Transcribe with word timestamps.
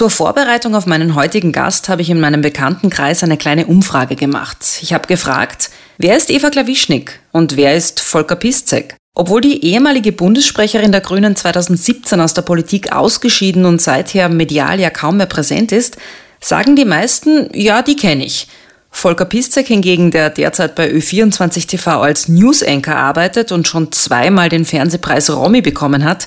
Zur 0.00 0.08
Vorbereitung 0.08 0.74
auf 0.74 0.86
meinen 0.86 1.14
heutigen 1.14 1.52
Gast 1.52 1.90
habe 1.90 2.00
ich 2.00 2.08
in 2.08 2.20
meinem 2.20 2.40
Bekanntenkreis 2.40 3.22
eine 3.22 3.36
kleine 3.36 3.66
Umfrage 3.66 4.16
gemacht. 4.16 4.56
Ich 4.80 4.94
habe 4.94 5.06
gefragt, 5.06 5.68
wer 5.98 6.16
ist 6.16 6.30
Eva 6.30 6.48
Klawischnik 6.48 7.20
und 7.32 7.58
wer 7.58 7.76
ist 7.76 8.00
Volker 8.00 8.36
Piszek? 8.36 8.96
Obwohl 9.14 9.42
die 9.42 9.62
ehemalige 9.62 10.12
Bundessprecherin 10.12 10.90
der 10.90 11.02
Grünen 11.02 11.36
2017 11.36 12.18
aus 12.18 12.32
der 12.32 12.40
Politik 12.40 12.92
ausgeschieden 12.92 13.66
und 13.66 13.82
seither 13.82 14.30
medial 14.30 14.80
ja 14.80 14.88
kaum 14.88 15.18
mehr 15.18 15.26
präsent 15.26 15.70
ist, 15.70 15.98
sagen 16.40 16.76
die 16.76 16.86
meisten, 16.86 17.50
ja, 17.52 17.82
die 17.82 17.96
kenne 17.96 18.24
ich. 18.24 18.48
Volker 18.90 19.26
Piszek 19.26 19.66
hingegen, 19.66 20.10
der 20.10 20.30
derzeit 20.30 20.76
bei 20.76 20.90
Ö24 20.90 21.66
TV 21.66 22.00
als 22.00 22.26
News-Anchor 22.26 22.96
arbeitet 22.96 23.52
und 23.52 23.68
schon 23.68 23.92
zweimal 23.92 24.48
den 24.48 24.64
Fernsehpreis 24.64 25.28
Romy 25.28 25.60
bekommen 25.60 26.04
hat, 26.04 26.26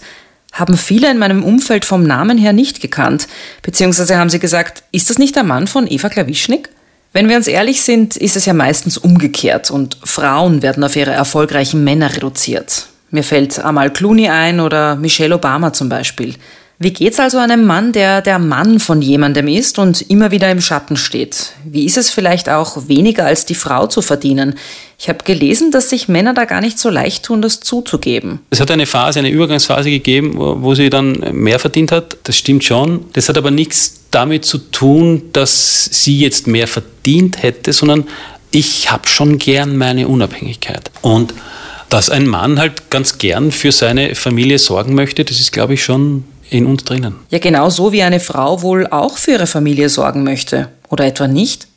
haben 0.54 0.78
viele 0.78 1.12
in 1.12 1.18
meinem 1.18 1.44
Umfeld 1.44 1.84
vom 1.84 2.04
Namen 2.04 2.38
her 2.38 2.54
nicht 2.54 2.80
gekannt. 2.80 3.28
Beziehungsweise 3.64 4.18
haben 4.18 4.30
sie 4.30 4.40
gesagt, 4.40 4.84
ist 4.92 5.10
das 5.10 5.18
nicht 5.18 5.36
der 5.36 5.44
Mann 5.44 5.68
von 5.68 5.88
Eva 5.88 6.10
Klawischnik? 6.10 6.70
Wenn 7.12 7.30
wir 7.30 7.36
uns 7.36 7.48
ehrlich 7.48 7.82
sind, 7.82 8.16
ist 8.18 8.36
es 8.36 8.46
ja 8.46 8.54
meistens 8.54 8.98
umgekehrt 8.98 9.70
und 9.70 9.98
Frauen 10.04 10.62
werden 10.62 10.84
auf 10.84 10.96
ihre 10.96 11.12
erfolgreichen 11.12 11.84
Männer 11.84 12.16
reduziert. 12.16 12.88
Mir 13.12 13.24
fällt 13.24 13.60
Amal 13.60 13.92
Clooney 13.92 14.30
ein 14.30 14.60
oder 14.60 14.96
Michelle 14.96 15.36
Obama 15.36 15.74
zum 15.74 15.90
Beispiel. 15.90 16.36
Wie 16.84 16.92
geht's 16.92 17.18
also 17.18 17.38
einem 17.38 17.66
Mann, 17.66 17.94
der 17.94 18.22
der 18.22 18.40
Mann 18.40 18.78
von 18.78 19.02
jemandem 19.02 19.48
ist 19.48 19.80
und 19.80 20.02
immer 20.10 20.32
wieder 20.32 20.52
im 20.52 20.60
Schatten 20.60 20.98
steht? 20.98 21.54
Wie 21.64 21.86
ist 21.86 21.98
es 21.98 22.10
vielleicht 22.10 22.50
auch 22.50 22.90
weniger 22.90 23.26
als 23.26 23.46
die 23.46 23.56
Frau 23.56 23.88
zu 23.88 24.02
verdienen? 24.02 24.56
Ich 25.00 25.08
habe 25.08 25.24
gelesen, 25.24 25.72
dass 25.72 25.90
sich 25.90 26.10
Männer 26.10 26.34
da 26.34 26.44
gar 26.44 26.60
nicht 26.60 26.78
so 26.78 26.90
leicht 26.90 27.24
tun, 27.24 27.42
das 27.42 27.62
zuzugeben. 27.62 28.40
Es 28.50 28.60
hat 28.60 28.70
eine 28.70 28.86
Phase, 28.86 29.20
eine 29.20 29.30
Übergangsphase 29.30 29.90
gegeben, 29.90 30.34
wo, 30.36 30.62
wo 30.62 30.76
sie 30.76 30.90
dann 30.90 31.14
mehr 31.32 31.58
verdient 31.58 31.94
hat. 31.94 32.18
Das 32.24 32.36
stimmt 32.38 32.66
schon. 32.66 33.06
Das 33.14 33.30
hat 33.30 33.38
aber 33.38 33.50
nichts 33.50 34.02
damit 34.12 34.44
zu 34.44 34.58
tun, 34.58 35.24
dass 35.32 35.86
sie 35.86 36.20
jetzt 36.20 36.48
mehr 36.48 36.68
verdient 36.68 37.42
hätte, 37.42 37.72
sondern 37.72 38.04
ich 38.52 38.92
habe 38.92 39.08
schon 39.08 39.38
gern 39.38 39.78
meine 39.78 40.10
Unabhängigkeit. 40.10 40.92
Und 41.02 41.34
dass 41.88 42.10
ein 42.10 42.28
Mann 42.28 42.60
halt 42.60 42.90
ganz 42.90 43.20
gern 43.20 43.54
für 43.54 43.72
seine 43.72 44.16
Familie 44.16 44.60
sorgen 44.60 44.96
möchte, 44.96 45.24
das 45.24 45.40
ist, 45.40 45.54
glaube 45.54 45.76
ich, 45.76 45.84
schon 45.84 46.26
in 46.54 46.66
uns 46.66 46.84
drinnen. 46.84 47.16
Ja, 47.30 47.40
genau 47.40 47.70
so 47.70 47.92
wie 47.92 48.04
eine 48.04 48.20
Frau 48.20 48.62
wohl 48.62 48.88
auch 48.88 49.18
für 49.18 49.32
ihre 49.32 49.48
Familie 49.48 49.90
sorgen 49.90 50.24
möchte. 50.24 50.70
Oder 50.90 51.06
etwa 51.06 51.28
nicht? 51.28 51.68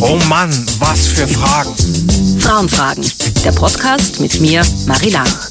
Oh 0.00 0.18
Mann, 0.28 0.50
was 0.78 1.08
für 1.08 1.26
Fragen. 1.26 1.74
Frauenfragen, 2.38 3.04
der 3.44 3.52
Podcast 3.52 4.20
mit 4.20 4.40
mir, 4.40 4.64
Marie 4.86 5.10
Lach. 5.10 5.50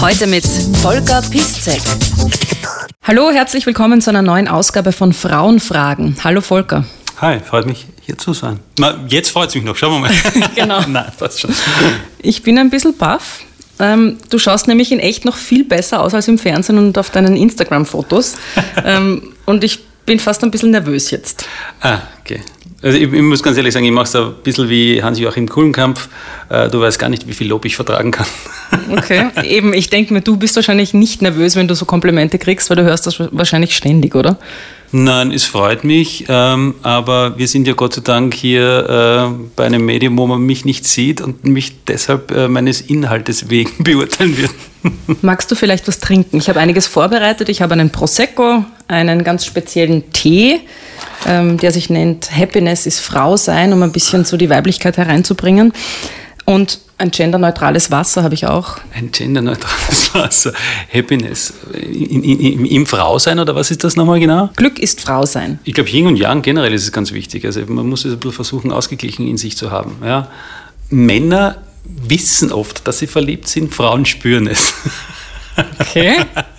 Heute 0.00 0.26
mit 0.26 0.44
Volker 0.80 1.22
Piszek. 1.22 1.80
Hallo, 3.02 3.30
herzlich 3.30 3.66
willkommen 3.66 4.00
zu 4.00 4.10
einer 4.10 4.22
neuen 4.22 4.48
Ausgabe 4.48 4.92
von 4.92 5.12
Frauenfragen. 5.12 6.16
Hallo 6.22 6.40
Volker. 6.40 6.84
Hi, 7.20 7.40
freut 7.40 7.66
mich 7.66 7.86
hier 8.00 8.18
zu 8.18 8.32
sein. 8.34 8.58
Na, 8.78 9.00
jetzt 9.08 9.30
freut 9.30 9.48
es 9.48 9.54
mich 9.54 9.64
noch, 9.64 9.76
schauen 9.76 10.02
wir 10.02 10.08
mal. 10.08 10.50
genau. 10.54 10.80
Nein, 10.88 11.12
passt 11.18 11.40
schon. 11.40 11.54
Ich 12.18 12.42
bin 12.42 12.58
ein 12.58 12.70
bisschen 12.70 12.96
baff. 12.96 13.40
Ähm, 13.82 14.18
du 14.30 14.38
schaust 14.38 14.68
nämlich 14.68 14.92
in 14.92 15.00
echt 15.00 15.24
noch 15.24 15.36
viel 15.36 15.64
besser 15.64 16.00
aus 16.00 16.14
als 16.14 16.28
im 16.28 16.38
Fernsehen 16.38 16.78
und 16.78 16.96
auf 16.96 17.10
deinen 17.10 17.36
Instagram-Fotos. 17.36 18.36
ähm, 18.84 19.34
und 19.44 19.64
ich 19.64 19.80
bin 20.06 20.20
fast 20.20 20.42
ein 20.44 20.50
bisschen 20.52 20.70
nervös 20.70 21.10
jetzt. 21.10 21.46
Ah, 21.80 21.98
okay. 22.20 22.40
Also 22.80 22.98
ich, 22.98 23.12
ich 23.12 23.22
muss 23.22 23.42
ganz 23.42 23.56
ehrlich 23.56 23.72
sagen, 23.72 23.84
ich 23.84 23.92
mache 23.92 24.04
es 24.04 24.16
ein 24.16 24.34
bisschen 24.42 24.68
wie 24.68 25.02
Hans-Joachim 25.02 25.48
Kuhlenkampf. 25.48 26.08
Äh, 26.48 26.68
du 26.68 26.80
weißt 26.80 26.98
gar 26.98 27.08
nicht, 27.08 27.26
wie 27.26 27.32
viel 27.32 27.48
Lob 27.48 27.64
ich 27.64 27.76
vertragen 27.76 28.10
kann. 28.10 28.26
Okay, 28.90 29.28
eben, 29.44 29.74
ich 29.74 29.90
denke 29.90 30.14
mir, 30.14 30.22
du 30.22 30.38
bist 30.38 30.56
wahrscheinlich 30.56 30.94
nicht 30.94 31.20
nervös, 31.20 31.56
wenn 31.56 31.68
du 31.68 31.74
so 31.74 31.84
Komplimente 31.84 32.38
kriegst, 32.38 32.70
weil 32.70 32.76
du 32.78 32.84
hörst 32.84 33.06
das 33.06 33.20
wahrscheinlich 33.30 33.76
ständig, 33.76 34.14
oder? 34.14 34.38
Nein, 34.94 35.32
es 35.32 35.44
freut 35.44 35.84
mich, 35.84 36.26
ähm, 36.28 36.74
aber 36.82 37.38
wir 37.38 37.48
sind 37.48 37.66
ja 37.66 37.72
Gott 37.72 37.94
sei 37.94 38.02
Dank 38.02 38.34
hier 38.34 39.30
äh, 39.32 39.44
bei 39.56 39.64
einem 39.64 39.86
Medium, 39.86 40.18
wo 40.18 40.26
man 40.26 40.42
mich 40.42 40.66
nicht 40.66 40.84
sieht 40.84 41.22
und 41.22 41.44
mich 41.44 41.84
deshalb 41.86 42.30
äh, 42.30 42.46
meines 42.46 42.82
Inhaltes 42.82 43.48
wegen 43.48 43.70
beurteilen 43.82 44.36
wird. 44.36 44.50
Magst 45.22 45.50
du 45.50 45.54
vielleicht 45.54 45.88
was 45.88 45.98
trinken? 45.98 46.36
Ich 46.36 46.50
habe 46.50 46.60
einiges 46.60 46.86
vorbereitet. 46.86 47.48
Ich 47.48 47.62
habe 47.62 47.72
einen 47.72 47.88
Prosecco, 47.88 48.66
einen 48.86 49.24
ganz 49.24 49.46
speziellen 49.46 50.12
Tee, 50.12 50.60
ähm, 51.26 51.56
der 51.56 51.70
sich 51.70 51.88
nennt 51.88 52.30
Happiness 52.30 52.84
ist 52.84 53.00
Frau 53.00 53.38
sein, 53.38 53.72
um 53.72 53.82
ein 53.82 53.92
bisschen 53.92 54.26
so 54.26 54.36
die 54.36 54.50
Weiblichkeit 54.50 54.98
hereinzubringen. 54.98 55.72
Und 56.44 56.80
ein 57.02 57.10
genderneutrales 57.10 57.90
Wasser 57.90 58.22
habe 58.22 58.34
ich 58.34 58.46
auch. 58.46 58.78
Ein 58.94 59.10
genderneutrales 59.10 60.14
Wasser. 60.14 60.52
Happiness. 60.92 61.52
In, 61.74 62.22
in, 62.22 62.64
Im 62.64 62.86
Frausein 62.86 63.40
oder 63.40 63.56
was 63.56 63.72
ist 63.72 63.82
das 63.82 63.96
nochmal 63.96 64.20
genau? 64.20 64.50
Glück 64.54 64.78
ist 64.78 65.00
Frausein. 65.00 65.58
Ich 65.64 65.74
glaube, 65.74 65.90
Yin 65.90 66.06
und 66.06 66.16
Yang 66.16 66.42
generell 66.42 66.72
ist 66.72 66.84
es 66.84 66.92
ganz 66.92 67.12
wichtig. 67.12 67.44
Also 67.44 67.60
man 67.66 67.88
muss 67.88 68.04
es 68.04 68.12
ein 68.12 68.18
bisschen 68.18 68.32
versuchen, 68.32 68.70
ausgeglichen 68.70 69.26
in 69.26 69.36
sich 69.36 69.56
zu 69.56 69.72
haben. 69.72 69.96
Ja. 70.04 70.28
Männer 70.90 71.56
wissen 71.84 72.52
oft, 72.52 72.86
dass 72.86 73.00
sie 73.00 73.08
verliebt 73.08 73.48
sind, 73.48 73.74
Frauen 73.74 74.06
spüren 74.06 74.46
es. 74.46 74.72
Okay. 75.80 76.16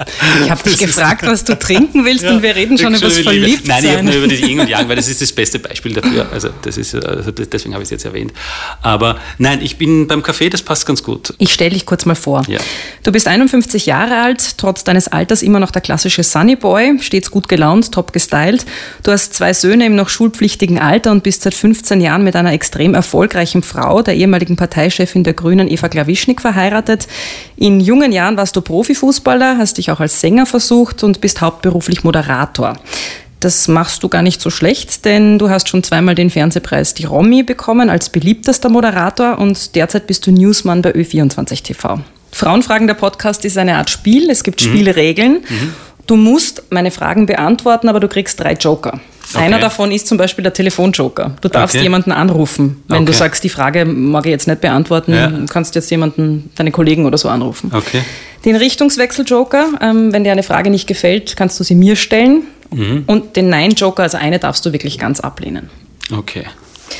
Ich 0.43 0.49
habe 0.51 0.63
dich 0.63 0.77
gefragt, 0.77 1.23
was 1.25 1.43
du 1.43 1.57
trinken 1.57 2.05
willst 2.05 2.23
ja, 2.23 2.31
und 2.31 2.41
wir 2.41 2.55
reden 2.55 2.77
schon 2.77 2.93
über 2.93 3.05
das 3.05 3.19
Verliebtsein. 3.19 3.67
Nein, 3.67 3.83
ich 3.83 3.91
habe 3.91 4.03
nur 4.03 4.13
über 4.15 4.27
das 4.27 4.39
Yin 4.39 4.59
und 4.59 4.69
Yang, 4.69 4.89
weil 4.89 4.95
das 4.95 5.07
ist 5.07 5.21
das 5.21 5.31
beste 5.31 5.59
Beispiel 5.59 5.93
dafür. 5.93 6.27
Also, 6.31 6.49
das 6.61 6.77
ist, 6.77 6.95
also 6.95 7.31
deswegen 7.31 7.73
habe 7.73 7.83
ich 7.83 7.87
es 7.87 7.91
jetzt 7.91 8.05
erwähnt. 8.05 8.33
Aber 8.81 9.17
nein, 9.37 9.61
ich 9.61 9.77
bin 9.77 10.07
beim 10.07 10.23
Kaffee, 10.23 10.49
das 10.49 10.61
passt 10.61 10.85
ganz 10.85 11.03
gut. 11.03 11.33
Ich 11.37 11.53
stelle 11.53 11.71
dich 11.71 11.85
kurz 11.85 12.05
mal 12.05 12.15
vor. 12.15 12.43
Ja. 12.47 12.59
Du 13.03 13.11
bist 13.11 13.27
51 13.27 13.85
Jahre 13.85 14.21
alt, 14.21 14.57
trotz 14.57 14.83
deines 14.83 15.07
Alters 15.07 15.41
immer 15.41 15.59
noch 15.59 15.71
der 15.71 15.81
klassische 15.81 16.23
Sunny 16.23 16.55
Boy, 16.55 16.99
stets 17.01 17.31
gut 17.31 17.47
gelaunt, 17.47 17.91
top 17.91 18.13
gestylt. 18.13 18.65
Du 19.03 19.11
hast 19.11 19.33
zwei 19.33 19.53
Söhne 19.53 19.85
im 19.85 19.95
noch 19.95 20.09
schulpflichtigen 20.09 20.79
Alter 20.79 21.11
und 21.11 21.23
bist 21.23 21.43
seit 21.43 21.53
15 21.53 22.01
Jahren 22.01 22.23
mit 22.23 22.35
einer 22.35 22.53
extrem 22.53 22.93
erfolgreichen 22.93 23.63
Frau, 23.63 24.01
der 24.01 24.15
ehemaligen 24.15 24.55
Parteichefin 24.55 25.23
der 25.23 25.33
Grünen 25.33 25.69
Eva 25.69 25.89
Klawischnik, 25.89 26.41
verheiratet. 26.41 27.07
In 27.55 27.79
jungen 27.79 28.11
Jahren 28.11 28.37
warst 28.37 28.55
du 28.55 28.61
Profifußballer, 28.61 29.57
hast 29.57 29.77
dich 29.77 29.91
auch 29.91 29.92
als 29.99 30.21
Sänger 30.21 30.45
versucht 30.45 31.03
und 31.03 31.21
bist 31.21 31.41
hauptberuflich 31.41 32.03
Moderator. 32.03 32.77
Das 33.39 33.67
machst 33.67 34.03
du 34.03 34.09
gar 34.09 34.21
nicht 34.21 34.39
so 34.39 34.49
schlecht, 34.49 35.03
denn 35.03 35.37
du 35.37 35.49
hast 35.49 35.67
schon 35.67 35.83
zweimal 35.83 36.15
den 36.15 36.29
Fernsehpreis 36.29 36.93
Die 36.93 37.03
Romy 37.03 37.43
bekommen 37.43 37.89
als 37.89 38.09
beliebtester 38.09 38.69
Moderator 38.69 39.37
und 39.37 39.75
derzeit 39.75 40.07
bist 40.07 40.25
du 40.25 40.31
Newsmann 40.31 40.81
bei 40.81 40.93
Ö24 40.93 41.61
TV. 41.61 41.99
Frauenfragen 42.31 42.87
der 42.87 42.93
Podcast 42.93 43.43
ist 43.43 43.57
eine 43.57 43.75
Art 43.75 43.89
Spiel. 43.89 44.29
Es 44.29 44.43
gibt 44.43 44.61
mhm. 44.61 44.67
Spielregeln. 44.69 45.33
Mhm. 45.47 45.73
Du 46.07 46.15
musst 46.15 46.63
meine 46.69 46.91
Fragen 46.91 47.25
beantworten, 47.25 47.89
aber 47.89 47.99
du 47.99 48.07
kriegst 48.07 48.39
drei 48.39 48.53
Joker. 48.53 48.99
Okay. 49.33 49.43
Einer 49.43 49.59
davon 49.59 49.91
ist 49.91 50.07
zum 50.07 50.17
Beispiel 50.17 50.43
der 50.43 50.53
Telefonjoker. 50.53 51.35
Du 51.41 51.47
darfst 51.47 51.75
okay. 51.75 51.83
jemanden 51.83 52.11
anrufen. 52.11 52.83
Wenn 52.87 52.97
okay. 52.97 53.05
du 53.05 53.13
sagst, 53.13 53.43
die 53.43 53.49
Frage 53.49 53.85
mag 53.85 54.25
ich 54.25 54.31
jetzt 54.31 54.47
nicht 54.47 54.61
beantworten, 54.61 55.13
ja. 55.13 55.31
kannst 55.49 55.75
du 55.75 55.79
jetzt 55.79 55.89
jemanden, 55.89 56.51
deine 56.55 56.71
Kollegen 56.71 57.05
oder 57.05 57.17
so 57.17 57.29
anrufen. 57.29 57.71
Den 58.45 58.55
Richtungswechsel-Joker, 58.55 59.69
ähm, 59.81 60.11
wenn 60.11 60.23
dir 60.23 60.31
eine 60.31 60.43
Frage 60.43 60.69
nicht 60.69 60.87
gefällt, 60.87 61.35
kannst 61.37 61.59
du 61.59 61.63
sie 61.63 61.75
mir 61.75 61.95
stellen. 61.95 62.43
Mhm. 62.71 63.03
Und 63.07 63.35
den 63.35 63.49
Nein-Joker, 63.49 64.03
also 64.03 64.17
eine 64.17 64.39
darfst 64.39 64.65
du 64.65 64.73
wirklich 64.73 64.99
ganz 64.99 65.19
ablehnen. 65.19 65.69
Okay. 66.11 66.45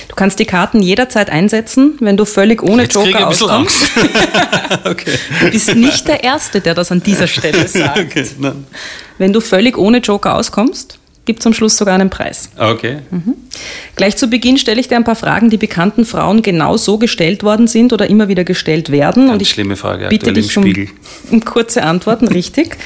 Du 0.07 0.15
kannst 0.15 0.39
die 0.39 0.45
Karten 0.45 0.81
jederzeit 0.81 1.29
einsetzen, 1.29 1.95
wenn 1.99 2.17
du 2.17 2.25
völlig 2.25 2.63
ohne 2.63 2.83
Jetzt 2.83 2.95
Joker 2.95 3.27
auskommst. 3.27 3.91
okay. 4.85 5.13
Du 5.41 5.51
bist 5.51 5.75
nicht 5.75 6.07
der 6.07 6.23
Erste, 6.23 6.61
der 6.61 6.73
das 6.73 6.91
an 6.91 7.03
dieser 7.03 7.27
Stelle 7.27 7.67
sagt. 7.67 7.99
Okay, 7.99 8.25
wenn 9.17 9.33
du 9.33 9.41
völlig 9.41 9.77
ohne 9.77 9.99
Joker 9.99 10.35
auskommst, 10.35 10.97
gibt 11.25 11.39
es 11.39 11.47
am 11.47 11.53
Schluss 11.53 11.77
sogar 11.77 11.95
einen 11.95 12.09
Preis. 12.09 12.49
Okay. 12.57 12.97
Mhm. 13.11 13.35
Gleich 13.95 14.17
zu 14.17 14.27
Beginn 14.27 14.57
stelle 14.57 14.79
ich 14.79 14.87
dir 14.87 14.95
ein 14.95 15.03
paar 15.03 15.15
Fragen, 15.15 15.49
die 15.49 15.57
bekannten 15.57 16.05
Frauen 16.05 16.41
genau 16.41 16.77
so 16.77 16.97
gestellt 16.97 17.43
worden 17.43 17.67
sind 17.67 17.93
oder 17.93 18.09
immer 18.09 18.27
wieder 18.27 18.43
gestellt 18.43 18.91
werden. 18.91 19.23
Ganz 19.23 19.33
Und 19.33 19.41
ich 19.41 19.49
schlimme 19.49 19.75
Frage, 19.75 20.07
bitte 20.09 20.33
dich 20.33 20.55
um, 20.57 20.65
um, 21.31 21.45
kurze 21.45 21.83
Antworten, 21.83 22.27
richtig. 22.27 22.77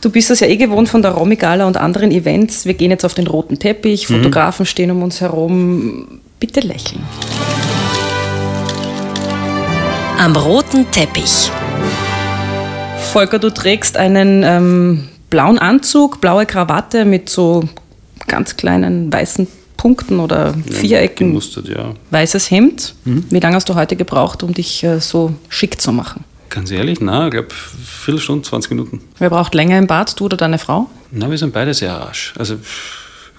Du 0.00 0.10
bist 0.10 0.30
es 0.30 0.40
ja 0.40 0.48
eh 0.48 0.56
gewohnt 0.56 0.88
von 0.88 1.02
der 1.02 1.12
Romigala 1.12 1.66
und 1.66 1.76
anderen 1.76 2.10
Events. 2.10 2.66
Wir 2.66 2.74
gehen 2.74 2.90
jetzt 2.90 3.04
auf 3.04 3.14
den 3.14 3.26
roten 3.26 3.58
Teppich, 3.58 4.08
mhm. 4.08 4.16
Fotografen 4.16 4.64
mhm. 4.64 4.68
stehen 4.68 4.90
um 4.90 5.02
uns 5.02 5.20
herum. 5.20 6.20
Bitte 6.40 6.60
lächeln. 6.60 7.02
Am 10.18 10.36
roten 10.36 10.90
Teppich. 10.90 11.50
Volker, 13.12 13.38
du 13.38 13.50
trägst 13.50 13.96
einen 13.96 14.42
ähm, 14.44 15.08
blauen 15.32 15.58
Anzug, 15.58 16.20
blaue 16.20 16.44
Krawatte 16.44 17.06
mit 17.06 17.30
so 17.30 17.64
ganz 18.28 18.58
kleinen 18.58 19.10
weißen 19.10 19.48
Punkten 19.78 20.20
oder 20.20 20.54
Vierecken. 20.68 21.28
Gemustert, 21.28 21.68
ja. 21.68 21.94
Weißes 22.10 22.50
Hemd. 22.50 22.94
Mhm. 23.06 23.24
Wie 23.30 23.40
lange 23.40 23.56
hast 23.56 23.66
du 23.70 23.74
heute 23.74 23.96
gebraucht, 23.96 24.42
um 24.42 24.52
dich 24.52 24.84
äh, 24.84 25.00
so 25.00 25.32
schick 25.48 25.80
zu 25.80 25.90
machen? 25.90 26.24
Ganz 26.50 26.70
ehrlich, 26.70 27.00
na, 27.00 27.24
ich 27.28 27.30
glaube, 27.32 27.48
Viertelstunde, 27.50 28.46
20 28.46 28.72
Minuten. 28.72 29.00
Wer 29.18 29.30
braucht 29.30 29.54
länger 29.54 29.78
im 29.78 29.86
Bad, 29.86 30.20
du 30.20 30.26
oder 30.26 30.36
deine 30.36 30.58
Frau? 30.58 30.90
Na, 31.10 31.30
wir 31.30 31.38
sind 31.38 31.54
beide 31.54 31.72
sehr 31.72 31.94
rasch. 31.94 32.34
Also 32.38 32.56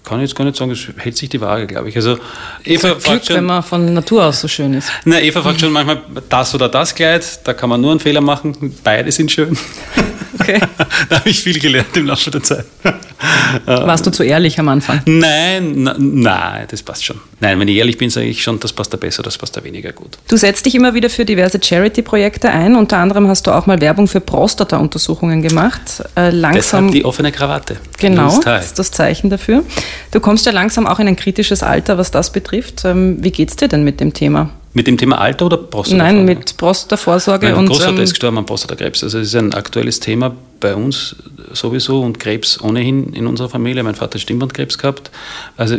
kann 0.03 0.17
ich 0.17 0.29
jetzt 0.29 0.35
gar 0.35 0.45
nicht 0.45 0.57
sagen, 0.57 0.71
es 0.71 0.87
hält 0.97 1.15
sich 1.15 1.29
die 1.29 1.41
Waage, 1.41 1.67
glaube 1.67 1.89
ich. 1.89 1.95
Also 1.95 2.17
Eva 2.63 2.87
Glück, 2.89 3.03
fragt 3.03 3.27
schon, 3.27 3.35
wenn 3.35 3.45
man 3.45 3.61
von 3.61 3.93
Natur 3.93 4.25
aus 4.25 4.41
so 4.41 4.47
schön 4.47 4.73
ist. 4.73 4.89
Na, 5.05 5.21
Eva 5.21 5.43
fragt 5.43 5.61
schon 5.61 5.71
manchmal 5.71 6.01
das 6.27 6.55
oder 6.55 6.69
das 6.69 6.95
Kleid, 6.95 7.47
da 7.47 7.53
kann 7.53 7.69
man 7.69 7.79
nur 7.79 7.91
einen 7.91 7.99
Fehler 7.99 8.21
machen, 8.21 8.75
beide 8.83 9.11
sind 9.11 9.31
schön. 9.31 9.55
Okay. 10.43 10.59
da 11.09 11.19
habe 11.19 11.29
ich 11.29 11.41
viel 11.41 11.59
gelernt 11.59 11.95
im 11.95 12.07
Laufe 12.07 12.29
der 12.31 12.43
Zeit. 12.43 12.65
Warst 13.65 14.05
du 14.05 14.11
zu 14.11 14.23
ehrlich 14.23 14.59
am 14.59 14.67
Anfang? 14.67 15.01
Nein, 15.05 15.73
na, 15.75 15.95
nein, 15.97 16.67
das 16.69 16.83
passt 16.83 17.05
schon. 17.05 17.19
Nein, 17.39 17.59
wenn 17.59 17.67
ich 17.67 17.77
ehrlich 17.77 17.97
bin, 17.97 18.09
sage 18.09 18.27
ich 18.27 18.43
schon, 18.43 18.59
das 18.59 18.73
passt 18.73 18.93
da 18.93 18.97
besser, 18.97 19.23
das 19.23 19.37
passt 19.37 19.55
da 19.55 19.63
weniger 19.63 19.91
gut. 19.91 20.17
Du 20.27 20.37
setzt 20.37 20.65
dich 20.65 20.75
immer 20.75 20.93
wieder 20.93 21.09
für 21.09 21.25
diverse 21.25 21.59
Charity-Projekte 21.61 22.49
ein. 22.49 22.75
Unter 22.75 22.97
anderem 22.97 23.27
hast 23.27 23.47
du 23.47 23.51
auch 23.51 23.65
mal 23.65 23.79
Werbung 23.81 24.07
für 24.07 24.19
Prostata-Untersuchungen 24.19 25.41
gemacht. 25.41 26.03
Äh, 26.15 26.29
langsam. 26.31 26.53
Deshalb 26.53 26.91
die 26.91 27.05
offene 27.05 27.31
Krawatte. 27.31 27.77
Genau, 27.97 28.39
das 28.41 28.65
ist 28.65 28.79
das 28.79 28.91
Zeichen 28.91 29.29
dafür. 29.29 29.63
Du 30.11 30.19
kommst 30.19 30.45
ja 30.45 30.51
langsam 30.51 30.87
auch 30.87 30.99
in 30.99 31.07
ein 31.07 31.15
kritisches 31.15 31.63
Alter, 31.63 31.97
was 31.97 32.11
das 32.11 32.31
betrifft. 32.31 32.83
Ähm, 32.85 33.17
wie 33.23 33.31
geht 33.31 33.49
es 33.49 33.55
dir 33.55 33.67
denn 33.67 33.83
mit 33.83 33.99
dem 33.99 34.13
Thema? 34.13 34.49
Mit 34.73 34.87
dem 34.87 34.97
Thema 34.97 35.19
Alter 35.19 35.45
oder 35.45 35.57
Prostata? 35.57 35.97
Nein, 35.97 36.25
mit 36.25 36.57
Prostatavorsorge. 36.57 37.53
Mein 37.53 37.67
Großvater 37.67 37.91
ähm, 37.91 38.01
ist 38.03 38.11
gestorben 38.11 38.39
an 38.39 38.45
Prostatakrebs. 38.45 39.03
Also 39.03 39.19
es 39.19 39.27
ist 39.27 39.35
ein 39.35 39.53
aktuelles 39.53 39.99
Thema 39.99 40.35
bei 40.63 40.75
uns 40.75 41.17
sowieso 41.51 42.01
und 42.01 42.21
Krebs 42.21 42.59
ohnehin 42.61 43.11
in 43.11 43.27
unserer 43.27 43.49
Familie. 43.49 43.83
Mein 43.83 43.95
Vater 43.95 44.15
hat 44.15 44.21
Stimmbandkrebs 44.21 44.77
gehabt. 44.77 45.11
Also 45.57 45.77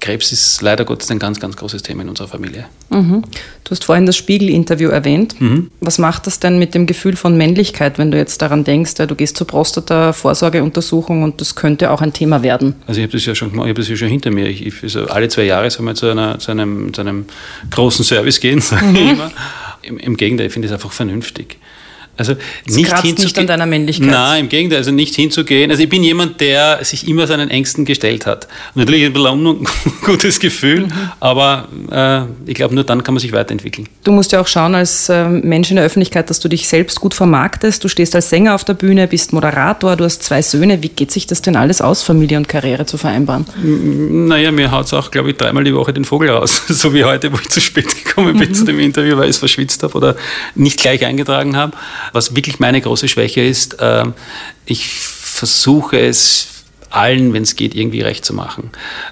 Krebs 0.00 0.32
ist 0.32 0.60
leider 0.62 0.84
Gottes 0.84 1.10
ein 1.12 1.20
ganz, 1.20 1.38
ganz 1.38 1.56
großes 1.56 1.82
Thema 1.84 2.02
in 2.02 2.08
unserer 2.08 2.26
Familie. 2.26 2.66
Mhm. 2.90 3.22
Du 3.62 3.70
hast 3.70 3.84
vorhin 3.84 4.04
das 4.04 4.16
Spiegel-Interview 4.16 4.88
erwähnt. 4.88 5.40
Mhm. 5.40 5.70
Was 5.80 5.98
macht 5.98 6.26
das 6.26 6.40
denn 6.40 6.58
mit 6.58 6.74
dem 6.74 6.86
Gefühl 6.86 7.14
von 7.14 7.36
Männlichkeit, 7.36 7.98
wenn 7.98 8.10
du 8.10 8.18
jetzt 8.18 8.42
daran 8.42 8.64
denkst, 8.64 8.94
du 8.96 9.14
gehst 9.14 9.36
zur 9.36 9.46
Prostata-Vorsorgeuntersuchung 9.46 11.22
und 11.22 11.40
das 11.40 11.54
könnte 11.54 11.92
auch 11.92 12.02
ein 12.02 12.12
Thema 12.12 12.42
werden? 12.42 12.74
Also 12.88 13.00
ich 13.00 13.06
habe 13.06 13.12
das 13.12 13.24
ja 13.24 13.36
schon 13.36 13.52
gemacht, 13.52 13.66
ich 13.66 13.70
habe 13.70 13.80
das 13.80 13.88
ja 13.88 13.96
schon 13.96 14.08
hinter 14.08 14.32
mir. 14.32 14.48
Ich, 14.48 14.82
also 14.82 15.06
alle 15.06 15.28
zwei 15.28 15.44
Jahre 15.44 15.70
soll 15.70 15.84
man 15.84 15.94
zu, 15.94 16.06
einer, 16.10 16.40
zu, 16.40 16.50
einem, 16.50 16.92
zu 16.92 17.00
einem 17.00 17.26
großen 17.70 18.04
Service 18.04 18.40
gehen, 18.40 18.60
sage 18.60 18.86
mhm. 18.86 18.96
ich 18.96 19.10
immer. 19.12 19.30
Im, 19.82 19.98
Im 19.98 20.16
Gegenteil, 20.16 20.48
ich 20.48 20.52
finde 20.52 20.66
es 20.66 20.74
einfach 20.74 20.90
vernünftig. 20.90 21.58
Also 22.16 22.34
nicht 22.66 22.90
hinzugehen. 22.90 23.14
nicht 23.22 23.38
an 23.38 23.46
deiner 23.46 23.66
Männlichkeit. 23.66 24.08
Nein, 24.08 24.44
im 24.44 24.48
Gegenteil, 24.48 24.78
also 24.78 24.90
nicht 24.90 25.14
hinzugehen. 25.14 25.70
Also 25.70 25.82
ich 25.82 25.88
bin 25.88 26.02
jemand, 26.02 26.40
der 26.40 26.84
sich 26.84 27.08
immer 27.08 27.26
seinen 27.26 27.50
Ängsten 27.50 27.84
gestellt 27.84 28.26
hat. 28.26 28.48
Und 28.74 28.80
natürlich 28.80 29.04
ein 29.04 29.12
bisschen 29.12 29.46
ein 29.46 29.46
ungutes 30.02 30.40
Gefühl, 30.40 30.86
mhm. 30.86 30.92
aber 31.20 31.68
äh, 31.90 32.50
ich 32.50 32.54
glaube, 32.54 32.74
nur 32.74 32.84
dann 32.84 33.02
kann 33.02 33.14
man 33.14 33.20
sich 33.20 33.32
weiterentwickeln. 33.32 33.88
Du 34.04 34.12
musst 34.12 34.32
ja 34.32 34.40
auch 34.40 34.46
schauen 34.46 34.74
als 34.74 35.08
äh, 35.08 35.28
Mensch 35.28 35.70
in 35.70 35.76
der 35.76 35.84
Öffentlichkeit, 35.84 36.30
dass 36.30 36.40
du 36.40 36.48
dich 36.48 36.68
selbst 36.68 37.00
gut 37.00 37.14
vermarktest. 37.14 37.84
Du 37.84 37.88
stehst 37.88 38.14
als 38.14 38.30
Sänger 38.30 38.54
auf 38.54 38.64
der 38.64 38.74
Bühne, 38.74 39.06
bist 39.06 39.32
Moderator, 39.32 39.96
du 39.96 40.04
hast 40.04 40.22
zwei 40.22 40.42
Söhne. 40.42 40.82
Wie 40.82 40.88
geht 40.88 41.10
sich 41.10 41.26
das 41.26 41.42
denn 41.42 41.56
alles 41.56 41.80
aus, 41.80 42.02
Familie 42.02 42.38
und 42.38 42.48
Karriere 42.48 42.86
zu 42.86 42.96
vereinbaren? 42.96 43.46
Naja, 44.26 44.52
mir 44.52 44.70
haut 44.70 44.86
es 44.86 44.94
auch, 44.94 45.10
glaube 45.10 45.30
ich, 45.30 45.36
dreimal 45.36 45.64
die 45.64 45.74
Woche 45.74 45.92
den 45.92 46.04
Vogel 46.04 46.30
raus. 46.30 46.62
so 46.68 46.94
wie 46.94 47.04
heute, 47.04 47.32
wo 47.32 47.36
ich 47.36 47.48
zu 47.48 47.60
spät 47.60 48.04
gekommen 48.04 48.38
bin 48.38 48.48
mhm. 48.48 48.54
zu 48.54 48.64
dem 48.64 48.80
Interview, 48.80 49.16
weil 49.16 49.24
ich 49.24 49.30
es 49.30 49.38
verschwitzt 49.38 49.82
habe 49.82 49.94
oder 49.94 50.16
nicht 50.54 50.80
gleich 50.80 51.04
eingetragen 51.04 51.56
habe. 51.56 51.76
Was 52.12 52.34
wirklich 52.34 52.58
meine 52.58 52.80
große 52.80 53.08
Schwäche 53.08 53.42
ist, 53.42 53.76
ähm, 53.80 54.14
ich 54.64 54.88
versuche 54.88 55.98
es 55.98 56.48
allen, 56.96 57.32
wenn 57.32 57.42
es 57.42 57.56
geht, 57.56 57.74
irgendwie 57.74 58.00
recht 58.00 58.24
zu 58.24 58.32
machen. 58.32 58.70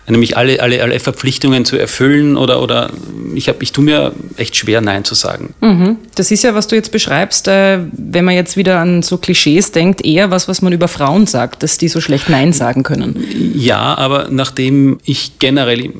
Nämlich 0.08 0.36
alle, 0.36 0.60
alle, 0.60 0.82
alle 0.82 0.98
Verpflichtungen 1.00 1.64
zu 1.64 1.76
erfüllen 1.76 2.36
oder, 2.36 2.62
oder 2.62 2.90
ich, 3.34 3.48
hab, 3.48 3.62
ich 3.62 3.72
tue 3.72 3.84
mir 3.84 4.12
echt 4.36 4.56
schwer, 4.56 4.80
Nein 4.80 5.04
zu 5.04 5.14
sagen. 5.14 5.54
Mhm. 5.60 5.96
Das 6.14 6.30
ist 6.30 6.42
ja, 6.42 6.54
was 6.54 6.66
du 6.66 6.76
jetzt 6.76 6.92
beschreibst, 6.92 7.48
äh, 7.48 7.80
wenn 7.92 8.24
man 8.24 8.34
jetzt 8.34 8.56
wieder 8.56 8.78
an 8.78 9.02
so 9.02 9.18
Klischees 9.18 9.72
denkt, 9.72 10.04
eher 10.04 10.30
was, 10.30 10.48
was 10.48 10.62
man 10.62 10.72
über 10.72 10.88
Frauen 10.88 11.26
sagt, 11.26 11.62
dass 11.62 11.78
die 11.78 11.88
so 11.88 12.00
schlecht 12.00 12.28
Nein 12.28 12.52
sagen 12.52 12.82
können. 12.82 13.22
Ja, 13.54 13.96
aber 13.96 14.28
nachdem 14.30 14.98
ich 15.04 15.38
generell 15.38 15.92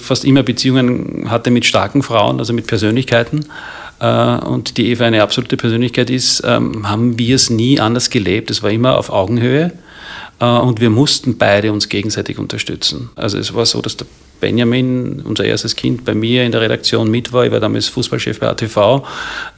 fast 0.00 0.24
immer 0.24 0.42
Beziehungen 0.42 1.30
hatte 1.30 1.50
mit 1.50 1.64
starken 1.64 2.02
Frauen, 2.02 2.38
also 2.38 2.52
mit 2.52 2.66
Persönlichkeiten, 2.66 3.46
äh, 4.00 4.36
und 4.44 4.76
die 4.76 4.90
Eva 4.90 5.04
eine 5.04 5.22
absolute 5.22 5.56
Persönlichkeit 5.56 6.10
ist, 6.10 6.42
ähm, 6.44 6.88
haben 6.88 7.18
wir 7.18 7.36
es 7.36 7.50
nie 7.50 7.80
anders 7.80 8.10
gelebt. 8.10 8.50
Es 8.50 8.62
war 8.62 8.70
immer 8.70 8.98
auf 8.98 9.10
Augenhöhe 9.10 9.72
äh, 10.40 10.44
und 10.44 10.80
wir 10.80 10.90
mussten 10.90 11.38
beide 11.38 11.72
uns 11.72 11.88
gegenseitig 11.88 12.38
unterstützen. 12.38 13.10
Also 13.16 13.38
es 13.38 13.54
war 13.54 13.66
so, 13.66 13.80
dass 13.80 13.96
der 13.96 14.06
Benjamin, 14.40 15.22
unser 15.24 15.44
erstes 15.44 15.76
Kind, 15.76 16.04
bei 16.04 16.14
mir 16.14 16.44
in 16.44 16.52
der 16.52 16.60
Redaktion 16.60 17.10
mit 17.10 17.32
war. 17.32 17.46
Ich 17.46 17.52
war 17.52 17.60
damals 17.60 17.88
Fußballchef 17.88 18.40
bei 18.40 18.48
ATV 18.48 19.02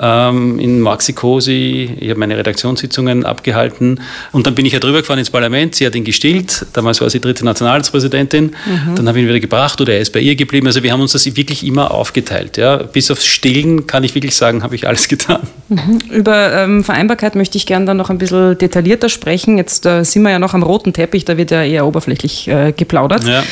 ähm, 0.01 0.59
in 0.59 0.81
Maxikosi. 0.81 1.97
Ich 1.99 2.11
habe 2.11 2.21
meine 2.21 2.37
Redaktionssitzungen 2.37 3.25
abgehalten. 3.25 4.01
Und 4.33 4.47
dann 4.47 4.55
bin 4.55 4.65
ich 4.65 4.73
ja 4.73 4.79
drüber 4.79 5.01
gefahren 5.01 5.19
ins 5.19 5.31
Parlament. 5.31 5.75
Sie 5.75 5.87
hat 5.87 5.95
ihn 5.95 6.05
gestillt. 6.05 6.67
Damals 6.73 7.01
war 7.01 7.11
sie 7.11 7.21
dritte 7.21 7.45
Nationalratspräsidentin. 7.45 8.55
Mhm. 8.67 8.95
Dann 8.95 9.09
habe 9.09 9.19
ich 9.19 9.25
ihn 9.25 9.29
wieder 9.29 9.41
gebracht 9.41 9.81
oder 9.81 9.95
er 9.95 10.01
ist 10.01 10.13
bei 10.13 10.21
ihr 10.21 10.37
geblieben. 10.37 10.67
Also 10.67 10.83
wir 10.83 10.93
haben 10.93 11.01
uns 11.01 11.13
das 11.13 11.27
wirklich 11.37 11.67
immer 11.67 11.91
aufgeteilt. 11.91 12.57
Ja. 12.57 12.77
Bis 12.77 13.11
aufs 13.11 13.27
Stillen 13.27 13.87
kann 13.87 14.05
ich 14.05 14.15
wirklich 14.15 14.37
sagen, 14.37 14.63
habe 14.63 14.75
ich 14.75 14.87
alles 14.87 15.09
getan. 15.09 15.41
Mhm. 15.69 16.01
Über 16.11 16.53
ähm, 16.53 16.85
Vereinbarkeit 16.85 17.35
möchte 17.35 17.59
ich 17.59 17.67
gerne 17.67 17.87
dann 17.87 17.97
noch 17.97 18.11
ein 18.11 18.19
bisschen 18.19 18.57
detaillierter 18.57 19.09
sprechen. 19.09 19.59
Jetzt 19.59 19.85
äh, 19.87 20.05
sind 20.05 20.23
wir 20.23 20.31
ja 20.31 20.39
noch 20.39 20.55
am 20.55 20.63
roten 20.63 20.93
Teppich, 20.93 21.25
da 21.25 21.37
wird 21.37 21.51
ja 21.51 21.65
eher 21.65 21.87
oberflächlich 21.87 22.49
äh, 22.49 22.73
geplaudert. 22.73 23.25
Ja. 23.25 23.43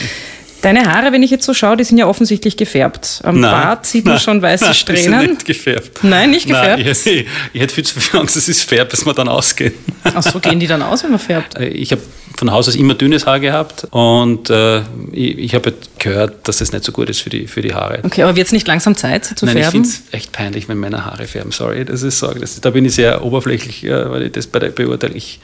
Deine 0.64 0.90
Haare, 0.90 1.12
wenn 1.12 1.22
ich 1.22 1.30
jetzt 1.30 1.44
so 1.44 1.52
schaue, 1.52 1.76
die 1.76 1.84
sind 1.84 1.98
ja 1.98 2.06
offensichtlich 2.06 2.56
gefärbt. 2.56 3.20
Am 3.22 3.38
nein, 3.38 3.50
Bart 3.50 3.84
sieht 3.84 4.06
man 4.06 4.14
nein, 4.14 4.22
schon 4.22 4.40
weiße 4.40 4.64
nein, 4.64 4.74
Strähnen. 4.74 5.20
Die 5.20 5.26
sind 5.26 5.30
nicht 5.34 5.44
gefärbt. 5.44 6.02
Nein, 6.02 6.30
nicht 6.30 6.46
gefärbt. 6.46 6.82
Nein, 6.82 6.90
ich, 6.90 7.06
ich, 7.52 7.60
hätte 7.60 7.74
viel 7.74 7.84
zu 7.84 8.00
viel 8.00 8.18
Angst, 8.18 8.34
dass 8.34 8.48
es 8.48 8.62
färbt, 8.62 8.90
bis 8.92 9.04
wir 9.04 9.12
dann 9.12 9.28
ausgehen. 9.28 9.74
Ach 10.04 10.22
so, 10.22 10.40
gehen 10.40 10.58
die 10.58 10.66
dann 10.66 10.80
aus, 10.80 11.04
wenn 11.04 11.10
man 11.10 11.20
färbt? 11.20 11.58
Äh, 11.58 11.66
ich 11.66 11.92
habe 11.92 12.00
von 12.38 12.50
Haus 12.50 12.66
aus 12.66 12.76
immer 12.76 12.94
dünnes 12.94 13.26
Haar 13.26 13.40
gehabt 13.40 13.86
und 13.90 14.48
äh, 14.48 14.78
ich, 15.12 15.38
ich 15.38 15.54
habe 15.54 15.74
gehört, 15.98 16.48
dass 16.48 16.56
das 16.58 16.72
nicht 16.72 16.82
so 16.82 16.92
gut 16.92 17.10
ist 17.10 17.20
für 17.20 17.28
die, 17.28 17.46
für 17.46 17.60
die 17.60 17.74
Haare. 17.74 18.00
Okay, 18.02 18.22
aber 18.22 18.34
wird 18.34 18.46
es 18.46 18.52
nicht 18.52 18.66
langsam 18.66 18.96
Zeit, 18.96 19.26
zu 19.26 19.44
Nein, 19.44 19.58
färben? 19.58 19.82
ich 19.82 19.88
finde 19.88 19.88
es 19.88 20.14
echt 20.14 20.32
peinlich, 20.32 20.66
wenn 20.70 20.80
Männer 20.80 21.04
Haare 21.04 21.26
färben. 21.26 21.52
Sorry, 21.52 21.84
das 21.84 22.02
ist 22.02 22.18
Sorge. 22.18 22.40
Das, 22.40 22.58
da 22.58 22.70
bin 22.70 22.86
ich 22.86 22.94
sehr 22.94 23.22
oberflächlich, 23.22 23.84
äh, 23.84 24.10
weil 24.10 24.22
ich 24.22 24.32
das 24.32 24.46
bei 24.46 24.60
der 24.60 24.70
beurteile 24.70 25.12
ich. 25.14 25.40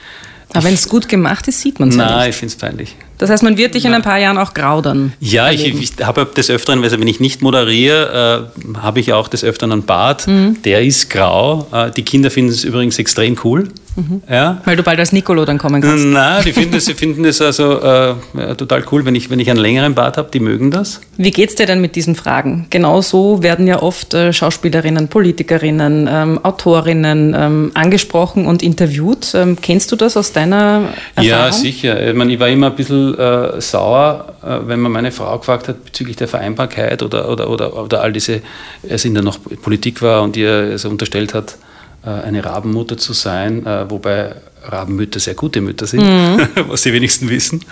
Aber 0.53 0.65
wenn 0.65 0.75
es 0.75 0.89
gut 0.89 1.09
gemacht 1.09 1.47
ist, 1.49 1.61
sieht 1.61 1.79
man 1.79 1.91
es 1.91 1.97
Nein, 1.97 2.19
nicht. 2.19 2.29
ich 2.31 2.37
finde 2.37 2.53
es 2.55 2.59
peinlich. 2.59 2.97
Das 3.19 3.31
heißt, 3.31 3.43
man 3.43 3.57
wird 3.57 3.75
dich 3.75 3.85
in 3.85 3.93
ein 3.93 4.03
paar 4.03 4.19
Jahren 4.19 4.39
auch 4.39 4.55
grau 4.55 4.81
dann. 4.81 5.13
Ja, 5.21 5.49
erleben. 5.49 5.79
ich, 5.81 5.93
ich 5.99 6.07
habe 6.07 6.27
des 6.27 6.51
Öfteren, 6.51 6.83
also 6.83 6.99
wenn 6.99 7.07
ich 7.07 7.21
nicht 7.21 7.43
moderiere, 7.43 8.51
äh, 8.75 8.79
habe 8.79 9.01
ich 9.01 9.13
auch 9.13 9.29
des 9.29 9.45
Öfteren 9.45 9.73
einen 9.73 9.85
Bart. 9.85 10.27
Mhm. 10.27 10.63
Der 10.63 10.83
ist 10.83 11.11
grau. 11.11 11.67
Äh, 11.71 11.91
die 11.91 12.03
Kinder 12.03 12.31
finden 12.31 12.51
es 12.51 12.65
übrigens 12.65 12.99
extrem 12.99 13.37
cool. 13.45 13.69
Mhm. 13.97 14.23
Ja. 14.31 14.61
Weil 14.65 14.77
du 14.77 14.83
bald 14.83 14.99
als 14.99 15.13
Nicolo 15.13 15.45
dann 15.45 15.59
kommen 15.59 15.83
kannst. 15.83 16.05
Nein, 16.05 16.43
die 16.45 16.53
finden 16.53 16.77
es 16.77 16.91
finden 16.91 17.25
also 17.25 17.81
äh, 17.81 18.15
total 18.57 18.85
cool, 18.93 19.05
wenn 19.05 19.15
ich, 19.15 19.31
wenn 19.31 19.39
ich 19.39 19.51
einen 19.51 19.59
längeren 19.59 19.95
Bart 19.95 20.17
habe. 20.17 20.31
Die 20.33 20.41
mögen 20.41 20.71
das. 20.71 21.01
Wie 21.17 21.31
geht 21.31 21.51
es 21.51 21.55
dir 21.57 21.67
denn 21.67 21.81
mit 21.81 21.97
diesen 21.97 22.15
Fragen? 22.15 22.67
Genauso 22.71 23.43
werden 23.43 23.67
ja 23.67 23.83
oft 23.83 24.15
äh, 24.15 24.33
Schauspielerinnen, 24.33 25.09
Politikerinnen, 25.09 26.09
ähm, 26.11 26.41
Autorinnen 26.43 27.35
ähm, 27.37 27.71
angesprochen 27.75 28.47
und 28.47 28.63
interviewt. 28.63 29.33
Ähm, 29.35 29.57
kennst 29.61 29.91
du 29.93 29.97
das 29.97 30.17
aus 30.17 30.33
deiner 30.33 30.89
Erfahrung? 31.15 31.29
Ja, 31.29 31.53
sicher. 31.53 32.09
Ich, 32.09 32.15
meine, 32.15 32.33
ich 32.33 32.41
war 32.41 32.49
immer 32.49 32.69
ein 32.69 32.77
bisschen 32.77 33.19
äh, 33.19 33.61
sauer, 33.61 34.35
äh, 34.43 34.59
wenn 34.67 34.81
man 34.81 34.93
meine 34.93 35.13
Frau 35.13 35.39
gefragt 35.39 35.69
hat 35.69 35.85
bezüglich 35.85 36.17
der 36.17 36.29
Vereinbarkeit 36.29 37.03
oder, 37.03 37.29
oder, 37.29 37.51
oder, 37.51 37.77
oder 37.77 38.03
all 38.03 38.13
diese, 38.13 38.43
als 38.89 39.05
in 39.05 39.15
der 39.15 39.23
noch 39.23 39.39
Politik 39.63 40.03
war 40.03 40.23
und 40.23 40.37
ihr 40.37 40.51
also 40.73 40.89
unterstellt 40.89 41.35
hat, 41.35 41.51
äh, 41.53 41.70
eine 42.09 42.45
Rabenmutter 42.45 42.97
zu 42.99 43.13
sein, 43.13 43.67
äh, 43.67 43.91
wobei 43.91 44.35
Rabenmütter 44.63 45.21
sehr 45.21 45.35
gute 45.35 45.61
Mütter 45.61 45.87
sind, 45.87 46.03
mhm. 46.03 46.49
was 46.69 46.83
die 46.83 46.93
wenigsten 46.93 47.29
wissen. 47.29 47.65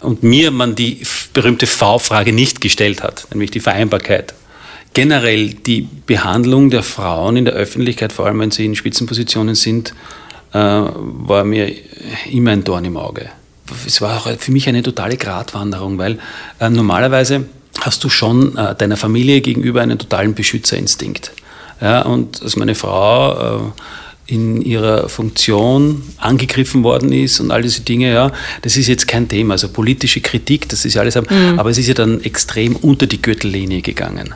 Und 0.00 0.22
mir 0.22 0.50
man 0.50 0.74
die 0.74 1.02
berühmte 1.32 1.66
V-Frage 1.66 2.32
nicht 2.32 2.60
gestellt 2.60 3.02
hat, 3.02 3.26
nämlich 3.30 3.50
die 3.50 3.60
Vereinbarkeit. 3.60 4.34
Generell 4.92 5.54
die 5.54 5.88
Behandlung 6.06 6.70
der 6.70 6.82
Frauen 6.82 7.36
in 7.36 7.44
der 7.44 7.54
Öffentlichkeit, 7.54 8.12
vor 8.12 8.26
allem 8.26 8.38
wenn 8.38 8.50
sie 8.52 8.64
in 8.64 8.76
Spitzenpositionen 8.76 9.56
sind, 9.56 9.92
war 10.52 11.42
mir 11.42 11.74
immer 12.30 12.52
ein 12.52 12.62
Dorn 12.62 12.84
im 12.84 12.96
Auge 12.96 13.28
es 13.86 14.00
war 14.00 14.16
auch 14.16 14.38
für 14.38 14.52
mich 14.52 14.68
eine 14.68 14.82
totale 14.82 15.16
Gratwanderung, 15.16 15.98
weil 15.98 16.18
äh, 16.60 16.68
normalerweise 16.68 17.46
hast 17.80 18.04
du 18.04 18.08
schon 18.08 18.56
äh, 18.56 18.74
deiner 18.74 18.96
Familie 18.96 19.40
gegenüber 19.40 19.82
einen 19.82 19.98
totalen 19.98 20.34
Beschützerinstinkt. 20.34 21.32
Ja, 21.80 22.02
und 22.02 22.42
als 22.42 22.56
meine 22.56 22.74
Frau 22.74 23.58
äh, 23.58 23.72
in 24.26 24.62
ihrer 24.62 25.08
Funktion 25.08 26.02
angegriffen 26.16 26.82
worden 26.82 27.12
ist 27.12 27.40
und 27.40 27.50
all 27.50 27.62
diese 27.62 27.82
Dinge, 27.82 28.12
ja, 28.12 28.32
das 28.62 28.76
ist 28.76 28.86
jetzt 28.86 29.06
kein 29.06 29.28
Thema. 29.28 29.54
Also 29.54 29.68
politische 29.68 30.20
Kritik, 30.20 30.68
das 30.68 30.84
ist 30.84 30.94
ja 30.94 31.02
alles, 31.02 31.14
mhm. 31.16 31.58
aber 31.58 31.70
es 31.70 31.78
ist 31.78 31.88
ja 31.88 31.94
dann 31.94 32.22
extrem 32.22 32.76
unter 32.76 33.06
die 33.06 33.20
Gürtellinie 33.20 33.82
gegangen. 33.82 34.34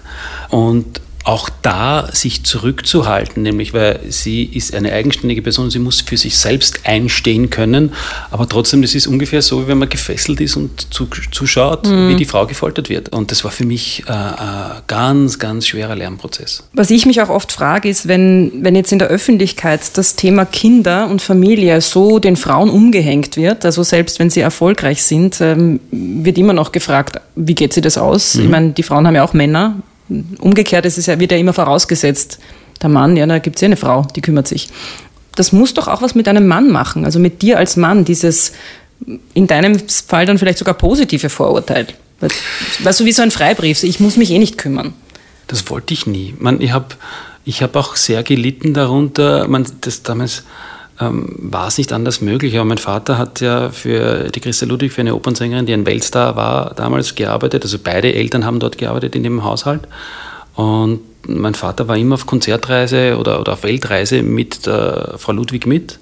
Und 0.50 1.00
auch 1.28 1.50
da 1.60 2.08
sich 2.10 2.44
zurückzuhalten, 2.44 3.42
nämlich 3.42 3.74
weil 3.74 4.00
sie 4.08 4.44
ist 4.44 4.74
eine 4.74 4.94
eigenständige 4.94 5.42
Person, 5.42 5.70
sie 5.70 5.78
muss 5.78 6.00
für 6.00 6.16
sich 6.16 6.38
selbst 6.38 6.80
einstehen 6.84 7.50
können, 7.50 7.92
aber 8.30 8.48
trotzdem, 8.48 8.80
das 8.80 8.94
ist 8.94 9.06
ungefähr 9.06 9.42
so, 9.42 9.62
wie 9.62 9.68
wenn 9.68 9.76
man 9.76 9.90
gefesselt 9.90 10.40
ist 10.40 10.56
und 10.56 10.88
zuschaut, 10.90 11.86
mhm. 11.86 12.08
wie 12.08 12.16
die 12.16 12.24
Frau 12.24 12.46
gefoltert 12.46 12.88
wird. 12.88 13.10
Und 13.10 13.30
das 13.30 13.44
war 13.44 13.50
für 13.50 13.66
mich 13.66 14.04
äh, 14.06 14.12
ein 14.12 14.80
ganz, 14.86 15.38
ganz 15.38 15.66
schwerer 15.66 15.94
Lernprozess. 15.94 16.66
Was 16.72 16.88
ich 16.88 17.04
mich 17.04 17.20
auch 17.20 17.28
oft 17.28 17.52
frage, 17.52 17.90
ist, 17.90 18.08
wenn, 18.08 18.50
wenn 18.62 18.74
jetzt 18.74 18.92
in 18.92 18.98
der 18.98 19.08
Öffentlichkeit 19.08 19.82
das 19.98 20.16
Thema 20.16 20.46
Kinder 20.46 21.08
und 21.10 21.20
Familie 21.20 21.82
so 21.82 22.20
den 22.20 22.36
Frauen 22.36 22.70
umgehängt 22.70 23.36
wird, 23.36 23.66
also 23.66 23.82
selbst 23.82 24.18
wenn 24.18 24.30
sie 24.30 24.40
erfolgreich 24.40 25.02
sind, 25.02 25.42
ähm, 25.42 25.80
wird 25.90 26.38
immer 26.38 26.54
noch 26.54 26.72
gefragt, 26.72 27.20
wie 27.36 27.54
geht 27.54 27.74
sie 27.74 27.82
das 27.82 27.98
aus? 27.98 28.36
Mhm. 28.36 28.42
Ich 28.44 28.48
meine, 28.48 28.70
die 28.70 28.82
Frauen 28.82 29.06
haben 29.06 29.14
ja 29.14 29.24
auch 29.24 29.34
Männer, 29.34 29.76
Umgekehrt 30.08 30.86
ist 30.86 30.98
es 30.98 31.06
ja, 31.06 31.20
wird 31.20 31.32
ja 31.32 31.38
immer 31.38 31.52
vorausgesetzt, 31.52 32.38
der 32.82 32.88
Mann, 32.88 33.16
ja, 33.16 33.26
da 33.26 33.38
gibt 33.38 33.56
es 33.56 33.62
ja 33.62 33.66
eine 33.66 33.76
Frau, 33.76 34.06
die 34.14 34.20
kümmert 34.20 34.48
sich. 34.48 34.68
das 35.34 35.52
muss 35.52 35.74
doch 35.74 35.86
auch 35.88 36.02
was 36.02 36.14
mit 36.14 36.26
einem 36.26 36.46
Mann 36.46 36.70
machen, 36.70 37.04
also 37.04 37.18
mit 37.18 37.42
dir 37.42 37.58
als 37.58 37.76
Mann, 37.76 38.04
dieses 38.04 38.52
in 39.34 39.46
deinem 39.46 39.78
Fall 39.88 40.26
dann 40.26 40.38
vielleicht 40.38 40.58
sogar 40.58 40.74
positive 40.74 41.28
Vorurteil. 41.28 41.86
Weißt 42.80 43.00
du, 43.00 43.04
wie 43.04 43.12
so 43.12 43.22
ein 43.22 43.30
Freibrief, 43.30 43.82
ich 43.84 44.00
muss 44.00 44.16
mich 44.16 44.30
eh 44.30 44.38
nicht 44.38 44.58
kümmern. 44.58 44.94
Das 45.46 45.70
wollte 45.70 45.94
ich 45.94 46.06
nie. 46.06 46.34
Man, 46.38 46.60
ich 46.60 46.72
habe 46.72 46.96
ich 47.44 47.62
hab 47.62 47.76
auch 47.76 47.96
sehr 47.96 48.22
gelitten 48.22 48.74
darunter. 48.74 49.46
Man, 49.48 49.64
das 49.80 50.02
damals 50.02 50.42
ähm, 51.00 51.34
war 51.38 51.68
es 51.68 51.78
nicht 51.78 51.92
anders 51.92 52.20
möglich. 52.20 52.56
Aber 52.56 52.64
mein 52.64 52.78
Vater 52.78 53.18
hat 53.18 53.40
ja 53.40 53.70
für 53.70 54.30
die 54.30 54.40
Christa 54.40 54.66
Ludwig, 54.66 54.92
für 54.92 55.00
eine 55.00 55.14
Opernsängerin, 55.14 55.66
die 55.66 55.72
ein 55.72 55.86
Weltstar 55.86 56.36
war, 56.36 56.74
damals 56.74 57.14
gearbeitet. 57.14 57.62
Also 57.64 57.78
beide 57.82 58.12
Eltern 58.14 58.44
haben 58.44 58.60
dort 58.60 58.78
gearbeitet 58.78 59.14
in 59.14 59.22
dem 59.22 59.44
Haushalt. 59.44 59.82
Und 60.54 61.00
mein 61.26 61.54
Vater 61.54 61.88
war 61.88 61.96
immer 61.96 62.14
auf 62.14 62.26
Konzertreise 62.26 63.16
oder, 63.18 63.40
oder 63.40 63.52
auf 63.52 63.62
Weltreise 63.62 64.22
mit 64.22 64.66
der 64.66 65.14
Frau 65.18 65.32
Ludwig 65.32 65.66
mit. 65.66 65.98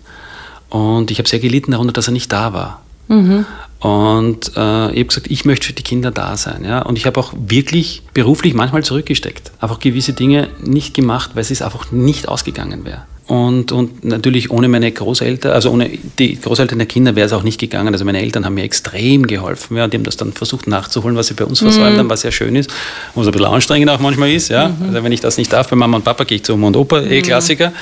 Und 0.71 1.11
ich 1.11 1.19
habe 1.19 1.29
sehr 1.29 1.41
gelitten 1.41 1.73
darunter, 1.73 1.93
dass 1.93 2.09
er 2.09 2.13
nicht 2.13 2.33
da 2.33 2.53
war. 2.53 2.83
Mhm. 3.09 3.45
Und 3.81 4.53
äh, 4.57 4.91
ich 4.93 4.99
habe 4.99 5.05
gesagt, 5.05 5.31
ich 5.31 5.45
möchte 5.45 5.67
für 5.67 5.73
die 5.73 5.83
Kinder 5.83 6.11
da 6.11 6.37
sein. 6.37 6.65
Ja? 6.65 6.83
Und 6.83 6.97
ich 6.97 7.07
habe 7.07 7.21
auch 7.21 7.35
wirklich 7.37 8.03
beruflich 8.15 8.55
manchmal 8.55 8.83
zurückgesteckt. 8.83 9.53
Einfach 9.61 9.79
gewisse 9.79 10.13
Dinge 10.13 10.49
nicht 10.65 10.95
gemacht, 10.95 11.33
weil 11.35 11.43
es 11.43 11.63
einfach 11.63 11.93
nicht 11.93 12.29
ausgegangen 12.29 12.85
wäre. 12.85 13.03
Und, 13.27 13.73
und 13.73 14.05
natürlich 14.05 14.53
ohne 14.53 14.69
meine 14.69 14.93
Großeltern, 14.93 15.53
also 15.53 15.71
ohne 15.71 15.91
die 16.19 16.39
Großeltern 16.41 16.79
der 16.79 16.87
Kinder 16.87 17.17
wäre 17.17 17.27
es 17.27 17.33
auch 17.33 17.43
nicht 17.43 17.59
gegangen. 17.59 17.93
Also 17.93 18.05
meine 18.05 18.21
Eltern 18.21 18.45
haben 18.45 18.55
mir 18.55 18.63
extrem 18.63 19.27
geholfen. 19.27 19.77
Ja, 19.77 19.89
die 19.89 19.97
haben 19.97 20.05
das 20.05 20.17
dann 20.17 20.33
versucht 20.33 20.69
nachzuholen, 20.69 21.17
was 21.17 21.27
sie 21.27 21.35
bei 21.35 21.45
uns 21.45 21.59
versäumt 21.59 21.95
mhm. 21.95 21.99
haben, 21.99 22.11
was 22.11 22.21
sehr 22.21 22.31
schön 22.31 22.55
ist, 22.55 22.71
wo 23.15 23.23
es 23.23 23.27
ein 23.27 23.33
bisschen 23.33 23.49
anstrengend 23.49 23.91
auch 23.91 23.99
manchmal 23.99 24.31
ist. 24.31 24.49
Ja? 24.49 24.69
Mhm. 24.69 24.87
Also 24.89 25.03
wenn 25.03 25.11
ich 25.11 25.21
das 25.21 25.39
nicht 25.39 25.53
darf, 25.53 25.69
bei 25.69 25.75
Mama 25.75 25.97
und 25.97 26.05
Papa 26.05 26.23
gehe 26.23 26.37
ich 26.37 26.45
zu 26.45 26.55
Oma 26.55 26.69
und 26.69 26.77
Opa, 26.77 27.01
eh 27.01 27.19
mhm. 27.19 27.23
Klassiker. 27.25 27.73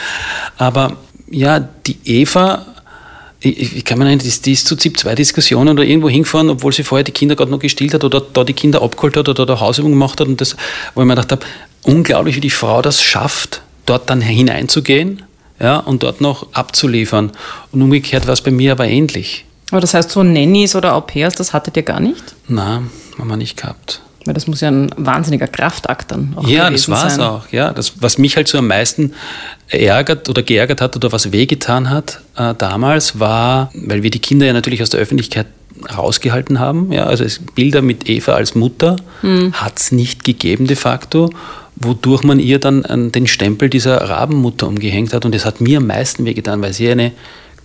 Aber 0.56 0.96
ja, 1.30 1.60
die 1.60 1.98
Eva 2.04 2.64
ich, 3.40 3.76
ich 3.76 3.84
kann 3.84 3.98
mir 3.98 4.06
erinnern, 4.06 4.24
die, 4.24 4.52
ist 4.52 4.66
zu 4.66 4.74
ZIP 4.74 4.98
zwei 4.98 5.14
Diskussionen 5.14 5.68
oder 5.76 5.84
irgendwo 5.84 6.08
hingefahren, 6.08 6.48
obwohl 6.48 6.72
sie 6.72 6.82
vorher 6.82 7.04
die 7.04 7.12
Kinder 7.12 7.36
gerade 7.36 7.50
noch 7.50 7.58
gestillt 7.58 7.92
hat 7.92 8.02
oder 8.02 8.22
da 8.22 8.42
die 8.42 8.54
Kinder 8.54 8.80
abgeholt 8.80 9.18
hat 9.18 9.28
oder 9.28 9.44
da 9.44 9.60
Hausübung 9.60 9.90
gemacht 9.90 10.18
hat. 10.18 10.28
Und 10.28 10.40
das, 10.40 10.56
wo 10.94 11.02
ich 11.02 11.06
mir 11.06 11.14
gedacht 11.14 11.32
habe, 11.32 11.44
unglaublich, 11.82 12.36
wie 12.36 12.40
die 12.40 12.48
Frau 12.48 12.80
das 12.80 13.02
schafft, 13.02 13.60
dort 13.84 14.08
dann 14.08 14.22
hineinzugehen 14.22 15.22
ja, 15.60 15.78
und 15.78 16.02
dort 16.02 16.20
noch 16.20 16.48
abzuliefern. 16.52 17.32
Und 17.72 17.82
umgekehrt 17.82 18.26
war 18.26 18.34
es 18.34 18.40
bei 18.40 18.50
mir 18.50 18.72
aber 18.72 18.86
ähnlich. 18.86 19.44
Aber 19.70 19.80
das 19.80 19.94
heißt, 19.94 20.10
so 20.10 20.22
Nannies 20.22 20.76
oder 20.76 20.94
Au 20.94 21.00
pairs, 21.00 21.34
das 21.34 21.52
hattet 21.52 21.76
ihr 21.76 21.82
gar 21.82 22.00
nicht? 22.00 22.34
Nein, 22.48 22.90
haben 23.18 23.28
wir 23.28 23.36
nicht 23.36 23.56
gehabt. 23.56 24.00
Weil 24.24 24.34
das 24.34 24.46
muss 24.46 24.62
ja 24.62 24.70
ein 24.70 24.90
wahnsinniger 24.96 25.48
Kraftakt 25.48 26.10
dann 26.10 26.32
auch 26.36 26.48
Ja, 26.48 26.70
das 26.70 26.88
war 26.88 27.06
es 27.06 27.18
auch. 27.18 27.48
Ja, 27.50 27.72
das, 27.72 28.00
was 28.00 28.16
mich 28.16 28.36
halt 28.36 28.48
so 28.48 28.56
am 28.56 28.68
meisten 28.68 29.12
ärgert 29.68 30.28
oder 30.28 30.42
geärgert 30.42 30.80
hat 30.80 30.96
oder 30.96 31.12
was 31.12 31.30
wehgetan 31.30 31.90
hat 31.90 32.20
äh, 32.36 32.54
damals 32.56 33.20
war, 33.20 33.70
weil 33.74 34.02
wir 34.02 34.10
die 34.10 34.20
Kinder 34.20 34.46
ja 34.46 34.54
natürlich 34.54 34.82
aus 34.82 34.90
der 34.90 35.00
Öffentlichkeit 35.00 35.46
rausgehalten 35.96 36.58
haben. 36.58 36.92
Ja, 36.92 37.04
also 37.04 37.24
Bilder 37.54 37.82
mit 37.82 38.08
Eva 38.08 38.32
als 38.32 38.54
Mutter 38.54 38.96
hm. 39.20 39.52
hat 39.52 39.78
es 39.78 39.92
nicht 39.92 40.24
gegeben 40.24 40.66
de 40.66 40.76
facto, 40.76 41.30
wodurch 41.76 42.22
man 42.22 42.38
ihr 42.38 42.58
dann 42.58 43.10
den 43.12 43.26
Stempel 43.26 43.68
dieser 43.68 43.96
Rabenmutter 43.96 44.68
umgehängt 44.68 45.12
hat. 45.12 45.24
Und 45.24 45.34
das 45.34 45.44
hat 45.44 45.60
mir 45.60 45.78
am 45.78 45.86
meisten 45.86 46.24
wehgetan, 46.24 46.62
weil 46.62 46.72
sie 46.72 46.88
eine 46.88 47.12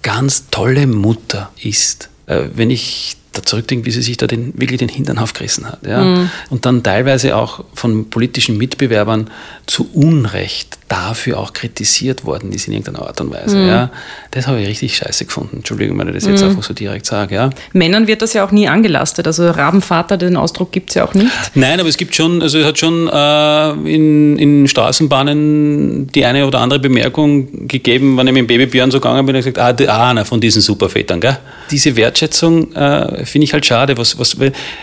ganz 0.01 0.49
tolle 0.49 0.87
Mutter 0.87 1.51
ist. 1.61 2.09
Äh, 2.25 2.45
wenn 2.55 2.69
ich 2.69 3.17
da 3.33 3.43
zurückdenken, 3.43 3.85
wie 3.85 3.91
sie 3.91 4.01
sich 4.01 4.17
da 4.17 4.27
den, 4.27 4.53
wirklich 4.59 4.79
den 4.79 4.89
Hintern 4.89 5.17
aufgerissen 5.17 5.67
hat. 5.67 5.85
Ja? 5.85 6.03
Mhm. 6.03 6.29
Und 6.49 6.65
dann 6.65 6.83
teilweise 6.83 7.35
auch 7.35 7.63
von 7.73 8.09
politischen 8.09 8.57
Mitbewerbern 8.57 9.29
zu 9.67 9.89
Unrecht 9.93 10.79
dafür 10.87 11.37
auch 11.37 11.53
kritisiert 11.53 12.25
worden 12.25 12.51
ist 12.51 12.67
in 12.67 12.73
irgendeiner 12.73 13.05
Art 13.05 13.21
und 13.21 13.31
Weise. 13.31 13.55
Mhm. 13.55 13.67
Ja? 13.67 13.91
Das 14.31 14.47
habe 14.47 14.59
ich 14.59 14.67
richtig 14.67 14.97
scheiße 14.97 15.25
gefunden. 15.25 15.57
Entschuldigung, 15.57 15.99
wenn 15.99 16.07
ich 16.07 16.15
das 16.15 16.25
jetzt 16.25 16.41
mhm. 16.41 16.49
einfach 16.49 16.63
so 16.63 16.73
direkt 16.73 17.05
sage. 17.05 17.35
Ja? 17.35 17.51
Männern 17.73 18.07
wird 18.07 18.23
das 18.23 18.33
ja 18.33 18.43
auch 18.43 18.51
nie 18.51 18.67
angelastet. 18.67 19.27
Also 19.27 19.51
Rabenvater, 19.51 20.17
den 20.17 20.35
Ausdruck 20.35 20.71
gibt 20.71 20.89
es 20.89 20.95
ja 20.95 21.05
auch 21.05 21.13
nicht. 21.13 21.31
Nein, 21.53 21.79
aber 21.79 21.89
es 21.89 21.97
gibt 21.97 22.15
schon, 22.15 22.41
also 22.41 22.57
es 22.57 22.65
hat 22.65 22.79
schon 22.79 23.07
äh, 23.07 23.71
in, 23.93 24.39
in 24.39 24.67
Straßenbahnen 24.67 26.07
die 26.07 26.25
eine 26.25 26.47
oder 26.47 26.59
andere 26.59 26.79
Bemerkung 26.79 27.67
gegeben, 27.67 28.17
wenn 28.17 28.25
ich 28.25 28.33
mit 28.33 28.41
dem 28.41 28.47
Babybjörn 28.47 28.89
so 28.89 28.99
gegangen 28.99 29.25
bin, 29.27 29.35
und 29.35 29.43
gesagt, 29.43 29.59
ah, 29.59 29.75
ah 29.87 30.13
na, 30.13 30.23
von 30.23 30.41
diesen 30.41 30.63
Supervätern. 30.63 31.21
Gell? 31.21 31.37
Diese 31.69 31.95
Wertschätzung 31.95 32.73
äh, 32.73 33.18
finde 33.25 33.45
ich 33.45 33.53
halt 33.53 33.65
schade. 33.65 33.97
Was, 33.97 34.17
was, 34.19 34.37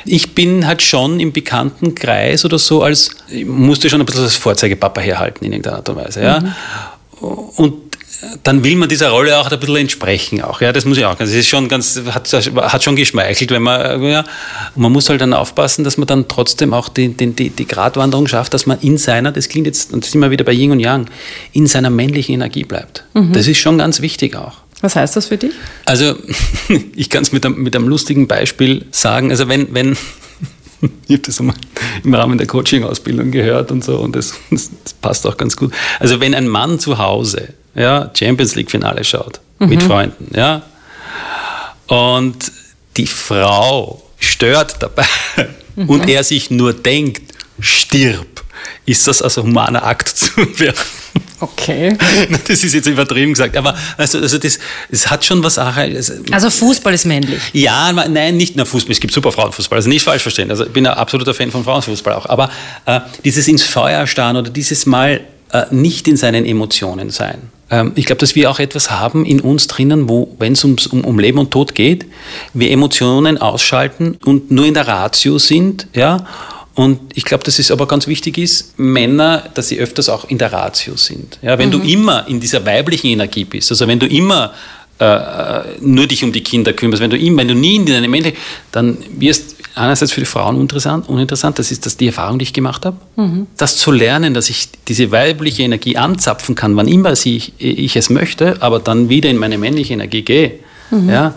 ich 0.05 0.35
bin 0.35 0.67
halt 0.67 0.83
schon 0.83 1.21
im 1.21 1.33
bekannten 1.33 1.95
Kreis 1.95 2.45
oder 2.45 2.59
so 2.59 2.83
als, 2.83 3.11
ich 3.29 3.47
musste 3.47 3.91
schon 3.91 4.01
ein 4.01 4.07
bisschen 4.07 4.25
als 4.25 4.37
Vorzeigebappa 4.37 5.01
herhalten 5.01 5.45
in 5.45 5.53
irgendeiner 5.53 5.77
Art 5.77 5.89
und 5.89 5.97
Weise. 5.97 6.23
Ja? 6.23 6.41
Mhm. 6.41 6.55
Und 7.57 7.75
dann 8.43 8.65
will 8.65 8.77
man 8.77 8.89
dieser 8.89 9.11
Rolle 9.11 9.39
auch 9.39 9.51
ein 9.51 9.61
bisschen 9.61 9.77
entsprechen 9.77 10.43
auch. 10.43 10.61
Ja, 10.61 10.73
das 10.73 10.85
muss 10.85 10.99
ich 10.99 11.05
auch. 11.05 11.15
Das 11.15 11.31
ist 11.31 11.49
schon 11.49 11.69
ganz, 11.69 12.01
hat, 12.13 12.33
hat 12.33 12.83
schon 12.83 12.97
geschmeichelt, 12.97 13.51
wenn 13.51 13.63
man, 13.63 14.03
ja, 14.03 14.25
man 14.75 14.93
muss 14.93 15.09
halt 15.09 15.21
dann 15.21 15.33
aufpassen, 15.33 15.85
dass 15.85 15.97
man 15.97 16.07
dann 16.07 16.29
trotzdem 16.29 16.73
auch 16.73 16.89
die, 16.89 17.09
die, 17.09 17.33
die, 17.33 17.51
die 17.51 17.67
Gratwanderung 17.67 18.27
schafft, 18.27 18.55
dass 18.55 18.67
man 18.67 18.79
in 18.81 18.99
seiner, 18.99 19.33
das 19.33 19.49
klingt 19.49 19.67
jetzt, 19.67 19.93
und 19.93 20.05
das 20.05 20.13
sind 20.13 20.21
wir 20.21 20.31
wieder 20.31 20.45
bei 20.45 20.53
Yin 20.53 20.73
und 20.73 20.81
Yang, 20.81 21.07
in 21.53 21.67
seiner 21.67 21.91
männlichen 21.91 22.35
Energie 22.35 22.65
bleibt. 22.65 23.05
Mhm. 23.15 23.33
Das 23.33 23.47
ist 23.47 23.59
schon 23.59 23.79
ganz 23.79 24.01
wichtig 24.01 24.37
auch. 24.37 24.66
Was 24.87 24.95
heißt 24.95 25.17
das 25.17 25.27
für 25.27 25.37
dich? 25.37 25.51
Also, 25.85 26.15
ich 26.95 27.11
kann 27.11 27.25
es 27.25 27.33
mit, 27.33 27.45
einem, 27.45 27.61
mit 27.61 27.75
einem 27.75 27.89
lustigen 27.89 28.29
Beispiel 28.29 28.87
sagen. 28.93 29.33
Also, 29.33 29.49
wenn, 29.49 29.75
wenn 29.75 29.97
ich 31.09 31.17
habe 31.17 31.23
das 31.23 31.41
einmal 31.41 31.57
im 32.05 32.15
Rahmen 32.15 32.39
der 32.39 32.47
Coaching-Ausbildung 32.47 33.33
gehört 33.33 33.73
und 33.73 33.83
so, 33.83 33.99
und 33.99 34.15
das, 34.15 34.35
das, 34.53 34.71
passt 35.01 35.27
auch 35.27 35.37
ganz 35.37 35.57
gut. 35.57 35.75
Also, 35.99 36.21
wenn 36.21 36.37
ein 36.37 36.47
Mann 36.47 36.79
zu 36.79 36.99
Hause 36.99 37.55
ja, 37.75 38.13
Champions 38.15 38.55
League-Finale 38.55 39.03
schaut, 39.03 39.41
mhm. 39.59 39.71
mit 39.71 39.83
Freunden, 39.83 40.31
ja, 40.37 40.63
und 41.89 42.53
die 42.97 43.09
Frau 43.09 44.05
stört 44.21 44.77
dabei 44.85 45.09
mhm. 45.75 45.89
und 45.91 46.09
er 46.09 46.23
sich 46.23 46.49
nur 46.53 46.75
denkt, 46.75 47.35
stirb, 47.59 48.45
ist 48.85 49.09
das 49.09 49.21
also 49.21 49.43
humaner 49.43 49.85
Akt 49.85 50.07
zu 50.17 50.61
werden. 50.61 50.79
Okay. 51.41 51.97
Das 52.49 52.63
ist 52.63 52.75
jetzt 52.75 52.87
übertrieben 52.87 53.33
gesagt, 53.33 53.57
aber 53.57 53.75
also, 53.97 54.19
also 54.19 54.39
das, 54.39 54.59
das 54.91 55.11
hat 55.11 55.25
schon 55.25 55.43
was. 55.43 55.59
Also, 55.59 56.15
also 56.31 56.51
Fußball 56.51 56.95
ist 56.95 57.05
männlich. 57.05 57.41
Ja, 57.53 57.93
nein, 57.93 58.37
nicht 58.37 58.57
nur 58.57 58.67
Fußball. 58.67 58.93
Es 58.93 59.01
gibt 59.01 59.13
super 59.13 59.33
Frauenfußball. 59.33 59.77
Also 59.77 59.89
nicht 59.89 60.03
falsch 60.03 60.23
verstehen. 60.23 60.51
Also 60.51 60.65
ich 60.65 60.73
bin 60.73 60.87
ein 60.87 60.95
absoluter 60.95 61.35
Fan 61.35 61.51
von 61.51 61.65
Frauenfußball 61.65 62.15
auch. 62.15 62.27
Aber 62.27 62.51
äh, 62.87 63.01
dieses 63.25 63.49
ins 63.49 63.63
Feuer 63.63 64.07
starren 64.07 64.37
oder 64.37 64.51
dieses 64.51 64.87
Mal 64.87 65.21
äh, 65.53 65.65
nicht 65.71 66.09
in 66.09 66.17
seinen 66.17 66.45
Emotionen 66.45 67.11
sein. 67.11 67.51
Ähm, 67.71 67.93
ich 67.95 68.07
glaube, 68.07 68.21
dass 68.21 68.35
wir 68.35 68.51
auch 68.51 68.59
etwas 68.59 68.91
haben 68.91 69.25
in 69.25 69.41
uns 69.41 69.67
drinnen, 69.67 70.09
wo, 70.09 70.35
wenn 70.39 70.53
es 70.53 70.65
um, 70.65 70.77
um 71.05 71.19
Leben 71.19 71.39
und 71.39 71.51
Tod 71.51 71.75
geht, 71.75 72.07
wir 72.55 72.71
Emotionen 72.71 73.39
ausschalten 73.39 74.19
und 74.25 74.51
nur 74.51 74.67
in 74.67 74.75
der 74.75 74.89
Ratio 74.89 75.39
sind, 75.39 75.89
ja 75.95 76.27
und 76.77 77.01
ich 77.15 77.25
glaube, 77.25 77.43
dass 77.43 77.59
es 77.59 77.71
aber 77.71 77.89
ganz 77.89 78.07
wichtig 78.07 78.37
ist, 78.37 78.79
Männer, 78.79 79.45
dass 79.55 79.69
sie 79.69 79.79
öfters 79.79 80.11
auch 80.11 80.29
in 80.29 80.37
der 80.37 80.53
Ratio 80.53 80.95
sind. 80.97 81.39
Ja, 81.41 81.59
wenn 81.59 81.71
mhm. 81.71 81.73
du 81.73 81.89
immer 81.89 82.29
in 82.29 82.39
dieser 82.39 82.65
weiblichen 82.67 83.09
Energie 83.09 83.47
bist, 83.47 83.71
also 83.71 83.89
wenn 83.89 83.99
du 83.99 84.07
immer 84.07 84.53
äh, 84.99 85.61
nur 85.81 86.07
dich 86.07 86.23
um 86.23 86.33
die 86.33 86.43
Kinder 86.43 86.75
kümmerst, 86.75 87.03
wenn 87.03 87.09
du, 87.09 87.17
immer, 87.17 87.39
wenn 87.39 87.49
du 87.49 87.55
nie 87.55 87.77
in 87.77 87.87
deine 87.87 88.09
männliche, 88.09 88.37
dann 88.73 88.99
wirst 89.17 89.57
einerseits 89.75 90.13
für 90.13 90.21
die 90.21 90.27
Frauen 90.27 90.57
uninteressant, 90.57 91.09
uninteressant 91.09 91.59
das 91.59 91.71
ist 91.71 91.87
das 91.87 91.97
die 91.97 92.09
Erfahrung, 92.09 92.39
die 92.39 92.43
ich 92.43 92.53
gemacht 92.53 92.85
habe. 92.85 92.99
Mhm. 93.17 93.47
Das 93.57 93.79
zu 93.79 93.91
lernen, 93.91 94.35
dass 94.35 94.51
ich 94.51 94.69
diese 94.87 95.11
weibliche 95.11 95.63
Energie 95.63 95.97
anzapfen 95.97 96.55
kann, 96.55 96.77
wann 96.77 96.89
immer 96.89 97.13
ich, 97.13 97.55
ich 97.59 97.97
es 97.97 98.11
möchte, 98.11 98.61
aber 98.61 98.81
dann 98.81 99.09
wieder 99.09 99.31
in 99.31 99.39
meine 99.39 99.57
männliche 99.57 99.95
Energie 99.95 100.23
gehe. 100.23 100.59
Mhm. 100.91 101.09
Ja, 101.09 101.35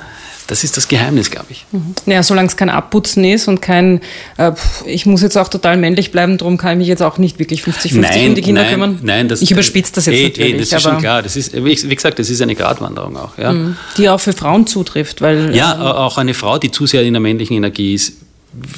das 0.50 0.64
ist 0.64 0.78
das 0.78 0.88
Geheimnis, 0.88 1.30
glaube 1.30 1.48
ich. 1.50 1.66
Mhm. 1.72 1.94
Ja, 2.08 2.24
solange 2.24 2.48
es 2.48 2.58
kein 2.58 2.70
Abputzen 2.70 3.24
ist 3.24 3.48
und 3.48 3.62
kein, 3.62 4.02
äh, 4.38 4.52
ich 4.86 5.06
muss 5.06 5.22
jetzt 5.22 5.38
auch 5.38 5.48
total 5.48 5.78
männlich 5.78 6.12
bleiben, 6.12 6.38
darum 6.40 6.58
kann 6.58 6.74
ich 6.74 6.78
mich 6.80 6.88
jetzt 6.88 7.04
auch 7.04 7.20
nicht 7.20 7.38
wirklich 7.38 7.62
50-50 7.62 8.30
um 8.30 8.36
die 8.36 8.42
Kinder 8.42 8.64
nein, 8.64 8.72
kümmern. 8.72 9.00
Nein, 9.04 9.28
das, 9.28 9.44
ich 9.44 9.52
überspitze 9.52 9.94
das 9.94 10.08
jetzt 10.08 10.16
ey, 10.16 10.24
natürlich. 10.24 10.54
Ey, 10.54 10.60
das 10.60 10.72
ist 10.72 10.82
schon 10.82 10.98
klar. 10.98 11.22
Das 11.22 11.36
ist, 11.36 11.54
wie 11.54 11.96
gesagt, 11.96 12.18
das 12.18 12.30
ist 12.30 12.42
eine 12.42 12.56
Gratwanderung 12.56 13.16
auch. 13.18 13.38
Ja. 13.38 13.54
Mhm. 13.54 13.78
Die 13.98 14.10
auch 14.10 14.20
für 14.20 14.34
Frauen 14.34 14.66
zutrifft. 14.66 15.22
Weil, 15.22 15.56
ja, 15.56 15.76
ähm, 15.76 15.82
auch 15.82 16.18
eine 16.18 16.34
Frau, 16.34 16.58
die 16.58 16.72
zu 16.72 16.88
sehr 16.88 17.04
in 17.04 17.14
der 17.14 17.22
männlichen 17.22 17.56
Energie 17.56 17.94
ist, 17.94 18.14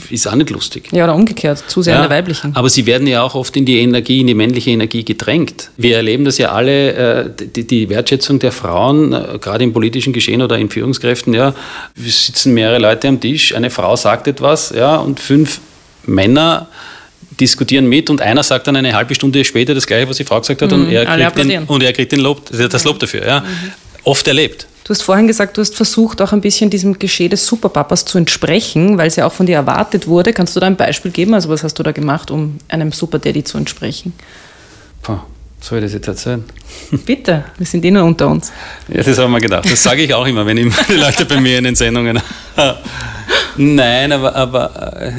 ist 0.09 0.27
auch 0.27 0.35
nicht 0.35 0.49
lustig. 0.49 0.89
Ja, 0.91 1.05
oder 1.05 1.15
umgekehrt, 1.15 1.63
zu 1.67 1.81
sehr 1.81 1.93
ja, 1.95 2.03
in 2.03 2.09
der 2.09 2.17
weiblichen. 2.17 2.55
Aber 2.55 2.69
sie 2.69 2.85
werden 2.85 3.07
ja 3.07 3.23
auch 3.23 3.35
oft 3.35 3.55
in 3.55 3.65
die 3.65 3.79
Energie, 3.79 4.19
in 4.19 4.27
die 4.27 4.33
männliche 4.33 4.71
Energie 4.71 5.03
gedrängt. 5.03 5.71
Wir 5.77 5.95
erleben 5.95 6.25
das 6.25 6.37
ja 6.37 6.51
alle, 6.51 6.93
äh, 6.93 7.29
die, 7.55 7.65
die, 7.65 7.89
Wertschätzung 7.89 8.39
der 8.39 8.51
Frauen, 8.51 9.13
äh, 9.13 9.37
gerade 9.39 9.63
im 9.63 9.71
politischen 9.71 10.11
Geschehen 10.11 10.41
oder 10.41 10.57
in 10.57 10.69
Führungskräften, 10.69 11.33
ja, 11.33 11.53
wir 11.95 12.11
sitzen 12.11 12.53
mehrere 12.53 12.79
Leute 12.79 13.07
am 13.07 13.19
Tisch, 13.19 13.55
eine 13.55 13.69
Frau 13.69 13.95
sagt 13.95 14.27
etwas, 14.27 14.73
ja, 14.75 14.97
und 14.97 15.19
fünf 15.19 15.61
Männer 16.05 16.67
diskutieren 17.39 17.87
mit 17.87 18.09
und 18.09 18.21
einer 18.21 18.43
sagt 18.43 18.67
dann 18.67 18.75
eine 18.75 18.93
halbe 18.93 19.15
Stunde 19.15 19.43
später 19.45 19.73
das 19.73 19.87
gleiche, 19.87 20.09
was 20.09 20.17
die 20.17 20.25
Frau 20.25 20.39
gesagt 20.39 20.61
hat, 20.61 20.71
mhm, 20.71 20.85
und, 20.85 20.91
er 20.91 21.05
kriegt 21.05 21.37
den, 21.37 21.63
und 21.63 21.83
er 21.83 21.93
kriegt 21.93 22.11
den 22.11 22.19
Lob, 22.19 22.49
das 22.51 22.83
Lob 22.83 22.99
dafür. 22.99 23.25
Ja. 23.25 23.39
Mhm. 23.39 23.45
Oft 24.03 24.27
erlebt. 24.27 24.67
Du 24.83 24.89
hast 24.89 25.03
vorhin 25.03 25.27
gesagt, 25.27 25.57
du 25.57 25.61
hast 25.61 25.75
versucht, 25.75 26.21
auch 26.21 26.33
ein 26.33 26.41
bisschen 26.41 26.69
diesem 26.69 26.97
Geschehen 26.97 27.29
des 27.29 27.45
Superpapas 27.45 28.05
zu 28.05 28.17
entsprechen, 28.17 28.97
weil 28.97 29.07
es 29.07 29.15
ja 29.15 29.27
auch 29.27 29.31
von 29.31 29.45
dir 29.45 29.55
erwartet 29.55 30.07
wurde. 30.07 30.33
Kannst 30.33 30.55
du 30.55 30.59
da 30.59 30.67
ein 30.67 30.75
Beispiel 30.75 31.11
geben? 31.11 31.33
Also 31.33 31.49
was 31.49 31.63
hast 31.63 31.75
du 31.75 31.83
da 31.83 31.91
gemacht, 31.91 32.31
um 32.31 32.57
einem 32.67 32.91
Superdaddy 32.91 33.43
zu 33.43 33.57
entsprechen? 33.57 34.13
Puh. 35.01 35.19
Soll 35.61 35.77
ich 35.77 35.85
das 35.85 35.93
jetzt 35.93 36.07
erzählen? 36.07 36.43
Bitte, 37.05 37.45
wir 37.57 37.67
sind 37.67 37.85
eh 37.85 37.91
nur 37.91 38.03
unter 38.03 38.27
uns. 38.27 38.51
Ja, 38.87 39.03
das 39.03 39.17
haben 39.19 39.31
wir 39.31 39.39
gedacht. 39.39 39.71
Das 39.71 39.83
sage 39.83 40.01
ich 40.01 40.13
auch 40.13 40.25
immer, 40.25 40.43
wenn 40.45 40.57
ich 40.57 40.73
die 40.89 40.95
Leute 40.95 41.23
bei 41.25 41.39
mir 41.39 41.59
in 41.59 41.65
den 41.65 41.75
Sendungen. 41.75 42.19
Nein, 43.57 44.11
aber, 44.11 44.35
aber 44.35 44.99
äh, 44.99 45.11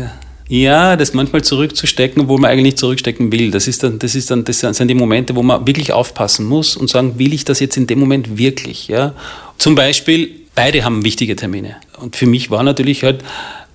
ja, 0.48 0.96
das 0.96 1.14
manchmal 1.14 1.42
zurückzustecken, 1.42 2.22
obwohl 2.22 2.40
man 2.40 2.50
eigentlich 2.50 2.64
nicht 2.64 2.78
zurückstecken 2.78 3.30
will. 3.30 3.52
Das, 3.52 3.68
ist 3.68 3.84
dann, 3.84 4.00
das, 4.00 4.16
ist 4.16 4.32
dann, 4.32 4.42
das 4.42 4.58
sind 4.58 4.88
die 4.88 4.94
Momente, 4.94 5.36
wo 5.36 5.44
man 5.44 5.64
wirklich 5.64 5.92
aufpassen 5.92 6.44
muss 6.44 6.76
und 6.76 6.90
sagen, 6.90 7.18
will 7.18 7.32
ich 7.32 7.44
das 7.44 7.60
jetzt 7.60 7.76
in 7.76 7.86
dem 7.86 8.00
Moment 8.00 8.36
wirklich? 8.36 8.88
Ja? 8.88 9.14
Zum 9.62 9.76
Beispiel, 9.76 10.40
beide 10.56 10.82
haben 10.82 11.04
wichtige 11.04 11.36
Termine. 11.36 11.76
Und 12.00 12.16
für 12.16 12.26
mich 12.26 12.50
war 12.50 12.64
natürlich 12.64 13.04
halt 13.04 13.22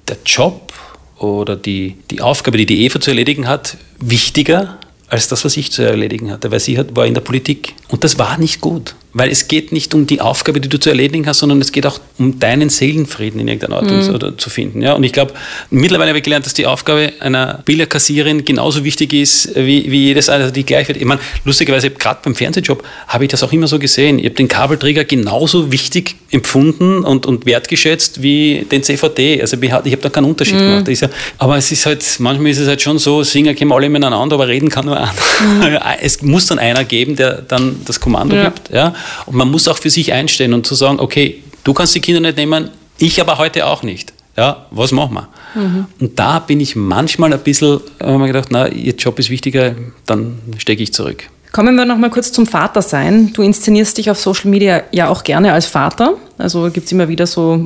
der 0.10 0.18
Job 0.26 0.74
oder 1.18 1.56
die, 1.56 1.96
die 2.12 2.20
Aufgabe, 2.20 2.58
die 2.58 2.66
die 2.66 2.84
Eva 2.84 3.00
zu 3.00 3.12
erledigen 3.12 3.48
hat, 3.48 3.78
wichtiger 3.98 4.80
als 5.08 5.30
das, 5.30 5.46
was 5.46 5.56
ich 5.56 5.72
zu 5.72 5.84
erledigen 5.84 6.30
hatte, 6.30 6.52
weil 6.52 6.60
sie 6.60 6.78
hat, 6.78 6.98
war 6.98 7.06
in 7.06 7.14
der 7.14 7.22
Politik. 7.22 7.74
Und 7.88 8.04
das 8.04 8.20
war 8.20 8.38
nicht 8.38 8.60
gut, 8.60 8.96
weil 9.18 9.32
es 9.32 9.48
geht 9.48 9.72
nicht 9.72 9.96
um 9.96 10.06
die 10.06 10.22
Aufgabe, 10.22 10.62
die 10.62 10.70
du 10.70 10.80
zu 10.80 10.90
erledigen 10.90 11.26
hast, 11.26 11.40
sondern 11.40 11.60
es 11.60 11.72
geht 11.72 11.88
auch 11.88 12.00
um 12.20 12.40
deinen 12.40 12.70
Seelenfrieden 12.70 13.40
in 13.40 13.48
irgendeiner 13.48 13.78
Art 13.78 13.90
mhm. 13.90 14.14
oder 14.14 14.38
zu 14.38 14.52
finden. 14.52 14.84
Ja? 14.84 14.94
Und 14.94 15.04
ich 15.04 15.12
glaube, 15.12 15.34
mittlerweile 15.72 16.10
habe 16.10 16.20
ich 16.20 16.24
gelernt, 16.24 16.46
dass 16.46 16.54
die 16.54 16.68
Aufgabe 16.68 17.14
einer 17.20 17.62
Bilderkassiererin 17.66 18.46
genauso 18.46 18.84
wichtig 18.84 19.14
ist 19.14 19.56
wie, 19.56 19.92
wie 19.92 20.06
jedes 20.06 20.30
andere, 20.30 20.52
die 20.52 20.64
gleich 20.64 20.88
wird. 20.88 21.00
Ich 21.00 21.06
meine, 21.06 21.20
lustigerweise, 21.46 21.90
gerade 21.90 22.20
beim 22.24 22.36
Fernsehjob 22.36 22.84
habe 23.08 23.24
ich 23.24 23.32
das 23.32 23.42
auch 23.42 23.52
immer 23.52 23.68
so 23.68 23.80
gesehen. 23.80 24.20
Ich 24.20 24.26
habe 24.26 24.36
den 24.36 24.48
Kabelträger 24.48 25.04
genauso 25.04 25.72
wichtig 25.72 26.16
empfunden 26.30 27.04
und, 27.04 27.26
und 27.26 27.48
wertgeschätzt 27.48 28.22
wie 28.22 28.68
den 28.72 28.84
CVD. 28.84 29.42
Also 29.42 29.58
ich 29.60 29.72
habe 29.72 29.98
da 29.98 30.10
keinen 30.10 30.26
Unterschied 30.26 30.56
mhm. 30.56 30.84
gemacht. 30.84 31.02
Ja, 31.02 31.10
aber 31.40 31.58
es 31.58 31.72
ist 31.72 31.88
halt, 31.88 32.06
manchmal 32.20 32.52
ist 32.52 32.60
es 32.60 32.68
halt 32.68 32.82
schon 32.84 33.00
so, 33.00 33.24
singen 33.24 33.56
kommen 33.56 33.72
alle 33.72 33.90
miteinander, 33.90 34.36
aber 34.36 34.48
reden 34.48 34.70
kann 34.70 34.86
nur 34.86 34.98
einer. 34.98 35.12
Mhm. 35.12 35.78
Es 36.02 36.22
muss 36.22 36.46
dann 36.46 36.60
einer 36.60 36.84
geben, 36.84 37.16
der 37.16 37.42
dann 37.42 37.82
das 37.86 38.00
Kommando 38.00 38.36
ja. 38.36 38.46
gibt. 38.46 38.70
Ja? 38.72 38.94
Und 39.26 39.36
man 39.36 39.50
muss 39.50 39.68
auch 39.68 39.78
für 39.78 39.90
sich 39.90 40.14
einstehen 40.14 40.54
und 40.54 40.66
zu 40.66 40.76
sagen, 40.76 41.00
okay, 41.00 41.44
du 41.64 41.74
kannst 41.74 41.96
die 41.96 42.02
Kinder 42.02 42.22
nicht 42.22 42.38
nehmen, 42.38 42.70
ich 42.98 43.22
aber 43.22 43.38
heute 43.38 43.66
auch 43.66 43.84
nicht. 43.84 44.14
Ja, 44.38 44.68
was 44.70 44.92
machen 44.92 45.16
wir? 45.16 45.28
Mhm. 45.56 45.86
Und 46.00 46.20
da 46.20 46.40
bin 46.40 46.60
ich 46.60 46.76
manchmal 46.76 47.34
ein 47.34 47.40
bisschen, 47.40 47.80
habe 48.00 48.20
mir 48.20 48.28
gedacht, 48.28 48.50
na, 48.52 48.68
ihr 48.68 48.94
Job 48.94 49.18
ist 49.18 49.32
wichtiger, 49.32 49.74
dann 50.06 50.38
stecke 50.58 50.84
ich 50.84 50.94
zurück. 50.94 51.24
Kommen 51.52 51.76
wir 51.76 51.86
noch 51.86 51.98
mal 51.98 52.12
kurz 52.12 52.32
zum 52.32 52.46
Vatersein. 52.46 53.34
Du 53.34 53.42
inszenierst 53.42 53.98
dich 53.98 54.12
auf 54.12 54.20
Social 54.20 54.52
Media 54.52 54.84
ja 54.92 55.10
auch 55.10 55.24
gerne 55.24 55.54
als 55.54 55.66
Vater. 55.66 56.14
Also 56.38 56.70
gibt 56.70 56.86
es 56.86 56.92
immer 56.92 57.08
wieder 57.08 57.26
so, 57.26 57.60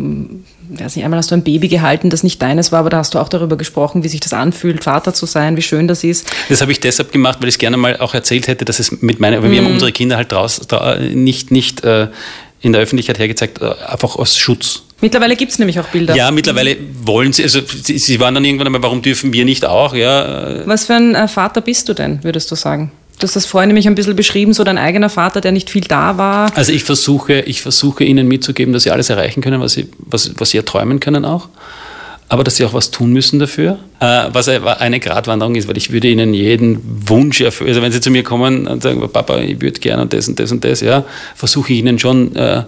weiß 0.79 0.95
nicht, 0.95 1.05
einmal 1.05 1.17
hast 1.17 1.31
du 1.31 1.35
ein 1.35 1.43
Baby 1.43 1.67
gehalten, 1.67 2.09
das 2.09 2.23
nicht 2.23 2.41
deines 2.41 2.71
war, 2.71 2.79
aber 2.79 2.89
da 2.89 2.97
hast 2.97 3.13
du 3.13 3.19
auch 3.19 3.29
darüber 3.29 3.57
gesprochen, 3.57 4.03
wie 4.03 4.07
sich 4.07 4.19
das 4.19 4.33
anfühlt, 4.33 4.83
Vater 4.83 5.13
zu 5.13 5.25
sein, 5.25 5.57
wie 5.57 5.61
schön 5.61 5.87
das 5.87 6.03
ist. 6.03 6.31
Das 6.49 6.61
habe 6.61 6.71
ich 6.71 6.79
deshalb 6.79 7.11
gemacht, 7.11 7.39
weil 7.41 7.49
ich 7.49 7.55
es 7.55 7.59
gerne 7.59 7.77
mal 7.77 7.97
auch 7.97 8.13
erzählt 8.13 8.47
hätte, 8.47 8.65
dass 8.65 8.79
es 8.79 9.01
mit 9.01 9.19
meiner, 9.19 9.41
mhm. 9.41 9.51
wir 9.51 9.57
haben 9.57 9.67
mhm. 9.67 9.73
unsere 9.73 9.91
Kinder 9.91 10.17
halt 10.17 10.31
draußen 10.31 10.65
nicht, 11.13 11.51
nicht 11.51 11.83
äh, 11.83 12.07
in 12.61 12.73
der 12.73 12.81
Öffentlichkeit 12.81 13.19
hergezeigt, 13.19 13.61
äh, 13.61 13.73
einfach 13.87 14.15
aus 14.15 14.37
Schutz. 14.37 14.83
Mittlerweile 15.01 15.35
gibt 15.35 15.51
es 15.51 15.59
nämlich 15.59 15.79
auch 15.79 15.87
Bilder. 15.87 16.15
Ja, 16.15 16.29
mittlerweile 16.29 16.77
wollen 17.03 17.33
sie, 17.33 17.41
also 17.41 17.59
sie, 17.65 17.97
sie, 17.97 18.19
waren 18.19 18.35
dann 18.35 18.45
irgendwann 18.45 18.67
einmal, 18.67 18.83
warum 18.83 19.01
dürfen 19.01 19.33
wir 19.33 19.45
nicht 19.45 19.65
auch? 19.65 19.95
Ja. 19.95 20.65
Was 20.67 20.85
für 20.85 20.93
ein 20.93 21.15
äh, 21.15 21.27
Vater 21.27 21.61
bist 21.61 21.89
du 21.89 21.93
denn, 21.93 22.23
würdest 22.23 22.51
du 22.51 22.55
sagen? 22.55 22.91
Du 23.21 23.27
hast 23.27 23.35
das 23.35 23.45
vorhin 23.45 23.67
nämlich 23.67 23.87
ein 23.87 23.93
bisschen 23.93 24.15
beschrieben, 24.15 24.51
so 24.51 24.63
dein 24.63 24.79
eigener 24.79 25.07
Vater, 25.07 25.41
der 25.41 25.51
nicht 25.51 25.69
viel 25.69 25.83
da 25.83 26.17
war. 26.17 26.51
Also 26.57 26.71
ich 26.71 26.83
versuche, 26.83 27.41
ich 27.41 27.61
versuche 27.61 28.03
ihnen 28.03 28.27
mitzugeben, 28.27 28.73
dass 28.73 28.81
sie 28.81 28.89
alles 28.89 29.11
erreichen 29.11 29.41
können, 29.41 29.61
was 29.61 29.73
sie, 29.73 29.89
was, 29.99 30.31
was 30.39 30.49
sie 30.49 30.57
erträumen 30.57 30.99
können 30.99 31.23
auch. 31.23 31.47
Aber 32.31 32.45
dass 32.45 32.55
sie 32.55 32.63
auch 32.63 32.73
was 32.73 32.91
tun 32.91 33.11
müssen 33.11 33.39
dafür. 33.39 33.77
Äh, 33.99 34.29
was 34.31 34.47
eine 34.47 35.01
Gratwanderung 35.01 35.55
ist, 35.55 35.67
weil 35.67 35.75
ich 35.75 35.91
würde 35.91 36.07
ihnen 36.07 36.33
jeden 36.33 36.79
Wunsch 37.09 37.41
erfüllen. 37.41 37.71
Also 37.71 37.81
wenn 37.81 37.91
sie 37.91 37.99
zu 37.99 38.09
mir 38.09 38.23
kommen 38.23 38.67
und 38.67 38.81
sagen, 38.81 39.01
Papa, 39.11 39.39
ich 39.39 39.59
würde 39.59 39.81
gerne 39.81 40.03
und 40.03 40.13
das 40.13 40.29
und 40.29 40.39
das 40.39 40.49
und 40.49 40.63
das, 40.63 40.79
ja, 40.79 41.03
versuche 41.35 41.73
ich 41.73 41.79
ihnen 41.79 41.99
schon 41.99 42.33
äh, 42.37 42.63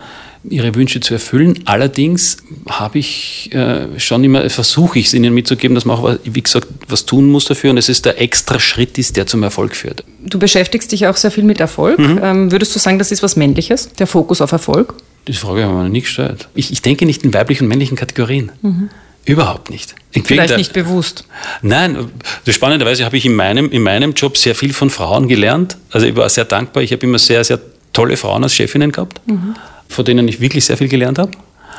ihre 0.50 0.76
Wünsche 0.76 1.00
zu 1.00 1.14
erfüllen. 1.14 1.62
Allerdings 1.64 2.40
habe 2.68 3.00
ich 3.00 3.54
äh, 3.54 3.88
schon 4.02 4.26
immer, 4.26 4.50
versuche 4.50 5.00
ich 5.00 5.06
es 5.06 5.14
ihnen 5.14 5.34
mitzugeben, 5.34 5.76
dass 5.76 5.86
man 5.86 5.98
auch, 5.98 6.14
wie 6.26 6.44
gesagt, 6.44 6.68
was 6.90 7.06
tun 7.06 7.32
muss 7.32 7.46
dafür 7.46 7.70
und 7.70 7.78
es 7.78 7.88
ist 7.88 8.04
der 8.04 8.22
extra 8.22 8.60
Schritt 8.60 8.98
ist, 8.98 9.16
der 9.16 9.28
zum 9.28 9.44
Erfolg 9.44 9.78
führt. 9.78 10.04
Du 10.26 10.40
beschäftigst 10.40 10.92
dich 10.92 11.08
auch 11.08 11.16
sehr 11.16 11.32
viel 11.32 11.46
mit 11.46 11.62
Erfolg. 11.62 12.00
Mhm. 12.00 12.20
Ähm, 12.22 12.52
würdest 12.52 12.76
du 12.76 12.80
sagen, 12.80 13.00
das 13.00 13.14
ist 13.14 13.24
was 13.24 13.38
Männliches, 13.38 13.94
der 13.94 14.08
Fokus 14.08 14.42
auf 14.42 14.52
Erfolg? 14.52 14.96
Die 15.26 15.32
Frage 15.32 15.64
haben 15.64 15.78
wir 15.78 15.84
noch 15.84 15.90
nie 15.90 16.02
gestellt. 16.02 16.50
Ich, 16.54 16.74
ich 16.74 16.82
denke 16.82 17.06
nicht 17.06 17.24
in 17.24 17.34
weiblichen 17.34 17.64
und 17.64 17.70
männlichen 17.70 17.96
Kategorien. 17.96 18.52
Mhm. 18.62 18.90
Überhaupt 19.26 19.70
nicht. 19.70 19.96
Ich 20.12 20.24
Vielleicht 20.24 20.58
nicht 20.58 20.74
bewusst. 20.74 21.26
Nein, 21.62 22.12
spannenderweise 22.48 23.06
habe 23.06 23.18
ich 23.18 23.26
in 23.26 23.36
meinem, 23.36 23.70
in 23.72 23.82
meinem 23.82 24.14
Job 24.14 24.38
sehr 24.38 24.54
viel 24.54 24.74
von 24.74 24.90
Frauen 24.90 25.28
gelernt. 25.28 25.78
Also 25.92 26.06
ich 26.06 26.16
war 26.16 26.30
sehr 26.30 26.46
dankbar. 26.46 26.84
Ich 26.84 26.92
habe 26.92 27.06
immer 27.06 27.20
sehr, 27.20 27.44
sehr 27.44 27.60
tolle 27.94 28.18
Frauen 28.18 28.44
als 28.44 28.54
Chefinnen 28.54 28.92
gehabt. 28.92 29.22
Mhm 29.26 29.56
von 29.94 30.04
denen 30.06 30.28
ich 30.28 30.42
wirklich 30.42 30.66
sehr 30.66 30.78
viel 30.78 30.90
gelernt 30.90 31.20
habe. 31.20 31.32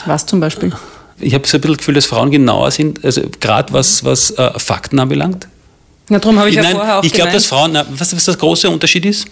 Was 0.06 0.24
zum 0.24 0.40
Beispiel? 0.40 0.72
Ich 1.20 1.34
habe 1.34 1.46
so 1.46 1.58
ein 1.58 1.60
bisschen 1.60 1.74
das 1.74 1.78
Gefühl, 1.78 1.94
dass 1.94 2.06
Frauen 2.06 2.30
genauer 2.30 2.70
sind, 2.70 3.04
also 3.04 3.22
gerade 3.40 3.72
was, 3.72 4.04
was 4.04 4.30
äh, 4.32 4.58
Fakten 4.58 4.98
anbelangt. 4.98 5.46
Na, 6.08 6.18
darum 6.18 6.38
habe 6.38 6.50
ich, 6.50 6.56
ich 6.56 6.62
ja 6.62 6.70
vorher 6.70 6.98
auch 6.98 7.04
Ich 7.04 7.12
glaube, 7.12 7.32
dass 7.32 7.46
Frauen, 7.46 7.72
na, 7.72 7.86
was, 7.90 8.14
was 8.14 8.24
der 8.24 8.36
große 8.36 8.68
Unterschied 8.68 9.04
ist? 9.04 9.26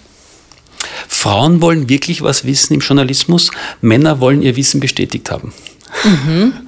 Frauen 1.08 1.60
wollen 1.60 1.88
wirklich 1.88 2.22
was 2.22 2.44
wissen 2.44 2.74
im 2.74 2.80
Journalismus, 2.80 3.50
Männer 3.80 4.20
wollen 4.20 4.42
ihr 4.42 4.56
Wissen 4.56 4.80
bestätigt 4.80 5.30
haben. 5.30 5.52
Mhm. 6.04 6.52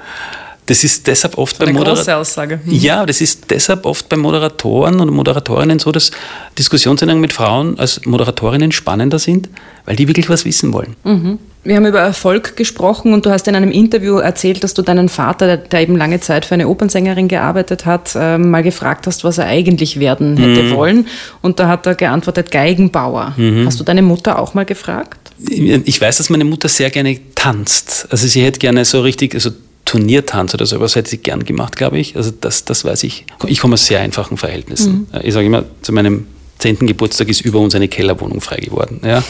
Das 0.66 0.83
ist 0.83 1.07
deshalb 1.07 1.37
oft 1.37 1.59
bei 1.59 1.70
Moderatoren. 1.70 2.61
Mhm. 2.64 2.72
Ja, 2.72 3.05
das 3.05 3.20
ist 3.20 3.50
deshalb 3.50 3.85
oft 3.85 4.09
bei 4.09 4.16
Moderatoren 4.16 4.98
und 5.00 5.11
Moderatorinnen 5.12 5.79
so, 5.79 5.92
dass 5.92 6.11
Diskussionssendungen 6.59 7.20
mit 7.20 7.35
Frauen 7.35 7.79
als 7.79 8.05
Moderatorinnen 8.07 8.72
spannender 8.72 9.18
sind, 9.18 9.50
weil 9.85 9.96
die 9.96 10.09
wirklich 10.09 10.31
was 10.31 10.44
wissen 10.44 10.72
wollen. 10.72 10.96
Mhm. 11.05 11.38
Wir 11.64 11.77
haben 11.77 11.87
über 11.87 12.00
Erfolg 12.00 12.57
gesprochen 12.57 13.14
und 13.14 13.24
du 13.24 13.31
hast 13.31 13.48
in 13.48 13.57
einem 13.57 13.70
Interview 13.70 14.18
erzählt, 14.18 14.62
dass 14.64 14.74
du 14.74 14.83
deinen 14.83 15.09
Vater, 15.09 15.57
der 15.57 15.81
eben 15.81 15.96
lange 15.96 16.20
Zeit 16.20 16.44
für 16.44 16.55
eine 16.55 16.68
Opernsängerin 16.68 17.27
gearbeitet 17.27 17.87
hat, 17.87 18.14
äh, 18.14 18.37
mal 18.37 18.62
gefragt 18.62 19.07
hast, 19.07 19.24
was 19.24 19.38
er 19.38 19.46
eigentlich 19.46 19.98
werden 19.98 20.37
hätte 20.37 20.64
mhm. 20.64 20.74
wollen. 20.74 21.07
Und 21.40 21.59
da 21.59 21.68
hat 21.68 21.87
er 21.87 21.94
geantwortet, 21.94 22.50
Geigenbauer. 22.50 23.33
Mhm. 23.38 23.64
Hast 23.64 23.81
du 23.81 23.85
deine 23.85 24.03
Mutter 24.03 24.38
auch 24.38 24.53
mal 24.53 24.66
gefragt? 24.66 25.18
Ich 25.38 26.00
weiß, 26.00 26.18
dass 26.18 26.29
meine 26.29 26.44
Mutter 26.44 26.68
sehr 26.68 26.90
gerne 26.90 27.18
tanzt. 27.35 28.09
Also 28.11 28.27
sie 28.27 28.42
hätte 28.42 28.59
gerne 28.59 28.85
so 28.85 29.00
richtig, 29.00 29.35
also 29.35 29.50
Turniertanz 29.85 30.55
oder 30.55 30.66
sowas 30.66 30.97
hätte 30.97 31.11
sie 31.11 31.18
gern 31.18 31.44
gemacht, 31.44 31.77
glaube 31.77 31.99
ich. 31.99 32.16
Also 32.16 32.31
das, 32.31 32.64
das 32.64 32.85
weiß 32.85 33.05
ich. 33.05 33.27
Ich 33.47 33.61
komme 33.61 33.75
aus 33.75 33.87
sehr 33.87 34.01
einfachen 34.01 34.37
Verhältnissen. 34.37 35.07
Mhm. 35.12 35.20
Ich 35.23 35.35
sage 35.35 35.47
immer, 35.47 35.64
zu 35.83 35.92
meinem 35.92 36.27
zehnten 36.59 36.87
Geburtstag 36.87 37.29
ist 37.29 37.42
über 37.42 37.59
uns 37.59 37.75
eine 37.75 37.88
Kellerwohnung 37.88 38.40
frei 38.40 38.57
geworden. 38.57 39.01
Ja. 39.05 39.23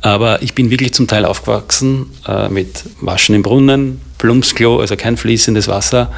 Aber 0.00 0.42
ich 0.42 0.54
bin 0.54 0.70
wirklich 0.70 0.92
zum 0.94 1.06
Teil 1.06 1.24
aufgewachsen 1.24 2.06
äh, 2.26 2.48
mit 2.48 2.84
Waschen 3.00 3.34
im 3.34 3.42
Brunnen, 3.42 4.00
Plumpsklo, 4.18 4.80
also 4.80 4.96
kein 4.96 5.16
fließendes 5.16 5.68
Wasser. 5.68 6.12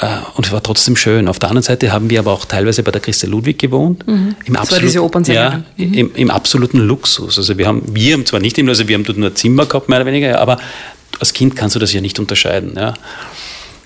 Äh, 0.00 0.06
und 0.34 0.46
es 0.46 0.52
war 0.52 0.62
trotzdem 0.62 0.96
schön. 0.96 1.28
Auf 1.28 1.38
der 1.38 1.48
anderen 1.48 1.62
Seite 1.62 1.92
haben 1.92 2.10
wir 2.10 2.18
aber 2.18 2.32
auch 2.32 2.44
teilweise 2.44 2.82
bei 2.82 2.90
der 2.90 3.00
Christa 3.00 3.26
Ludwig 3.26 3.58
gewohnt. 3.58 4.06
Mhm. 4.06 4.36
Im 4.44 4.56
absolut, 4.56 4.92
Ja, 5.28 5.62
mhm. 5.76 5.94
im, 5.94 6.14
im, 6.14 6.30
absoluten 6.30 6.78
Luxus. 6.78 7.38
Also 7.38 7.56
wir 7.56 7.66
haben, 7.66 7.82
wir 7.92 8.14
haben 8.14 8.26
zwar 8.26 8.40
nicht, 8.40 8.58
also 8.58 8.88
wir 8.88 8.94
haben 8.94 9.04
dort 9.04 9.18
nur 9.18 9.30
ein 9.30 9.36
Zimmer 9.36 9.66
gehabt, 9.66 9.88
mehr 9.88 9.98
oder 9.98 10.06
weniger, 10.06 10.40
aber 10.40 10.58
als 11.20 11.32
Kind 11.32 11.56
kannst 11.56 11.74
du 11.74 11.78
das 11.78 11.92
ja 11.92 12.00
nicht 12.00 12.18
unterscheiden. 12.18 12.74
Ja. 12.76 12.94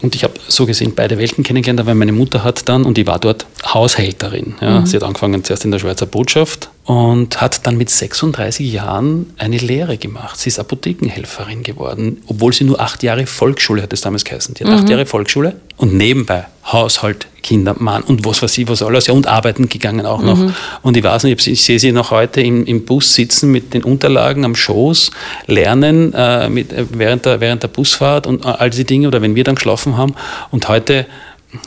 Und 0.03 0.15
ich 0.15 0.25
habe 0.25 0.35
so 0.49 0.65
gesehen 0.67 0.95
beide 0.95 1.19
Welten 1.19 1.45
kennengelernt, 1.45 1.87
weil 1.87 1.95
meine 1.95 2.13
Mutter 2.13 2.43
hat 2.43 2.69
dann, 2.69 2.85
und 2.85 2.97
ich 2.97 3.07
war 3.07 3.19
dort 3.19 3.47
Haushälterin. 3.65 4.55
Ja. 4.61 4.81
Mhm. 4.81 4.87
Sie 4.87 4.97
hat 4.97 5.03
angefangen 5.03 5.45
zuerst 5.45 5.65
in 5.65 5.71
der 5.71 5.79
Schweizer 5.79 6.07
Botschaft 6.07 6.71
und 6.85 7.41
hat 7.41 7.67
dann 7.67 7.77
mit 7.77 7.91
36 7.91 8.73
Jahren 8.73 9.33
eine 9.37 9.59
Lehre 9.59 9.99
gemacht. 9.99 10.39
Sie 10.39 10.49
ist 10.49 10.59
Apothekenhelferin 10.59 11.63
geworden, 11.63 12.23
obwohl 12.27 12.53
sie 12.53 12.65
nur 12.65 12.81
acht 12.81 13.03
Jahre 13.03 13.27
Volksschule 13.27 13.83
hat 13.83 13.93
es 13.93 14.01
damals 14.01 14.25
geheißen. 14.25 14.55
Die 14.55 14.65
hat 14.65 14.73
mhm. 14.73 14.79
acht 14.79 14.89
Jahre 14.89 15.07
Volksschule 15.07 15.57
und 15.77 15.95
nebenbei 15.95 16.47
Haushalt, 16.65 17.27
Kinder, 17.43 17.75
Mann 17.79 18.03
und 18.03 18.25
was 18.25 18.43
weiß 18.43 18.59
ich, 18.59 18.69
was 18.69 18.83
alles, 18.83 19.07
ja, 19.07 19.15
und 19.15 19.27
arbeiten 19.27 19.69
gegangen 19.69 20.07
auch 20.07 20.23
noch. 20.23 20.37
Mhm. 20.37 20.55
Und 20.83 20.97
ich 20.97 21.03
weiß 21.03 21.25
nicht, 21.25 21.47
ich 21.47 21.63
sehe 21.63 21.79
sie 21.79 21.93
noch 21.93 22.11
heute 22.11 22.41
im, 22.41 22.65
im, 22.67 22.85
Bus 22.85 23.15
sitzen 23.15 23.51
mit 23.51 23.73
den 23.75 23.83
Unterlagen 23.83 24.45
am 24.45 24.55
Schoß, 24.55 25.11
lernen 25.47 26.13
äh, 26.15 26.49
mit, 26.49 26.73
äh, 26.73 26.87
während, 26.91 27.25
der, 27.25 27.41
während 27.41 27.63
der 27.63 27.69
Busfahrt 27.69 28.27
und 28.27 28.45
äh, 28.45 28.49
all 28.49 28.71
diese 28.71 28.85
Dinge 28.85 29.09
oder 29.09 29.23
wenn 29.23 29.35
wir 29.35 29.45
dann 29.45 29.55
geschlafen 29.55 29.97
haben. 29.97 30.15
Und 30.51 30.69
heute 30.69 31.07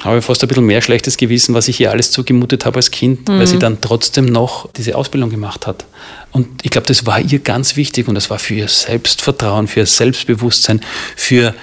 habe 0.02 0.20
ich 0.20 0.26
fast 0.26 0.42
ein 0.44 0.48
bisschen 0.48 0.66
mehr 0.66 0.82
schlechtes 0.82 1.18
Gewissen, 1.18 1.54
was 1.54 1.68
ich 1.68 1.80
ihr 1.80 1.92
alles 1.92 2.12
zugemutet 2.12 2.66
habe 2.66 2.78
als 2.78 2.92
Kind, 2.92 3.28
mhm. 3.28 3.40
weil 3.40 3.48
sie 3.48 3.60
dann 3.60 3.82
trotzdem 3.82 4.26
noch 4.26 4.70
diese 4.74 4.96
Ausbildung 4.96 5.30
gemacht 5.30 5.68
hat. 5.68 5.86
Und 6.32 6.48
ich 6.64 6.72
glaube, 6.72 6.88
das 6.88 7.06
war 7.06 7.20
ihr 7.20 7.40
ganz 7.40 7.76
wichtig 7.76 8.08
und 8.08 8.16
das 8.16 8.30
war 8.30 8.40
für 8.40 8.56
ihr 8.56 8.68
Selbstvertrauen, 8.68 9.68
für 9.68 9.82
ihr 9.82 9.86
Selbstbewusstsein, 9.86 10.82
für 11.16 11.54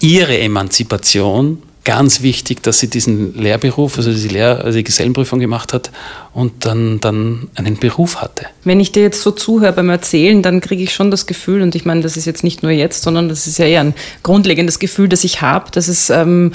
ihre 0.00 0.38
Emanzipation 0.38 1.62
ganz 1.86 2.20
wichtig, 2.20 2.64
dass 2.64 2.80
sie 2.80 2.90
diesen 2.90 3.34
Lehrberuf, 3.40 3.96
also 3.96 4.12
die, 4.12 4.28
Lehr 4.28 4.64
also 4.64 4.76
die 4.76 4.82
Gesellenprüfung 4.82 5.38
gemacht 5.38 5.72
hat 5.72 5.92
und 6.34 6.66
dann, 6.66 6.98
dann 6.98 7.48
einen 7.54 7.76
Beruf 7.76 8.16
hatte. 8.20 8.46
Wenn 8.64 8.80
ich 8.80 8.90
dir 8.90 9.02
jetzt 9.02 9.22
so 9.22 9.30
zuhöre 9.30 9.72
beim 9.72 9.88
Erzählen, 9.88 10.42
dann 10.42 10.60
kriege 10.60 10.82
ich 10.82 10.92
schon 10.92 11.12
das 11.12 11.26
Gefühl, 11.26 11.62
und 11.62 11.76
ich 11.76 11.84
meine, 11.84 12.00
das 12.00 12.16
ist 12.16 12.24
jetzt 12.24 12.42
nicht 12.42 12.64
nur 12.64 12.72
jetzt, 12.72 13.04
sondern 13.04 13.28
das 13.28 13.46
ist 13.46 13.58
ja 13.58 13.66
eher 13.66 13.82
ein 13.82 13.94
grundlegendes 14.24 14.80
Gefühl, 14.80 15.08
das 15.08 15.22
ich 15.22 15.42
habe, 15.42 15.70
dass 15.70 15.86
es 15.86 16.10
ähm, 16.10 16.52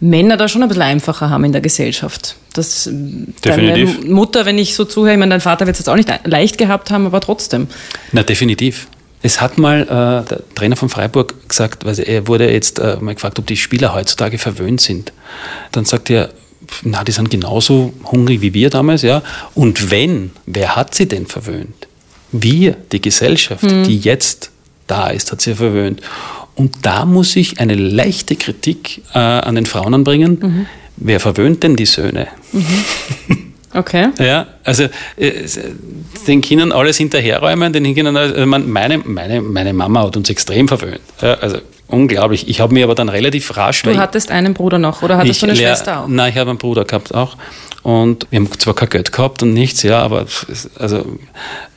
Männer 0.00 0.36
da 0.36 0.48
schon 0.48 0.62
ein 0.62 0.68
bisschen 0.68 0.82
einfacher 0.82 1.30
haben 1.30 1.44
in 1.44 1.52
der 1.52 1.60
Gesellschaft. 1.60 2.36
Das, 2.52 2.84
definitiv. 2.84 3.96
Deine 3.96 4.12
Mutter, 4.12 4.46
wenn 4.46 4.58
ich 4.58 4.74
so 4.74 4.84
zuhöre, 4.84 5.12
ich 5.12 5.18
meine, 5.18 5.30
dein 5.30 5.40
Vater 5.40 5.66
wird 5.66 5.74
es 5.74 5.80
jetzt 5.80 5.88
auch 5.88 5.96
nicht 5.96 6.10
leicht 6.24 6.58
gehabt 6.58 6.90
haben, 6.90 7.06
aber 7.06 7.20
trotzdem. 7.20 7.68
Na, 8.12 8.22
definitiv. 8.22 8.86
Es 9.22 9.40
hat 9.40 9.56
mal 9.56 9.82
äh, 9.82 10.28
der 10.28 10.42
Trainer 10.54 10.76
von 10.76 10.90
Freiburg 10.90 11.48
gesagt, 11.48 11.84
weil 11.86 11.98
er 11.98 12.28
wurde 12.28 12.52
jetzt 12.52 12.78
äh, 12.78 12.98
mal 13.00 13.14
gefragt, 13.14 13.38
ob 13.38 13.46
die 13.46 13.56
Spieler 13.56 13.94
heutzutage 13.94 14.36
verwöhnt 14.38 14.82
sind. 14.82 15.12
Dann 15.72 15.86
sagt 15.86 16.10
er, 16.10 16.28
na, 16.82 17.04
die 17.04 17.12
sind 17.12 17.30
genauso 17.30 17.94
hungrig 18.04 18.40
wie 18.42 18.54
wir 18.54 18.70
damals, 18.70 19.02
ja. 19.02 19.22
Und 19.54 19.90
wenn, 19.90 20.32
wer 20.46 20.76
hat 20.76 20.94
sie 20.94 21.06
denn 21.06 21.26
verwöhnt? 21.26 21.88
Wir, 22.32 22.76
die 22.92 23.00
Gesellschaft, 23.00 23.62
mhm. 23.62 23.84
die 23.84 23.98
jetzt 23.98 24.50
da 24.86 25.08
ist, 25.08 25.32
hat 25.32 25.40
sie 25.40 25.54
verwöhnt. 25.54 26.02
Und 26.56 26.86
da 26.86 27.04
muss 27.04 27.36
ich 27.36 27.58
eine 27.60 27.74
leichte 27.74 28.36
Kritik 28.36 29.02
äh, 29.12 29.18
an 29.18 29.54
den 29.54 29.66
Frauen 29.66 29.94
anbringen. 29.94 30.38
Mhm. 30.40 30.66
Wer 30.96 31.18
verwöhnt 31.20 31.62
denn 31.62 31.76
die 31.76 31.86
Söhne? 31.86 32.28
Mhm. 32.52 32.84
Okay. 33.74 34.10
Ja, 34.18 34.46
also 34.62 34.84
äh, 35.16 35.32
den 36.28 36.40
Kindern 36.40 36.70
alles 36.70 36.96
hinterherräumen, 36.96 37.72
den 37.72 37.92
Kindern, 37.94 38.16
also 38.16 38.46
meine, 38.46 38.98
meine, 38.98 39.42
meine 39.42 39.72
Mama 39.72 40.02
hat 40.04 40.16
uns 40.16 40.30
extrem 40.30 40.68
verwöhnt. 40.68 41.00
Ja, 41.20 41.34
also 41.34 41.58
unglaublich. 41.88 42.48
Ich 42.48 42.60
habe 42.60 42.72
mir 42.72 42.84
aber 42.84 42.94
dann 42.94 43.08
relativ 43.08 43.56
rasch. 43.56 43.82
Du 43.82 43.96
hattens 43.96 44.28
einen 44.28 44.54
Bruder 44.54 44.78
noch 44.78 45.02
oder 45.02 45.18
hattest 45.18 45.42
du 45.42 45.46
eine 45.46 45.56
Schwester 45.56 46.00
auch? 46.00 46.08
Nein, 46.08 46.32
ich 46.32 46.38
habe 46.38 46.50
einen 46.50 46.58
Bruder 46.58 46.84
gehabt 46.84 47.12
auch. 47.14 47.36
Und 47.82 48.26
wir 48.30 48.38
haben 48.38 48.50
zwar 48.58 48.74
kein 48.74 48.88
Geld 48.88 49.12
gehabt 49.12 49.42
und 49.42 49.52
nichts, 49.52 49.82
ja, 49.82 50.00
aber 50.00 50.24
also, 50.78 50.98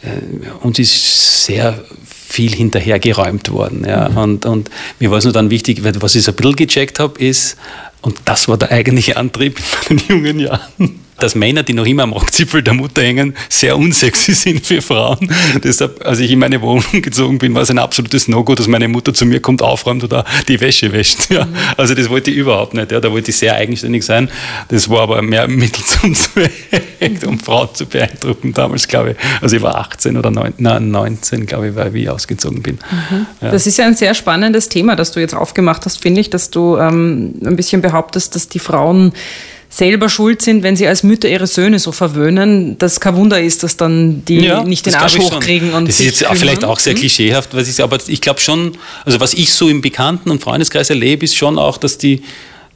äh, 0.03 0.63
uns 0.63 0.79
ist 0.79 1.45
sehr 1.45 1.83
viel 2.27 2.53
hinterhergeräumt 2.53 3.51
worden. 3.51 3.85
Ja. 3.87 4.09
Mhm. 4.09 4.17
Und, 4.17 4.45
und 4.45 4.69
mir 4.99 5.11
war 5.11 5.17
es 5.17 5.23
nur 5.23 5.33
dann 5.33 5.49
wichtig, 5.49 5.81
was 5.83 6.15
ich 6.15 6.23
so 6.23 6.31
ein 6.31 6.35
bisschen 6.35 6.55
gecheckt 6.55 6.99
habe, 6.99 7.19
ist, 7.23 7.57
und 8.01 8.19
das 8.25 8.47
war 8.47 8.57
der 8.57 8.71
eigentliche 8.71 9.17
Antrieb 9.17 9.59
in 9.89 9.95
meinen 9.95 10.07
jungen 10.07 10.39
Jahren 10.39 11.06
dass 11.19 11.35
Männer, 11.35 11.63
die 11.63 11.73
noch 11.73 11.85
immer 11.85 12.03
am 12.03 12.13
Rockzipfel 12.13 12.63
der 12.63 12.73
Mutter 12.73 13.01
hängen, 13.01 13.35
sehr 13.49 13.77
unsexy 13.77 14.33
sind 14.33 14.65
für 14.65 14.81
Frauen. 14.81 15.31
Deshalb, 15.63 16.05
als 16.05 16.19
ich 16.19 16.31
in 16.31 16.39
meine 16.39 16.61
Wohnung 16.61 16.83
gezogen 17.01 17.37
bin, 17.37 17.53
war 17.55 17.61
es 17.63 17.69
ein 17.69 17.79
absolutes 17.79 18.27
No-Go, 18.27 18.55
dass 18.55 18.67
meine 18.67 18.87
Mutter 18.87 19.13
zu 19.13 19.25
mir 19.25 19.39
kommt, 19.39 19.61
aufräumt 19.61 20.03
oder 20.03 20.25
die 20.47 20.59
Wäsche 20.59 20.91
wäscht. 20.91 21.29
Ja. 21.29 21.47
Also 21.75 21.93
das 21.93 22.09
wollte 22.09 22.31
ich 22.31 22.37
überhaupt 22.37 22.73
nicht. 22.73 22.91
Ja. 22.91 22.99
Da 22.99 23.11
wollte 23.11 23.31
ich 23.31 23.37
sehr 23.37 23.55
eigenständig 23.55 24.03
sein. 24.05 24.29
Das 24.69 24.89
war 24.89 25.01
aber 25.01 25.21
mehr 25.21 25.47
Mittel 25.47 25.83
zum 25.85 26.13
Zweck, 26.13 26.51
um 27.25 27.39
Frauen 27.39 27.69
zu 27.73 27.85
beeindrucken 27.85 28.53
damals, 28.53 28.87
glaube 28.87 29.11
ich. 29.11 29.17
Also 29.41 29.55
ich 29.55 29.61
war 29.61 29.75
18 29.75 30.17
oder 30.17 30.31
19, 30.31 31.45
glaube 31.45 31.69
ich, 31.69 31.75
weil 31.75 31.95
ich 31.95 32.09
ausgezogen 32.09 32.61
bin. 32.61 32.75
Mhm. 32.75 33.25
Ja. 33.41 33.51
Das 33.51 33.67
ist 33.67 33.77
ja 33.77 33.85
ein 33.85 33.95
sehr 33.95 34.13
spannendes 34.13 34.69
Thema, 34.69 34.95
das 34.95 35.11
du 35.11 35.19
jetzt 35.19 35.33
aufgemacht 35.33 35.85
hast, 35.85 36.01
finde 36.01 36.21
ich, 36.21 36.29
dass 36.29 36.49
du 36.49 36.77
ähm, 36.77 37.33
ein 37.43 37.55
bisschen 37.55 37.81
behauptest, 37.81 38.35
dass 38.35 38.49
die 38.49 38.59
Frauen 38.59 39.13
selber 39.69 40.09
schuld 40.09 40.41
sind, 40.41 40.63
wenn 40.63 40.75
sie 40.75 40.87
als 40.87 41.03
Mütter 41.03 41.27
ihre 41.27 41.47
Söhne 41.47 41.79
so 41.79 41.91
verwöhnen, 41.91 42.77
dass 42.77 42.99
kein 42.99 43.15
Wunder 43.15 43.41
ist, 43.41 43.63
dass 43.63 43.77
dann 43.77 44.23
die 44.25 44.39
ja, 44.39 44.63
nicht 44.63 44.85
den 44.85 44.95
Arsch 44.95 45.17
hochkriegen. 45.17 45.73
Und 45.73 45.87
das 45.87 45.99
ist 45.99 46.05
jetzt 46.05 46.19
kümmern. 46.19 46.37
vielleicht 46.37 46.65
auch 46.65 46.79
sehr 46.79 46.93
hm? 46.93 46.99
klischeehaft, 46.99 47.55
was 47.55 47.67
ich, 47.67 47.81
aber 47.83 47.97
ich 48.07 48.21
glaube 48.21 48.39
schon, 48.39 48.77
also 49.05 49.19
was 49.19 49.33
ich 49.33 49.51
so 49.51 49.67
im 49.69 49.81
Bekannten- 49.81 50.29
und 50.29 50.41
Freundeskreis 50.41 50.89
erlebe, 50.89 51.25
ist 51.25 51.35
schon 51.35 51.59
auch, 51.59 51.77
dass 51.77 51.97
die, 51.97 52.23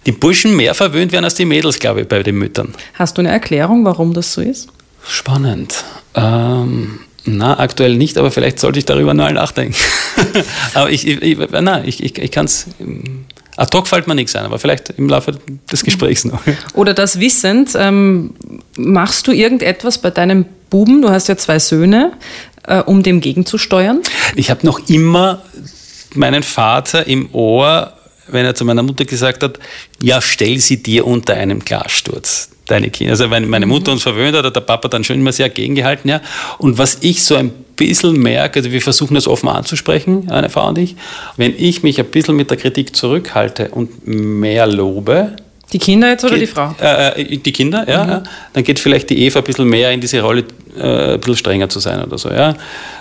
die 0.06 0.12
Burschen 0.12 0.56
mehr 0.56 0.74
verwöhnt 0.74 1.12
werden 1.12 1.26
als 1.26 1.36
die 1.36 1.46
Mädels, 1.46 1.80
glaube 1.80 2.02
ich, 2.02 2.08
bei 2.08 2.24
den 2.24 2.36
Müttern. 2.36 2.74
Hast 2.96 3.18
du 3.18 3.22
eine 3.22 3.30
Erklärung, 3.30 3.86
warum 3.86 4.14
das 4.14 4.34
so 4.34 4.42
ist? 4.42 4.68
Spannend. 5.08 5.84
Ähm, 6.14 7.00
na, 7.24 7.60
aktuell 7.60 7.96
nicht, 7.96 8.18
aber 8.18 8.32
vielleicht 8.32 8.60
sollte 8.60 8.80
ich 8.80 8.86
darüber 8.86 9.14
mal 9.14 9.34
nachdenken. 9.34 9.76
aber 10.74 10.90
ich, 10.90 11.08
ich, 11.08 11.22
ich, 11.22 12.00
ich, 12.02 12.18
ich 12.18 12.32
kann 12.32 12.46
es 12.46 12.66
Ad 13.58 13.78
hoc 13.78 13.88
fällt 13.88 14.08
mir 14.08 14.16
nichts 14.16 14.36
ein, 14.36 14.46
aber 14.46 14.60
vielleicht 14.60 14.90
im 14.92 15.10
Laufe 15.10 15.38
des 15.72 15.84
Gesprächs 15.84 16.26
noch. 16.26 16.42
Oder 16.74 16.94
das 16.94 17.20
wissend, 17.20 17.72
ähm, 17.76 18.34
machst 18.78 19.28
du 19.28 19.32
irgendetwas 19.32 19.98
bei 19.98 20.10
deinem 20.10 20.46
Buben, 20.70 21.02
du 21.02 21.10
hast 21.10 21.28
ja 21.28 21.38
zwei 21.38 21.60
Söhne, 21.60 22.14
äh, 22.64 22.80
um 22.80 23.04
dem 23.04 23.22
gegenzusteuern? 23.22 24.02
Ich 24.36 24.50
habe 24.50 24.66
noch 24.66 24.88
immer 24.90 25.42
meinen 26.14 26.44
Vater 26.44 27.08
im 27.08 27.34
Ohr, 27.34 27.94
wenn 28.28 28.46
er 28.46 28.56
zu 28.56 28.66
meiner 28.66 28.84
Mutter 28.84 29.06
gesagt 29.06 29.44
hat, 29.44 29.60
ja, 30.02 30.22
stell 30.22 30.60
sie 30.60 30.82
dir 30.82 31.06
unter 31.06 31.34
einem 31.34 31.60
Glassturz 31.60 32.50
deine 32.72 32.90
Kinder. 32.90 33.12
Also 33.12 33.30
wenn 33.30 33.48
meine 33.50 33.66
Mutter 33.66 33.92
uns 33.92 34.04
verwöhnt 34.04 34.36
hat, 34.36 34.46
hat 34.46 34.56
der 34.56 34.62
Papa 34.62 34.88
dann 34.88 35.04
schon 35.04 35.18
immer 35.18 35.32
sehr 35.32 35.50
gegengehalten. 35.50 36.10
Ja. 36.10 36.22
Und 36.58 36.78
was 36.78 37.00
ich 37.02 37.24
so 37.24 37.36
ein 37.36 37.52
bisschen 37.76 38.18
merke, 38.18 38.60
also 38.60 38.72
wir 38.72 38.82
versuchen 38.82 39.16
das 39.16 39.28
offen 39.28 39.50
anzusprechen, 39.50 40.30
eine 40.32 40.50
Frau 40.50 40.68
und 40.70 40.78
ich, 40.78 40.96
wenn 41.38 41.54
ich 41.58 41.84
mich 41.84 42.00
ein 42.00 42.06
bisschen 42.06 42.36
mit 42.36 42.50
der 42.50 42.58
Kritik 42.58 42.96
zurückhalte 42.96 43.70
und 43.70 44.08
mehr 44.08 44.68
lobe, 44.68 45.36
die 45.74 45.80
Kinder 45.80 46.10
jetzt 46.10 46.24
oder 46.24 46.34
geht, 46.34 46.44
die 46.44 46.48
Frau? 46.48 46.76
Äh, 46.82 47.22
äh 47.22 47.38
die 47.38 47.52
Kinder, 47.52 47.90
ja, 47.90 48.04
mhm. 48.04 48.24
Dann 48.54 48.64
geht 48.64 48.80
vielleicht 48.80 49.10
die 49.10 49.26
Eva 49.26 49.40
ein 49.40 49.46
bisschen 49.46 49.68
mehr 49.68 49.92
in 49.92 50.02
diese 50.02 50.22
Rolle, 50.22 50.44
äh, 50.78 51.14
ein 51.14 51.20
bisschen 51.20 51.38
strenger 51.38 51.70
zu 51.70 51.80
sein 51.80 52.04
oder 52.04 52.18
so, 52.18 52.30
ja. 52.30 52.56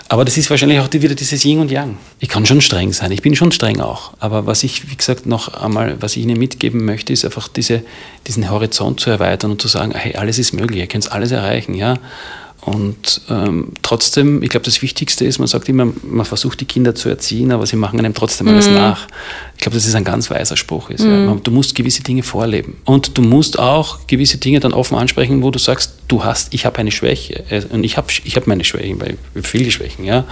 Aber 0.08 0.24
das 0.24 0.36
ist 0.36 0.50
wahrscheinlich 0.50 0.80
auch 0.80 0.92
wieder 0.92 1.14
dieses 1.14 1.44
Yin 1.44 1.60
und 1.60 1.70
Yang. 1.70 1.96
Ich 2.18 2.28
kann 2.28 2.44
schon 2.44 2.60
streng 2.60 2.92
sein, 2.92 3.12
ich 3.12 3.22
bin 3.22 3.36
schon 3.36 3.52
streng 3.52 3.80
auch. 3.80 4.12
Aber 4.18 4.44
was 4.46 4.64
ich, 4.64 4.90
wie 4.90 4.96
gesagt, 4.96 5.26
noch 5.26 5.54
einmal, 5.62 5.96
was 6.00 6.16
ich 6.16 6.24
Ihnen 6.24 6.36
mitgeben 6.36 6.84
möchte, 6.84 7.12
ist 7.12 7.24
einfach 7.24 7.46
diese, 7.46 7.82
diesen 8.26 8.50
Horizont 8.50 8.98
zu 8.98 9.10
erweitern 9.10 9.52
und 9.52 9.62
zu 9.62 9.68
sagen, 9.68 9.92
hey, 9.94 10.16
alles 10.16 10.38
ist 10.38 10.52
möglich, 10.52 10.80
ihr 10.80 10.86
könnt 10.88 11.10
alles 11.12 11.30
erreichen, 11.30 11.74
ja. 11.74 11.94
Und 12.62 13.22
ähm, 13.30 13.72
trotzdem, 13.80 14.42
ich 14.42 14.50
glaube, 14.50 14.64
das 14.64 14.82
Wichtigste 14.82 15.24
ist, 15.24 15.38
man 15.38 15.48
sagt 15.48 15.68
immer, 15.68 15.88
man 16.02 16.26
versucht 16.26 16.60
die 16.60 16.66
Kinder 16.66 16.94
zu 16.94 17.08
erziehen, 17.08 17.52
aber 17.52 17.64
sie 17.66 17.76
machen 17.76 17.98
einem 17.98 18.12
trotzdem 18.12 18.48
alles 18.48 18.68
mhm. 18.68 18.74
nach. 18.74 19.06
Ich 19.56 19.62
glaube, 19.62 19.76
das 19.76 19.86
ist 19.86 19.94
ein 19.94 20.04
ganz 20.04 20.30
weiser 20.30 20.56
Spruch. 20.56 20.90
Ist, 20.90 21.04
mhm. 21.04 21.28
ja. 21.28 21.36
Du 21.42 21.50
musst 21.50 21.74
gewisse 21.74 22.02
Dinge 22.02 22.22
vorleben. 22.22 22.76
Und 22.84 23.16
du 23.16 23.22
musst 23.22 23.58
auch 23.58 24.06
gewisse 24.06 24.38
Dinge 24.38 24.60
dann 24.60 24.74
offen 24.74 24.96
ansprechen, 24.96 25.42
wo 25.42 25.50
du 25.50 25.58
sagst, 25.58 25.94
du 26.08 26.22
hast, 26.22 26.52
ich 26.52 26.66
habe 26.66 26.78
eine 26.78 26.90
Schwäche. 26.90 27.44
Äh, 27.50 27.62
und 27.70 27.82
ich 27.84 27.96
habe 27.96 28.08
ich 28.24 28.36
hab 28.36 28.46
meine 28.46 28.64
Schwächen, 28.64 29.00
weil 29.00 29.16
viele 29.42 29.70
Schwächen, 29.70 30.04
ja. 30.04 30.24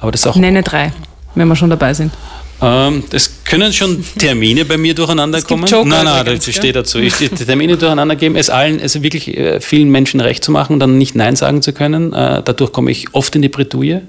Aber 0.00 0.10
das 0.10 0.26
auch. 0.26 0.34
Nenne 0.36 0.62
drei, 0.64 0.92
wenn 1.36 1.46
wir 1.46 1.56
schon 1.56 1.70
dabei 1.70 1.94
sind. 1.94 2.12
Ähm, 2.62 3.04
es 3.12 3.44
können 3.44 3.72
schon 3.72 4.02
Termine 4.18 4.64
bei 4.64 4.76
mir 4.76 4.94
durcheinander 4.94 5.38
es 5.38 5.46
kommen. 5.46 5.66
Joker 5.66 5.88
nein, 5.88 6.04
nein, 6.04 6.24
das 6.24 6.44
steht 6.54 6.76
dazu. 6.76 6.98
Ich, 6.98 7.16
die 7.16 7.28
Termine 7.28 7.76
durcheinander 7.76 8.16
geben, 8.16 8.36
es 8.36 8.48
allen, 8.50 8.80
also 8.80 9.02
wirklich 9.02 9.36
äh, 9.36 9.60
vielen 9.60 9.90
Menschen 9.90 10.20
recht 10.20 10.42
zu 10.42 10.50
machen, 10.50 10.80
dann 10.80 10.98
nicht 10.98 11.14
Nein 11.14 11.36
sagen 11.36 11.62
zu 11.62 11.72
können. 11.72 12.12
Äh, 12.12 12.42
dadurch 12.44 12.72
komme 12.72 12.90
ich 12.90 13.12
oft 13.12 13.34
in 13.36 13.42
die 13.42 13.48
Bredouille. 13.48 14.02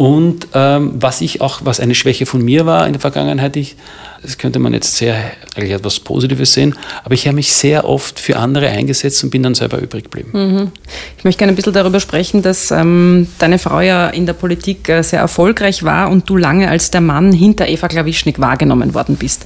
Und 0.00 0.48
ähm, 0.54 0.92
was 0.94 1.20
ich 1.20 1.42
auch, 1.42 1.60
was 1.64 1.78
eine 1.78 1.94
Schwäche 1.94 2.24
von 2.24 2.40
mir 2.40 2.64
war 2.64 2.86
in 2.86 2.94
der 2.94 3.00
Vergangenheit, 3.00 3.54
ich, 3.56 3.76
das 4.22 4.38
könnte 4.38 4.58
man 4.58 4.72
jetzt 4.72 4.96
sehr 4.96 5.14
eigentlich 5.54 5.72
etwas 5.72 6.00
Positives 6.00 6.54
sehen, 6.54 6.74
aber 7.04 7.12
ich 7.12 7.26
habe 7.26 7.34
mich 7.34 7.52
sehr 7.52 7.84
oft 7.84 8.18
für 8.18 8.38
andere 8.38 8.68
eingesetzt 8.68 9.22
und 9.24 9.28
bin 9.28 9.42
dann 9.42 9.54
selber 9.54 9.76
übrig 9.76 10.04
geblieben. 10.04 10.30
Mhm. 10.32 10.72
Ich 11.18 11.24
möchte 11.24 11.40
gerne 11.40 11.52
ein 11.52 11.56
bisschen 11.56 11.74
darüber 11.74 12.00
sprechen, 12.00 12.40
dass 12.40 12.70
ähm, 12.70 13.26
deine 13.38 13.58
Frau 13.58 13.80
ja 13.82 14.08
in 14.08 14.24
der 14.24 14.32
Politik 14.32 14.88
äh, 14.88 15.02
sehr 15.02 15.20
erfolgreich 15.20 15.82
war 15.82 16.10
und 16.10 16.30
du 16.30 16.38
lange 16.38 16.70
als 16.70 16.90
der 16.90 17.02
Mann 17.02 17.30
hinter 17.30 17.68
Eva 17.68 17.86
Klawischnik 17.88 18.40
wahrgenommen 18.40 18.94
worden 18.94 19.16
bist. 19.16 19.44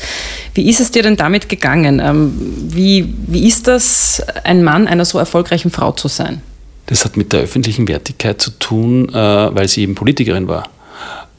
Wie 0.54 0.70
ist 0.70 0.78
es 0.78 0.92
dir 0.92 1.02
denn 1.02 1.16
damit 1.16 1.48
gegangen? 1.48 1.98
Ähm, 1.98 2.32
wie, 2.68 3.12
wie 3.26 3.48
ist 3.48 3.66
das, 3.66 4.22
ein 4.44 4.62
Mann 4.62 4.86
einer 4.86 5.04
so 5.04 5.18
erfolgreichen 5.18 5.72
Frau 5.72 5.90
zu 5.90 6.06
sein? 6.06 6.42
Das 6.87 7.05
hat 7.05 7.16
mit 7.16 7.33
der 7.33 7.40
öffentlichen 7.40 7.88
Wertigkeit 7.88 8.40
zu 8.40 8.51
tun, 8.53 9.09
äh, 9.09 9.14
weil 9.14 9.68
sie 9.68 9.83
eben 9.83 9.94
Politikerin 9.94 10.49
war. 10.49 10.64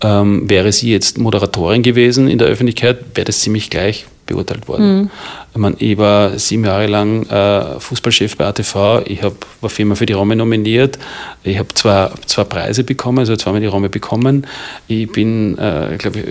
Ähm, 0.01 0.49
wäre 0.49 0.71
sie 0.71 0.91
jetzt 0.91 1.17
Moderatorin 1.17 1.81
gewesen 1.81 2.27
in 2.27 2.37
der 2.37 2.47
Öffentlichkeit, 2.47 2.97
wäre 3.15 3.25
das 3.25 3.39
ziemlich 3.39 3.69
gleich 3.69 4.05
beurteilt 4.25 4.67
worden. 4.67 4.97
Mhm. 4.97 5.09
Ich, 5.53 5.57
meine, 5.57 5.75
ich 5.79 5.97
war 5.97 6.37
sieben 6.37 6.65
Jahre 6.65 6.87
lang 6.87 7.25
äh, 7.27 7.79
Fußballchef 7.79 8.35
bei 8.35 8.45
ATV, 8.45 9.03
ich 9.05 9.23
hab, 9.23 9.33
war 9.61 9.69
viermal 9.69 9.95
für 9.95 10.05
die 10.05 10.13
Romme 10.13 10.35
nominiert, 10.35 10.99
ich 11.43 11.57
habe 11.57 11.69
zwei, 11.73 12.09
zwei 12.25 12.43
Preise 12.43 12.83
bekommen, 12.83 13.19
also 13.19 13.35
zweimal 13.35 13.61
die 13.61 13.67
Romme 13.67 13.89
bekommen. 13.89 14.45
Ich 14.87 15.09
bin, 15.11 15.57
äh, 15.57 15.95
glaube 15.97 16.23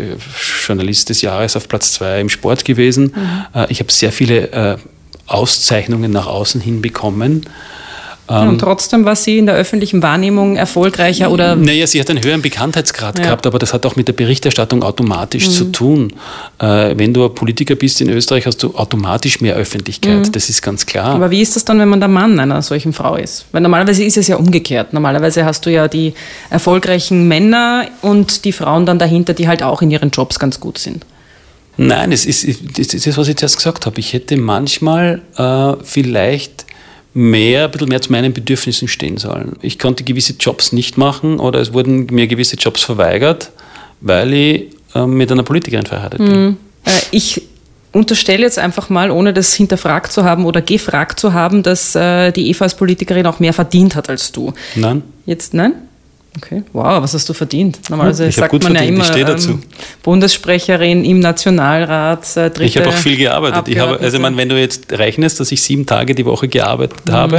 Journalist 0.66 1.08
des 1.08 1.22
Jahres 1.22 1.56
auf 1.56 1.68
Platz 1.68 1.92
zwei 1.92 2.20
im 2.20 2.28
Sport 2.28 2.64
gewesen. 2.64 3.14
Mhm. 3.14 3.60
Äh, 3.60 3.66
ich 3.70 3.80
habe 3.80 3.90
sehr 3.90 4.12
viele 4.12 4.52
äh, 4.52 4.76
Auszeichnungen 5.26 6.10
nach 6.10 6.26
außen 6.26 6.60
hin 6.60 6.82
bekommen. 6.82 7.46
Ähm, 8.28 8.48
und 8.48 8.58
trotzdem 8.58 9.04
war 9.04 9.16
sie 9.16 9.38
in 9.38 9.46
der 9.46 9.54
öffentlichen 9.54 10.02
Wahrnehmung 10.02 10.56
erfolgreicher 10.56 11.30
oder? 11.30 11.56
Naja, 11.56 11.86
sie 11.86 12.00
hat 12.00 12.08
einen 12.08 12.24
höheren 12.24 12.40
Bekanntheitsgrad 12.40 13.18
ja. 13.18 13.24
gehabt, 13.26 13.46
aber 13.46 13.58
das 13.58 13.74
hat 13.74 13.84
auch 13.84 13.96
mit 13.96 14.08
der 14.08 14.14
Berichterstattung 14.14 14.82
automatisch 14.82 15.46
mhm. 15.48 15.52
zu 15.52 15.64
tun. 15.72 16.12
Äh, 16.58 16.94
wenn 16.96 17.12
du 17.12 17.24
ein 17.24 17.34
Politiker 17.34 17.74
bist 17.74 18.00
in 18.00 18.08
Österreich, 18.08 18.46
hast 18.46 18.62
du 18.62 18.74
automatisch 18.74 19.40
mehr 19.40 19.54
Öffentlichkeit. 19.56 20.26
Mhm. 20.26 20.32
Das 20.32 20.48
ist 20.48 20.62
ganz 20.62 20.86
klar. 20.86 21.14
Aber 21.14 21.30
wie 21.30 21.42
ist 21.42 21.54
das 21.54 21.64
dann, 21.64 21.78
wenn 21.78 21.88
man 21.88 22.00
der 22.00 22.08
Mann 22.08 22.40
einer 22.40 22.62
solchen 22.62 22.94
Frau 22.94 23.16
ist? 23.16 23.44
Weil 23.52 23.60
normalerweise 23.60 24.02
ist 24.04 24.16
es 24.16 24.26
ja 24.26 24.36
umgekehrt. 24.36 24.94
Normalerweise 24.94 25.44
hast 25.44 25.66
du 25.66 25.70
ja 25.70 25.86
die 25.88 26.14
erfolgreichen 26.48 27.28
Männer 27.28 27.86
und 28.00 28.44
die 28.46 28.52
Frauen 28.52 28.86
dann 28.86 28.98
dahinter, 28.98 29.34
die 29.34 29.48
halt 29.48 29.62
auch 29.62 29.82
in 29.82 29.90
ihren 29.90 30.10
Jobs 30.10 30.38
ganz 30.38 30.60
gut 30.60 30.78
sind. 30.78 31.04
Nein, 31.76 32.12
es 32.12 32.24
ist, 32.24 32.46
das 32.78 32.94
ist, 32.94 33.18
was 33.18 33.28
ich 33.28 33.36
zuerst 33.36 33.56
gesagt 33.56 33.84
habe. 33.84 33.98
Ich 33.98 34.12
hätte 34.12 34.36
manchmal 34.36 35.22
äh, 35.36 35.72
vielleicht 35.82 36.64
mehr, 37.14 37.64
ein 37.64 37.70
bisschen 37.70 37.88
mehr 37.88 38.02
zu 38.02 38.12
meinen 38.12 38.32
Bedürfnissen 38.32 38.88
stehen 38.88 39.16
sollen. 39.16 39.56
Ich 39.62 39.78
konnte 39.78 40.04
gewisse 40.04 40.34
Jobs 40.38 40.72
nicht 40.72 40.98
machen 40.98 41.38
oder 41.38 41.60
es 41.60 41.72
wurden 41.72 42.06
mir 42.06 42.26
gewisse 42.26 42.56
Jobs 42.56 42.82
verweigert, 42.82 43.52
weil 44.00 44.32
ich 44.34 44.64
äh, 44.94 45.06
mit 45.06 45.30
einer 45.30 45.44
Politikerin 45.44 45.86
verheiratet 45.86 46.18
bin. 46.18 46.44
Mhm. 46.44 46.56
Äh, 46.84 46.90
ich 47.12 47.40
unterstelle 47.92 48.42
jetzt 48.42 48.58
einfach 48.58 48.90
mal, 48.90 49.10
ohne 49.12 49.32
das 49.32 49.54
hinterfragt 49.54 50.12
zu 50.12 50.24
haben 50.24 50.44
oder 50.44 50.60
gefragt 50.60 51.20
zu 51.20 51.32
haben, 51.32 51.62
dass 51.62 51.94
äh, 51.94 52.32
die 52.32 52.50
Eva 52.50 52.64
als 52.64 52.76
Politikerin 52.76 53.26
auch 53.26 53.38
mehr 53.38 53.52
verdient 53.52 53.94
hat 53.94 54.10
als 54.10 54.32
du. 54.32 54.52
Nein. 54.74 55.02
Jetzt, 55.24 55.54
nein? 55.54 55.74
Okay, 56.36 56.62
wow, 56.72 57.00
was 57.00 57.14
hast 57.14 57.28
du 57.28 57.32
verdient? 57.32 57.78
Normalerweise 57.90 58.26
Ich 58.26 58.34
sagt 58.34 58.50
gut 58.50 58.64
man 58.64 58.72
verdient, 58.74 58.98
ja 58.98 59.04
ich 59.04 59.08
immer 59.10 59.12
stehe 59.12 59.24
dazu. 59.24 59.50
Ähm, 59.50 59.62
Bundessprecherin 60.02 61.04
im 61.04 61.20
Nationalrat, 61.20 62.36
äh, 62.36 62.50
Ich 62.60 62.76
habe 62.76 62.88
auch 62.88 62.92
viel 62.94 63.16
gearbeitet. 63.16 63.68
Ich 63.68 63.78
habe, 63.78 64.00
also 64.00 64.16
ich 64.16 64.22
meine, 64.22 64.36
wenn 64.36 64.48
du 64.48 64.58
jetzt 64.58 64.90
rechnest, 64.92 65.38
dass 65.38 65.52
ich 65.52 65.62
sieben 65.62 65.86
Tage 65.86 66.14
die 66.14 66.24
Woche 66.26 66.48
gearbeitet 66.48 67.06
Mhm. 67.06 67.12
habe, 67.12 67.36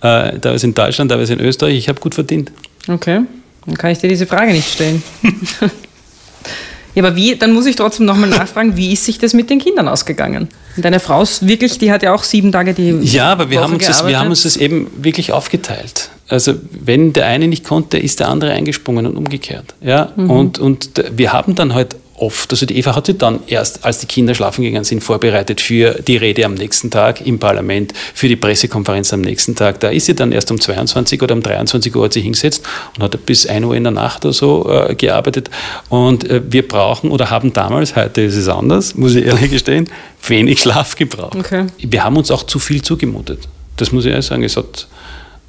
äh, 0.00 0.38
teilweise 0.38 0.66
in 0.66 0.74
Deutschland, 0.74 1.10
teilweise 1.10 1.34
in 1.34 1.40
Österreich, 1.40 1.76
ich 1.76 1.88
habe 1.88 2.00
gut 2.00 2.14
verdient. 2.14 2.50
Okay, 2.88 3.20
dann 3.66 3.76
kann 3.78 3.90
ich 3.90 3.98
dir 3.98 4.08
diese 4.08 4.26
Frage 4.26 4.52
nicht 4.52 4.72
stellen. 4.72 5.02
ja, 6.94 7.02
aber 7.04 7.16
wie, 7.16 7.36
dann 7.36 7.52
muss 7.52 7.66
ich 7.66 7.76
trotzdem 7.76 8.06
nochmal 8.06 8.30
nachfragen, 8.30 8.76
wie 8.76 8.92
ist 8.92 9.04
sich 9.04 9.18
das 9.18 9.34
mit 9.34 9.50
den 9.50 9.58
Kindern 9.58 9.88
ausgegangen? 9.88 10.48
Deine 10.76 11.00
Frau 11.00 11.22
ist 11.22 11.46
wirklich, 11.46 11.78
die 11.78 11.90
hat 11.92 12.02
ja 12.02 12.14
auch 12.14 12.22
sieben 12.24 12.52
Tage 12.52 12.72
die 12.74 12.90
Ja, 13.02 13.32
aber 13.32 13.50
wir 13.50 13.58
Woche 13.58 13.64
haben, 13.64 13.74
uns 13.74 13.86
das, 13.86 13.96
wir 13.98 14.02
gearbeitet. 14.08 14.20
haben 14.20 14.30
uns 14.30 14.42
das 14.44 14.56
eben 14.56 14.90
wirklich 14.96 15.32
aufgeteilt. 15.32 16.03
Also 16.28 16.54
wenn 16.70 17.12
der 17.12 17.26
eine 17.26 17.48
nicht 17.48 17.64
konnte, 17.64 17.98
ist 17.98 18.20
der 18.20 18.28
andere 18.28 18.52
eingesprungen 18.52 19.06
und 19.06 19.16
umgekehrt. 19.16 19.74
Ja? 19.80 20.12
Mhm. 20.16 20.30
Und, 20.30 20.58
und 20.58 20.90
wir 21.12 21.32
haben 21.32 21.54
dann 21.54 21.74
halt 21.74 21.96
oft, 22.16 22.52
also 22.52 22.64
die 22.64 22.78
Eva 22.78 22.94
hat 22.94 23.06
sich 23.06 23.18
dann 23.18 23.40
erst, 23.46 23.84
als 23.84 23.98
die 23.98 24.06
Kinder 24.06 24.34
schlafen 24.34 24.62
gegangen 24.62 24.84
sind, 24.84 25.02
vorbereitet 25.02 25.60
für 25.60 25.94
die 25.94 26.16
Rede 26.16 26.44
am 26.44 26.54
nächsten 26.54 26.90
Tag 26.90 27.26
im 27.26 27.38
Parlament, 27.38 27.92
für 28.14 28.28
die 28.28 28.36
Pressekonferenz 28.36 29.12
am 29.12 29.20
nächsten 29.20 29.54
Tag. 29.54 29.80
Da 29.80 29.88
ist 29.88 30.06
sie 30.06 30.14
dann 30.14 30.32
erst 30.32 30.50
um 30.50 30.60
22 30.60 31.20
oder 31.22 31.34
um 31.34 31.42
23 31.42 31.94
Uhr 31.94 32.04
hat 32.04 32.12
sie 32.12 32.20
hingesetzt 32.20 32.64
und 32.96 33.02
hat 33.02 33.26
bis 33.26 33.46
1 33.46 33.66
Uhr 33.66 33.74
in 33.74 33.84
der 33.84 33.92
Nacht 33.92 34.24
oder 34.24 34.32
so 34.32 34.70
äh, 34.70 34.94
gearbeitet. 34.94 35.50
Und 35.88 36.28
äh, 36.30 36.40
wir 36.48 36.66
brauchen 36.66 37.10
oder 37.10 37.30
haben 37.30 37.52
damals, 37.52 37.96
heute 37.96 38.22
ist 38.22 38.36
es 38.36 38.48
anders, 38.48 38.94
muss 38.94 39.14
ich 39.14 39.26
ehrlich 39.26 39.50
gestehen, 39.50 39.88
wenig 40.26 40.60
Schlaf 40.60 40.96
gebraucht. 40.96 41.36
Okay. 41.36 41.66
Wir 41.78 42.04
haben 42.04 42.16
uns 42.16 42.30
auch 42.30 42.44
zu 42.44 42.58
viel 42.58 42.82
zugemutet. 42.82 43.40
Das 43.76 43.90
muss 43.90 44.04
ich 44.04 44.12
ehrlich 44.12 44.26
sagen. 44.26 44.44
Es 44.44 44.56
hat 44.56 44.86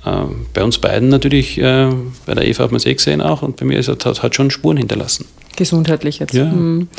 äh, 0.05 0.11
bei 0.53 0.63
uns 0.63 0.77
beiden 0.77 1.09
natürlich, 1.09 1.57
äh, 1.57 1.89
bei 2.25 2.33
der 2.33 2.45
Eva 2.45 2.63
hat 2.63 2.71
man 2.71 2.77
es 2.77 2.85
eh 2.85 2.93
gesehen 2.93 3.21
auch 3.21 3.41
und 3.41 3.57
bei 3.57 3.65
mir 3.65 3.79
ist 3.79 3.87
es, 3.87 4.05
hat, 4.05 4.23
hat 4.23 4.35
schon 4.35 4.51
Spuren 4.51 4.77
hinterlassen. 4.77 5.25
Gesundheitlich 5.55 6.19
jetzt. 6.19 6.33
Ja. 6.33 6.45
Mhm. 6.45 6.89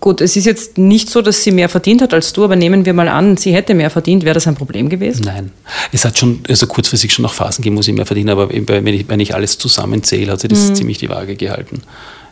Gut, 0.00 0.20
es 0.20 0.36
ist 0.36 0.46
jetzt 0.46 0.78
nicht 0.78 1.10
so, 1.10 1.20
dass 1.20 1.42
sie 1.42 1.50
mehr 1.50 1.68
verdient 1.68 2.00
hat 2.00 2.14
als 2.14 2.32
du, 2.32 2.44
aber 2.44 2.56
nehmen 2.56 2.84
wir 2.86 2.94
mal 2.94 3.08
an, 3.08 3.36
sie 3.36 3.52
hätte 3.52 3.74
mehr 3.74 3.90
verdient, 3.90 4.24
wäre 4.24 4.34
das 4.34 4.46
ein 4.46 4.54
Problem 4.54 4.88
gewesen? 4.88 5.24
Nein. 5.24 5.52
Es 5.92 6.04
hat 6.04 6.18
schon, 6.18 6.40
also 6.48 6.66
kurzfristig 6.66 7.12
schon 7.12 7.24
noch 7.24 7.34
Phasen 7.34 7.62
gegeben, 7.62 7.76
wo 7.76 7.82
sie 7.82 7.92
mehr 7.92 8.06
verdienen, 8.06 8.30
aber 8.30 8.48
wenn 8.50 8.86
ich, 8.86 9.08
wenn 9.08 9.20
ich 9.20 9.34
alles 9.34 9.58
zusammenzähle, 9.58 10.32
hat 10.32 10.40
sie 10.40 10.48
das 10.48 10.72
ziemlich 10.74 10.98
die 10.98 11.08
Waage 11.08 11.36
gehalten. 11.36 11.82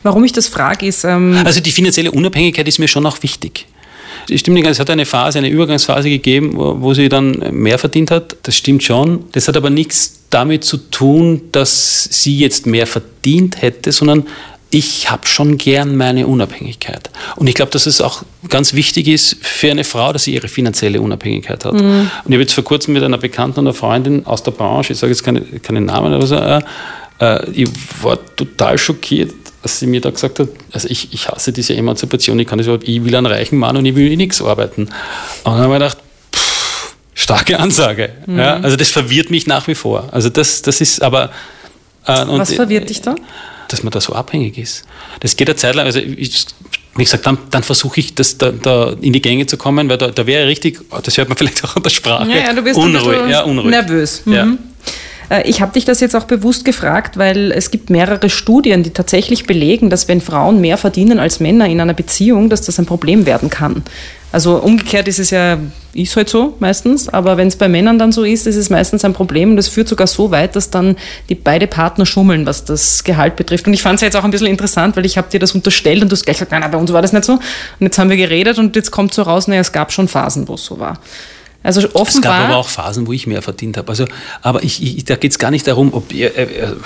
Warum 0.02 0.22
ich 0.24 0.32
das 0.32 0.48
frage, 0.48 0.86
ist, 0.86 1.04
ähm, 1.04 1.38
Also 1.44 1.60
die 1.60 1.70
finanzielle 1.70 2.10
Unabhängigkeit 2.10 2.68
ist 2.68 2.78
mir 2.78 2.88
schon 2.88 3.06
auch 3.06 3.22
wichtig. 3.22 3.66
Es 4.30 4.40
stimmt 4.40 4.54
nicht, 4.54 4.64
ganz, 4.64 4.76
es 4.76 4.80
hat 4.80 4.90
eine 4.90 5.06
Phase, 5.06 5.38
eine 5.38 5.48
Übergangsphase 5.48 6.08
gegeben, 6.08 6.52
wo, 6.54 6.80
wo 6.80 6.94
sie 6.94 7.08
dann 7.08 7.42
mehr 7.50 7.78
verdient 7.78 8.10
hat. 8.10 8.36
Das 8.42 8.56
stimmt 8.56 8.82
schon. 8.82 9.24
Das 9.32 9.48
hat 9.48 9.56
aber 9.56 9.70
nichts 9.70 10.20
damit 10.30 10.64
zu 10.64 10.76
tun, 10.76 11.42
dass 11.52 12.04
sie 12.10 12.38
jetzt 12.38 12.66
mehr 12.66 12.86
verdient 12.86 13.62
hätte, 13.62 13.92
sondern 13.92 14.26
ich 14.70 15.08
habe 15.08 15.24
schon 15.26 15.56
gern 15.56 15.96
meine 15.96 16.26
Unabhängigkeit. 16.26 17.10
Und 17.36 17.46
ich 17.46 17.54
glaube, 17.54 17.70
dass 17.70 17.86
es 17.86 18.00
auch 18.00 18.24
ganz 18.48 18.74
wichtig 18.74 19.06
ist 19.06 19.36
für 19.40 19.70
eine 19.70 19.84
Frau, 19.84 20.12
dass 20.12 20.24
sie 20.24 20.34
ihre 20.34 20.48
finanzielle 20.48 21.00
Unabhängigkeit 21.00 21.64
hat. 21.64 21.74
Und 21.74 22.08
ich 22.26 22.32
habe 22.32 22.40
jetzt 22.40 22.54
vor 22.54 22.64
kurzem 22.64 22.94
mit 22.94 23.04
einer 23.04 23.18
Bekannten 23.18 23.60
und 23.60 23.66
einer 23.68 23.74
Freundin 23.74 24.26
aus 24.26 24.42
der 24.42 24.50
Branche, 24.50 24.94
ich 24.94 24.98
sage 24.98 25.12
jetzt 25.12 25.22
keine, 25.22 25.42
keinen 25.42 25.84
Namen 25.84 26.12
oder 26.12 26.26
so, 26.26 26.34
äh, 26.34 26.60
äh, 27.20 27.50
ich 27.52 27.68
war 28.02 28.18
total 28.34 28.76
schockiert, 28.76 29.32
dass 29.64 29.78
sie 29.78 29.86
mir 29.86 30.02
da 30.02 30.10
gesagt 30.10 30.40
hat, 30.40 30.48
also 30.72 30.88
ich, 30.88 31.14
ich 31.14 31.26
hasse 31.28 31.50
diese 31.50 31.74
Emanzipation, 31.74 32.38
ich 32.38 32.46
kann 32.46 32.58
das 32.58 32.66
überhaupt, 32.66 32.86
ich 32.86 33.02
will 33.02 33.16
einen 33.16 33.24
reichen 33.24 33.58
Mann 33.58 33.78
und 33.78 33.86
ich 33.86 33.94
will 33.96 34.14
nichts 34.14 34.42
arbeiten. 34.42 34.82
Und 34.82 34.90
dann 35.44 35.56
habe 35.56 35.68
ich 35.68 35.78
gedacht, 35.78 35.98
pff, 36.34 36.94
starke 37.14 37.58
Ansage. 37.58 38.10
Ja, 38.26 38.56
also 38.56 38.76
das 38.76 38.90
verwirrt 38.90 39.30
mich 39.30 39.46
nach 39.46 39.66
wie 39.66 39.74
vor. 39.74 40.08
Also 40.12 40.28
das, 40.28 40.60
das 40.60 40.82
ist 40.82 41.02
aber... 41.02 41.30
Äh, 42.06 42.26
was 42.28 42.52
verwirrt 42.52 42.90
dich 42.90 43.00
da? 43.00 43.14
dass 43.68 43.82
man 43.82 43.90
da 43.90 44.00
so 44.02 44.12
abhängig 44.12 44.58
ist. 44.58 44.84
Das 45.20 45.34
geht 45.34 45.48
eine 45.48 45.56
Zeit 45.56 45.74
lang, 45.74 45.86
also 45.86 45.98
ich, 45.98 46.46
wie 46.96 47.04
gesagt, 47.04 47.26
dann, 47.26 47.38
dann 47.50 47.62
versuche 47.62 48.00
ich, 48.00 48.14
das 48.14 48.36
da, 48.36 48.52
da 48.52 48.94
in 49.00 49.14
die 49.14 49.22
Gänge 49.22 49.46
zu 49.46 49.56
kommen, 49.56 49.88
weil 49.88 49.96
da, 49.96 50.08
da 50.08 50.26
wäre 50.26 50.46
richtig, 50.46 50.78
das 51.02 51.16
hört 51.16 51.30
man 51.30 51.38
vielleicht 51.38 51.64
auch 51.64 51.74
an 51.74 51.82
der 51.82 51.90
Sprache, 51.90 52.30
Ja, 52.30 52.36
ja, 52.36 52.52
du 52.52 52.60
bist 52.62 52.76
unruhig. 52.78 53.30
Ja, 53.30 53.42
unruhig. 53.44 53.70
nervös. 53.70 54.22
Ja. 54.26 54.44
Mhm. 54.44 54.58
Äh, 54.58 54.58
Ich 55.44 55.60
habe 55.60 55.72
dich 55.72 55.84
das 55.84 56.00
jetzt 56.00 56.14
auch 56.14 56.24
bewusst 56.24 56.64
gefragt, 56.64 57.16
weil 57.16 57.50
es 57.52 57.70
gibt 57.70 57.90
mehrere 57.90 58.28
Studien, 58.28 58.82
die 58.82 58.90
tatsächlich 58.90 59.46
belegen, 59.46 59.90
dass 59.90 60.08
wenn 60.08 60.20
Frauen 60.20 60.60
mehr 60.60 60.76
verdienen 60.76 61.18
als 61.18 61.40
Männer 61.40 61.66
in 61.66 61.80
einer 61.80 61.94
Beziehung, 61.94 62.50
dass 62.50 62.62
das 62.62 62.78
ein 62.78 62.86
Problem 62.86 63.26
werden 63.26 63.50
kann. 63.50 63.82
Also 64.34 64.56
umgekehrt 64.56 65.06
ist 65.06 65.20
es 65.20 65.30
ja, 65.30 65.58
ist 65.92 66.16
halt 66.16 66.28
so 66.28 66.56
meistens, 66.58 67.08
aber 67.08 67.36
wenn 67.36 67.46
es 67.46 67.54
bei 67.54 67.68
Männern 67.68 68.00
dann 68.00 68.10
so 68.10 68.24
ist, 68.24 68.48
ist 68.48 68.56
es 68.56 68.68
meistens 68.68 69.04
ein 69.04 69.12
Problem 69.12 69.50
und 69.50 69.56
das 69.56 69.68
führt 69.68 69.86
sogar 69.86 70.08
so 70.08 70.32
weit, 70.32 70.56
dass 70.56 70.70
dann 70.70 70.96
die 71.28 71.36
beide 71.36 71.68
Partner 71.68 72.04
schummeln, 72.04 72.44
was 72.44 72.64
das 72.64 73.04
Gehalt 73.04 73.36
betrifft. 73.36 73.68
Und 73.68 73.74
ich 73.74 73.82
fand 73.82 73.94
es 73.94 74.00
jetzt 74.00 74.16
auch 74.16 74.24
ein 74.24 74.32
bisschen 74.32 74.48
interessant, 74.48 74.96
weil 74.96 75.06
ich 75.06 75.16
habe 75.16 75.30
dir 75.30 75.38
das 75.38 75.52
unterstellt 75.52 76.02
und 76.02 76.10
du 76.10 76.16
hast 76.16 76.24
gleich 76.24 76.38
gesagt, 76.38 76.50
nein, 76.50 76.62
nein, 76.62 76.72
bei 76.72 76.78
uns 76.78 76.92
war 76.92 77.00
das 77.00 77.12
nicht 77.12 77.24
so. 77.24 77.34
Und 77.34 77.40
jetzt 77.78 77.96
haben 77.96 78.10
wir 78.10 78.16
geredet 78.16 78.58
und 78.58 78.74
jetzt 78.74 78.90
kommt 78.90 79.14
so 79.14 79.22
raus, 79.22 79.46
naja, 79.46 79.60
es 79.60 79.70
gab 79.70 79.92
schon 79.92 80.08
Phasen, 80.08 80.48
wo 80.48 80.54
es 80.54 80.64
so 80.64 80.80
war. 80.80 80.98
Also 81.64 81.80
Es 81.80 81.94
offenbar. 81.94 82.38
gab 82.40 82.48
aber 82.50 82.56
auch 82.58 82.68
Phasen, 82.68 83.06
wo 83.06 83.12
ich 83.12 83.26
mehr 83.26 83.42
verdient 83.42 83.76
habe. 83.76 83.88
Also, 83.88 84.04
aber 84.42 84.62
ich, 84.62 84.82
ich, 84.82 85.04
da 85.06 85.16
geht 85.16 85.32
es 85.32 85.38
gar 85.38 85.50
nicht 85.50 85.66
darum, 85.66 85.92
ob 85.92 86.12
ihr, 86.12 86.36
äh, 86.36 86.42
äh, 86.42 86.76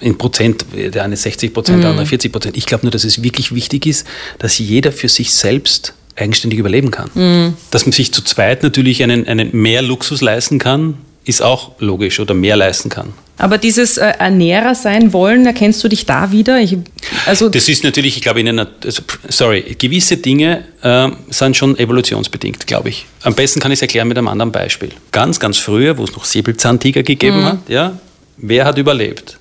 in 0.00 0.16
Prozent, 0.18 0.64
der 0.74 1.02
eine 1.02 1.16
60 1.16 1.52
Prozent, 1.52 1.82
der 1.82 1.90
andere 1.90 2.06
40 2.06 2.30
Prozent. 2.30 2.56
Ich 2.56 2.66
glaube 2.66 2.84
nur, 2.84 2.92
dass 2.92 3.02
es 3.02 3.22
wirklich 3.22 3.54
wichtig 3.54 3.86
ist, 3.86 4.06
dass 4.38 4.58
jeder 4.58 4.92
für 4.92 5.08
sich 5.08 5.32
selbst 5.32 5.94
eigenständig 6.14 6.58
überleben 6.58 6.90
kann. 6.90 7.54
Dass 7.70 7.86
man 7.86 7.92
sich 7.92 8.12
zu 8.12 8.22
zweit 8.22 8.62
natürlich 8.62 9.02
einen, 9.02 9.26
einen 9.26 9.50
mehr 9.52 9.82
Luxus 9.82 10.20
leisten 10.20 10.58
kann, 10.58 10.98
ist 11.24 11.42
auch 11.42 11.72
logisch 11.78 12.20
oder 12.20 12.34
mehr 12.34 12.56
leisten 12.56 12.88
kann. 12.88 13.12
Aber 13.38 13.58
dieses 13.58 13.98
äh, 13.98 14.12
Ernährer 14.18 14.74
sein 14.74 15.12
wollen, 15.12 15.44
erkennst 15.44 15.82
du 15.84 15.88
dich 15.88 16.06
da 16.06 16.32
wieder? 16.32 16.58
Ich, 16.60 16.78
also 17.26 17.48
Das 17.48 17.68
ist 17.68 17.84
natürlich, 17.84 18.16
ich 18.16 18.22
glaube, 18.22 18.40
in 18.40 18.48
einer, 18.48 18.68
also, 18.84 19.02
sorry, 19.28 19.76
gewisse 19.78 20.16
Dinge 20.16 20.64
äh, 20.82 21.08
sind 21.28 21.56
schon 21.56 21.78
evolutionsbedingt, 21.78 22.66
glaube 22.66 22.90
ich. 22.90 23.06
Am 23.22 23.34
besten 23.34 23.60
kann 23.60 23.72
ich 23.72 23.78
es 23.78 23.82
erklären 23.82 24.08
mit 24.08 24.16
einem 24.16 24.28
anderen 24.28 24.52
Beispiel. 24.52 24.90
Ganz, 25.12 25.40
ganz 25.40 25.58
früher, 25.58 25.98
wo 25.98 26.04
es 26.04 26.12
noch 26.12 26.24
Säbelzahntiger 26.24 27.02
gegeben 27.02 27.44
hat, 27.44 27.58
ja, 27.68 27.98
wer 28.36 28.64
hat 28.64 28.78
überlebt? 28.78 29.38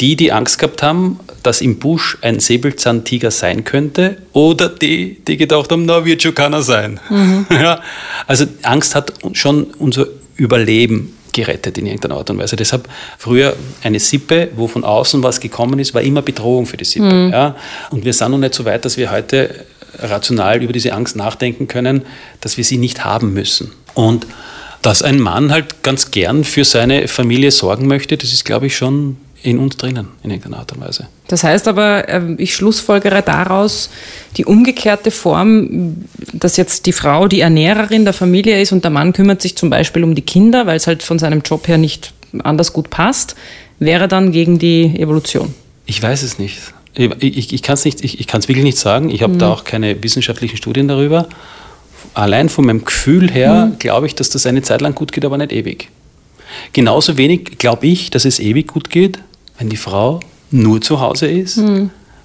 Die, 0.00 0.14
die 0.14 0.30
Angst 0.30 0.58
gehabt 0.58 0.82
haben, 0.82 1.18
dass 1.42 1.60
im 1.60 1.80
Busch 1.80 2.18
ein 2.20 2.38
Säbelzahntiger 2.38 3.32
sein 3.32 3.64
könnte, 3.64 4.18
oder 4.32 4.68
die, 4.68 5.18
die 5.26 5.36
gedacht 5.36 5.72
haben, 5.72 5.86
na, 5.86 6.04
wird 6.04 6.22
schon 6.22 6.34
keiner 6.34 6.62
sein. 6.62 7.00
Ja, 7.50 7.80
also 8.26 8.44
Angst 8.62 8.94
hat 8.94 9.12
schon 9.32 9.64
unser 9.78 10.06
Überleben 10.36 11.17
gerettet 11.38 11.78
in 11.78 11.86
irgendeiner 11.86 12.16
Art 12.16 12.30
und 12.30 12.38
Weise. 12.38 12.56
Deshalb 12.56 12.88
früher 13.16 13.54
eine 13.84 14.00
Sippe, 14.00 14.48
wo 14.56 14.66
von 14.66 14.82
außen 14.82 15.22
was 15.22 15.38
gekommen 15.38 15.78
ist, 15.78 15.94
war 15.94 16.02
immer 16.02 16.20
Bedrohung 16.20 16.66
für 16.66 16.76
die 16.76 16.84
Sippe. 16.84 17.30
Ja? 17.30 17.54
Und 17.90 18.04
wir 18.04 18.12
sind 18.12 18.32
noch 18.32 18.38
nicht 18.38 18.54
so 18.54 18.64
weit, 18.64 18.84
dass 18.84 18.96
wir 18.96 19.12
heute 19.12 19.64
rational 19.98 20.62
über 20.62 20.72
diese 20.72 20.92
Angst 20.92 21.14
nachdenken 21.14 21.68
können, 21.68 22.02
dass 22.40 22.56
wir 22.56 22.64
sie 22.64 22.76
nicht 22.76 23.04
haben 23.04 23.32
müssen. 23.34 23.72
Und 23.94 24.26
dass 24.82 25.02
ein 25.02 25.20
Mann 25.20 25.52
halt 25.52 25.82
ganz 25.84 26.10
gern 26.10 26.42
für 26.42 26.64
seine 26.64 27.06
Familie 27.06 27.52
sorgen 27.52 27.86
möchte, 27.86 28.16
das 28.16 28.32
ist, 28.32 28.44
glaube 28.44 28.66
ich, 28.66 28.76
schon 28.76 29.16
in 29.42 29.58
uns 29.58 29.76
drinnen, 29.76 30.08
in 30.22 30.30
irgendeiner 30.30 30.58
Art 30.58 30.72
und 30.72 30.80
Weise. 30.80 31.06
das 31.28 31.44
heißt 31.44 31.68
aber, 31.68 32.08
ähm, 32.08 32.36
ich 32.38 32.54
schlussfolgere 32.54 33.22
daraus 33.22 33.88
die 34.36 34.44
umgekehrte 34.44 35.10
Form, 35.10 36.04
dass 36.32 36.56
jetzt 36.56 36.86
die 36.86 36.92
Frau 36.92 37.28
die 37.28 37.40
Ernährerin 37.40 38.04
der 38.04 38.14
Familie 38.14 38.60
ist 38.60 38.72
und 38.72 38.82
der 38.82 38.90
Mann 38.90 39.12
kümmert 39.12 39.40
sich 39.40 39.56
zum 39.56 39.70
Beispiel 39.70 40.02
um 40.02 40.14
die 40.14 40.22
Kinder, 40.22 40.66
weil 40.66 40.76
es 40.76 40.86
halt 40.86 41.02
von 41.02 41.18
seinem 41.18 41.42
Job 41.42 41.68
her 41.68 41.78
nicht 41.78 42.12
anders 42.42 42.72
gut 42.72 42.90
passt, 42.90 43.36
wäre 43.78 44.08
dann 44.08 44.32
gegen 44.32 44.58
die 44.58 44.98
Evolution. 44.98 45.54
Ich 45.86 46.02
weiß 46.02 46.22
es 46.22 46.38
nicht. 46.38 46.58
Ich, 46.94 47.10
ich, 47.22 47.52
ich 47.52 47.62
kann 47.62 47.74
es 47.74 47.84
nicht, 47.84 48.02
ich, 48.02 48.18
ich 48.18 48.26
kann's 48.26 48.48
wirklich 48.48 48.64
nicht 48.64 48.78
sagen. 48.78 49.08
Ich 49.10 49.22
habe 49.22 49.36
da 49.36 49.52
auch 49.52 49.64
keine 49.64 50.02
wissenschaftlichen 50.02 50.56
Studien 50.56 50.88
darüber. 50.88 51.28
Allein 52.14 52.48
von 52.48 52.66
meinem 52.66 52.84
Gefühl 52.84 53.30
her 53.30 53.70
glaube 53.78 54.06
ich, 54.06 54.14
dass 54.16 54.30
das 54.30 54.46
eine 54.46 54.62
Zeit 54.62 54.80
lang 54.80 54.94
gut 54.94 55.12
geht, 55.12 55.24
aber 55.24 55.38
nicht 55.38 55.52
ewig. 55.52 55.88
Genauso 56.72 57.16
wenig 57.16 57.58
glaube 57.58 57.86
ich, 57.86 58.10
dass 58.10 58.24
es 58.24 58.40
ewig 58.40 58.66
gut 58.66 58.90
geht, 58.90 59.18
wenn 59.58 59.68
die 59.68 59.76
Frau 59.76 60.20
nur 60.50 60.80
zu 60.80 61.00
Hause 61.00 61.26
ist. 61.26 61.60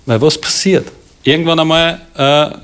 Weil 0.06 0.22
was 0.22 0.40
passiert? 0.40 0.88
Irgendwann 1.24 1.60
einmal, 1.60 2.02
äh, 2.16 2.56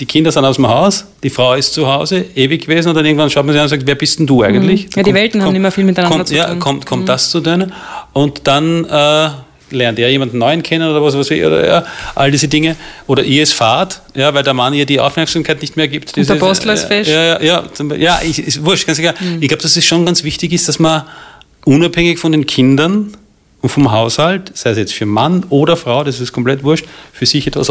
die 0.00 0.06
Kinder 0.06 0.32
sind 0.32 0.44
aus 0.44 0.56
dem 0.56 0.68
Haus, 0.68 1.06
die 1.22 1.30
Frau 1.30 1.54
ist 1.54 1.72
zu 1.72 1.86
Hause, 1.86 2.24
ewig 2.34 2.62
gewesen, 2.62 2.88
und 2.88 2.94
dann 2.94 3.06
irgendwann 3.06 3.30
schaut 3.30 3.46
man 3.46 3.52
sich 3.52 3.60
an 3.60 3.64
und 3.64 3.70
sagt, 3.70 3.86
wer 3.86 3.94
bist 3.94 4.18
denn 4.18 4.26
du 4.26 4.42
eigentlich? 4.42 4.88
Ja, 4.94 5.02
die 5.02 5.14
Welten 5.14 5.42
haben 5.42 5.52
nicht 5.52 5.62
mehr 5.62 5.72
viel 5.72 5.84
miteinander 5.84 6.16
kommt, 6.16 6.28
zu 6.28 6.34
ja, 6.34 6.48
tun. 6.48 6.58
Kommt, 6.58 6.86
kommt 6.86 7.08
das 7.08 7.30
zu 7.30 7.40
denen? 7.40 7.72
Und 8.12 8.46
dann 8.46 8.84
äh, 8.84 9.28
lernt 9.70 9.98
er 9.98 10.10
jemanden 10.10 10.38
neuen 10.38 10.62
kennen 10.62 10.90
oder 10.90 11.02
was 11.02 11.16
weiß 11.16 11.30
ich, 11.30 11.44
oder 11.44 11.66
ja, 11.66 11.84
all 12.14 12.30
diese 12.30 12.48
Dinge. 12.48 12.76
Oder 13.06 13.22
ihr 13.22 13.42
es 13.42 13.52
fahrt, 13.52 14.02
ja, 14.14 14.32
weil 14.34 14.42
der 14.42 14.54
Mann 14.54 14.74
ihr 14.74 14.86
die 14.86 15.00
Aufmerksamkeit 15.00 15.62
nicht 15.62 15.76
mehr 15.76 15.88
gibt. 15.88 16.08
Und 16.08 16.16
der 16.16 16.24
Dieses, 16.24 16.38
Postler 16.38 16.74
ist 16.74 16.84
äh, 16.84 16.88
fest. 16.88 17.10
Ja, 17.10 17.42
ja, 17.42 17.62
ja, 17.72 17.96
ja 17.96 18.20
ich, 18.22 18.38
ist 18.38 18.64
wurscht, 18.64 18.86
ganz 18.86 18.98
egal. 18.98 19.14
Mhm. 19.18 19.38
Ich 19.40 19.48
glaube, 19.48 19.62
dass 19.62 19.76
es 19.76 19.84
schon 19.84 20.04
ganz 20.04 20.24
wichtig 20.24 20.52
ist, 20.52 20.68
dass 20.68 20.78
man 20.78 21.04
unabhängig 21.64 22.18
von 22.18 22.32
den 22.32 22.46
Kindern 22.46 23.16
und 23.62 23.68
vom 23.70 23.90
Haushalt, 23.90 24.50
sei 24.54 24.70
es 24.70 24.78
jetzt 24.78 24.92
für 24.92 25.06
Mann 25.06 25.44
oder 25.48 25.76
Frau, 25.76 26.04
das 26.04 26.20
ist 26.20 26.32
komplett 26.32 26.62
wurscht, 26.62 26.84
für 27.12 27.24
sich 27.24 27.46
etwas 27.46 27.70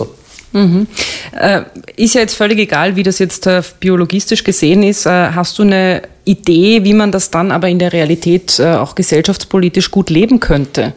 Mhm. 0.54 0.88
Äh, 1.32 1.62
ist 1.95 2.15
ja 2.15 2.21
jetzt 2.21 2.36
völlig 2.36 2.60
egal, 2.60 2.95
wie 2.95 3.04
das 3.04 3.19
jetzt 3.19 3.47
äh, 3.47 3.62
biologistisch 3.80 4.43
gesehen 4.43 4.84
ist. 4.84 5.06
Äh, 5.06 5.32
hast 5.34 5.58
du 5.60 5.63
eine 5.63 6.01
Idee, 6.25 6.84
wie 6.84 6.93
man 6.93 7.12
das 7.12 7.32
dann 7.32 7.51
aber 7.51 7.69
in 7.69 7.80
der 7.80 7.93
Realität 7.93 8.60
äh, 8.60 8.73
auch 8.73 8.95
gesellschaftspolitisch 8.95 9.91
gut 9.91 10.10
leben 10.10 10.39
könnte? 10.39 10.93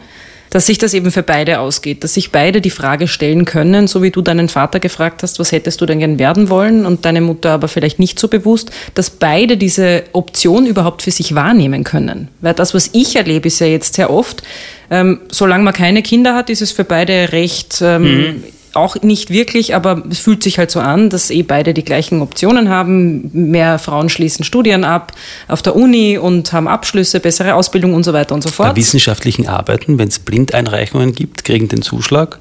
Dass 0.54 0.66
sich 0.66 0.78
das 0.78 0.94
eben 0.94 1.10
für 1.10 1.24
beide 1.24 1.58
ausgeht, 1.58 2.04
dass 2.04 2.14
sich 2.14 2.30
beide 2.30 2.60
die 2.60 2.70
Frage 2.70 3.08
stellen 3.08 3.44
können, 3.44 3.88
so 3.88 4.04
wie 4.04 4.12
du 4.12 4.22
deinen 4.22 4.48
Vater 4.48 4.78
gefragt 4.78 5.24
hast, 5.24 5.40
was 5.40 5.50
hättest 5.50 5.80
du 5.80 5.86
denn 5.86 5.98
gern 5.98 6.20
werden 6.20 6.48
wollen 6.48 6.86
und 6.86 7.04
deine 7.04 7.20
Mutter 7.20 7.50
aber 7.50 7.66
vielleicht 7.66 7.98
nicht 7.98 8.20
so 8.20 8.28
bewusst, 8.28 8.70
dass 8.94 9.10
beide 9.10 9.56
diese 9.56 10.04
Option 10.12 10.64
überhaupt 10.64 11.02
für 11.02 11.10
sich 11.10 11.34
wahrnehmen 11.34 11.82
können. 11.82 12.28
Weil 12.40 12.54
das, 12.54 12.72
was 12.72 12.90
ich 12.92 13.16
erlebe, 13.16 13.48
ist 13.48 13.58
ja 13.58 13.66
jetzt 13.66 13.94
sehr 13.94 14.10
oft, 14.10 14.44
ähm, 14.92 15.22
solange 15.28 15.64
man 15.64 15.74
keine 15.74 16.02
Kinder 16.02 16.36
hat, 16.36 16.48
ist 16.48 16.62
es 16.62 16.70
für 16.70 16.84
beide 16.84 17.32
recht 17.32 17.80
ähm, 17.82 18.02
mhm 18.02 18.44
auch 18.76 18.96
nicht 19.02 19.30
wirklich, 19.30 19.74
aber 19.74 20.02
es 20.10 20.18
fühlt 20.18 20.42
sich 20.42 20.58
halt 20.58 20.70
so 20.70 20.80
an, 20.80 21.10
dass 21.10 21.30
eh 21.30 21.42
beide 21.42 21.74
die 21.74 21.84
gleichen 21.84 22.22
Optionen 22.22 22.68
haben. 22.68 23.30
Mehr 23.32 23.78
Frauen 23.78 24.08
schließen 24.08 24.44
Studien 24.44 24.84
ab 24.84 25.12
auf 25.48 25.62
der 25.62 25.76
Uni 25.76 26.18
und 26.18 26.52
haben 26.52 26.68
Abschlüsse, 26.68 27.20
bessere 27.20 27.54
Ausbildung 27.54 27.94
und 27.94 28.04
so 28.04 28.12
weiter 28.12 28.34
und 28.34 28.42
so 28.42 28.50
fort. 28.50 28.70
Bei 28.70 28.76
wissenschaftlichen 28.76 29.48
Arbeiten, 29.48 29.98
wenn 29.98 30.08
es 30.08 30.18
Blindeinreichungen 30.18 31.14
gibt, 31.14 31.44
kriegen 31.44 31.68
den 31.68 31.82
Zuschlag 31.82 32.38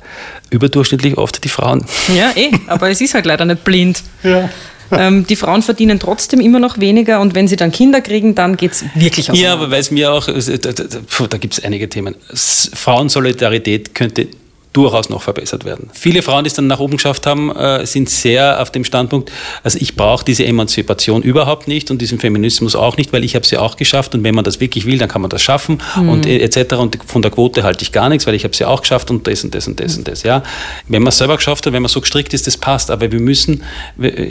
überdurchschnittlich 0.49 1.17
oft 1.17 1.43
die 1.43 1.49
Frauen. 1.49 1.85
Ja, 2.15 2.31
eh, 2.35 2.51
aber 2.67 2.89
es 2.89 3.01
ist 3.01 3.13
halt 3.13 3.25
leider 3.25 3.45
nicht 3.45 3.63
blind. 3.63 4.03
Ja. 4.23 4.49
Ähm, 4.91 5.25
die 5.25 5.35
Frauen 5.35 5.61
verdienen 5.61 5.99
trotzdem 5.99 6.39
immer 6.39 6.59
noch 6.59 6.79
weniger 6.79 7.19
und 7.19 7.35
wenn 7.35 7.47
sie 7.47 7.55
dann 7.55 7.71
Kinder 7.71 8.01
kriegen, 8.01 8.35
dann 8.35 8.57
geht 8.57 8.73
es 8.73 8.85
wirklich 8.95 9.31
aus. 9.31 9.39
Ja, 9.39 9.53
aber 9.53 9.71
weil 9.71 9.79
es 9.79 9.91
mir 9.91 10.11
auch, 10.11 10.27
da, 10.27 10.71
da, 10.71 11.27
da 11.27 11.37
gibt 11.37 11.53
es 11.53 11.63
einige 11.63 11.89
Themen. 11.89 12.15
Frauensolidarität 12.33 13.95
könnte 13.95 14.27
durchaus 14.73 15.09
noch 15.09 15.21
verbessert 15.21 15.65
werden. 15.65 15.89
Viele 15.93 16.21
Frauen, 16.23 16.43
die 16.43 16.47
es 16.47 16.55
dann 16.55 16.67
nach 16.67 16.79
oben 16.79 16.97
geschafft 16.97 17.27
haben, 17.27 17.55
äh, 17.55 17.85
sind 17.85 18.09
sehr 18.09 18.61
auf 18.61 18.71
dem 18.71 18.83
Standpunkt, 18.83 19.31
also 19.63 19.77
ich 19.79 19.95
brauche 19.95 20.25
diese 20.25 20.45
Emanzipation 20.45 21.21
überhaupt 21.21 21.67
nicht 21.67 21.91
und 21.91 22.01
diesen 22.01 22.19
Feminismus 22.19 22.75
auch 22.75 22.97
nicht, 22.97 23.13
weil 23.13 23.23
ich 23.23 23.35
habe 23.35 23.45
sie 23.45 23.57
auch 23.57 23.77
geschafft 23.77 24.15
und 24.15 24.23
wenn 24.23 24.33
man 24.33 24.43
das 24.43 24.59
wirklich 24.59 24.85
will, 24.85 24.97
dann 24.97 25.07
kann 25.07 25.21
man 25.21 25.29
das 25.29 25.43
schaffen 25.43 25.79
mhm. 25.95 26.09
und 26.09 26.25
etc. 26.25 26.73
Und 26.73 26.97
von 27.05 27.21
der 27.21 27.31
Quote 27.31 27.63
halte 27.63 27.83
ich 27.83 27.91
gar 27.91 28.09
nichts, 28.09 28.25
weil 28.25 28.33
ich 28.33 28.43
habe 28.43 28.55
sie 28.55 28.65
auch 28.65 28.81
geschafft 28.81 29.11
und 29.11 29.27
das 29.27 29.43
und 29.43 29.53
das 29.53 29.67
und 29.67 29.79
das 29.79 29.95
und 29.95 30.07
das. 30.07 30.23
Ja, 30.23 30.43
wenn 30.87 31.03
man 31.03 31.09
es 31.09 31.19
selber 31.19 31.35
geschafft 31.35 31.65
hat, 31.65 31.73
wenn 31.73 31.81
man 31.81 31.89
so 31.89 32.01
gestrickt 32.01 32.33
ist, 32.33 32.47
das 32.47 32.57
passt. 32.57 32.89
Aber 32.89 33.11
wir 33.11 33.19
müssen, 33.19 33.63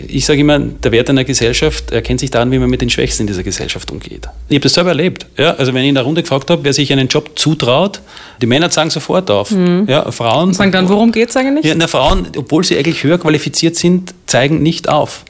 ich 0.08 0.26
sage 0.26 0.40
immer, 0.40 0.58
der 0.58 0.90
Wert 0.90 1.08
einer 1.08 1.24
Gesellschaft 1.24 1.92
erkennt 1.92 2.20
sich 2.20 2.30
daran, 2.30 2.50
wie 2.50 2.58
man 2.58 2.68
mit 2.68 2.80
den 2.80 2.90
Schwächsten 2.90 3.22
in 3.22 3.26
dieser 3.28 3.44
Gesellschaft 3.44 3.90
umgeht. 3.90 4.28
Ich 4.48 4.56
habe 4.56 4.62
das 4.62 4.74
selber 4.74 4.90
erlebt. 4.90 5.26
Ja, 5.38 5.54
also 5.54 5.72
wenn 5.72 5.82
ich 5.82 5.90
in 5.90 5.94
der 5.94 6.04
Runde 6.04 6.22
gefragt 6.22 6.50
habe, 6.50 6.64
wer 6.64 6.72
sich 6.72 6.92
einen 6.92 7.08
Job 7.08 7.30
zutraut, 7.36 8.00
die 8.40 8.46
Männer 8.46 8.70
sagen 8.70 8.90
sofort 8.90 9.30
auf. 9.30 9.52
Mhm. 9.52 9.86
Ja, 9.88 10.10
Frauen 10.10 10.31
Frauen. 10.32 10.54
Sagen 10.54 10.72
dann, 10.72 10.88
worum 10.88 11.12
geht 11.12 11.30
es 11.30 11.36
eigentlich? 11.36 11.64
Ja, 11.64 11.74
na, 11.74 11.86
Frauen, 11.86 12.28
obwohl 12.36 12.64
sie 12.64 12.76
eigentlich 12.76 13.02
höher 13.04 13.18
qualifiziert 13.18 13.76
sind, 13.76 14.14
zeigen 14.26 14.62
nicht 14.62 14.88
auf. 14.88 15.24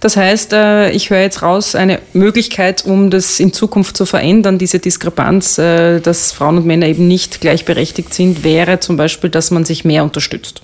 Das 0.00 0.16
heißt, 0.16 0.52
äh, 0.52 0.90
ich 0.90 1.10
höre 1.10 1.20
jetzt 1.20 1.42
raus, 1.42 1.74
eine 1.74 2.00
Möglichkeit, 2.12 2.84
um 2.84 3.10
das 3.10 3.38
in 3.38 3.52
Zukunft 3.52 3.96
zu 3.96 4.06
verändern, 4.06 4.58
diese 4.58 4.78
Diskrepanz, 4.78 5.58
äh, 5.58 6.00
dass 6.00 6.32
Frauen 6.32 6.58
und 6.58 6.66
Männer 6.66 6.86
eben 6.86 7.06
nicht 7.06 7.40
gleichberechtigt 7.40 8.12
sind, 8.14 8.42
wäre 8.42 8.80
zum 8.80 8.96
Beispiel, 8.96 9.30
dass 9.30 9.50
man 9.50 9.64
sich 9.64 9.84
mehr 9.84 10.02
unterstützt 10.02 10.62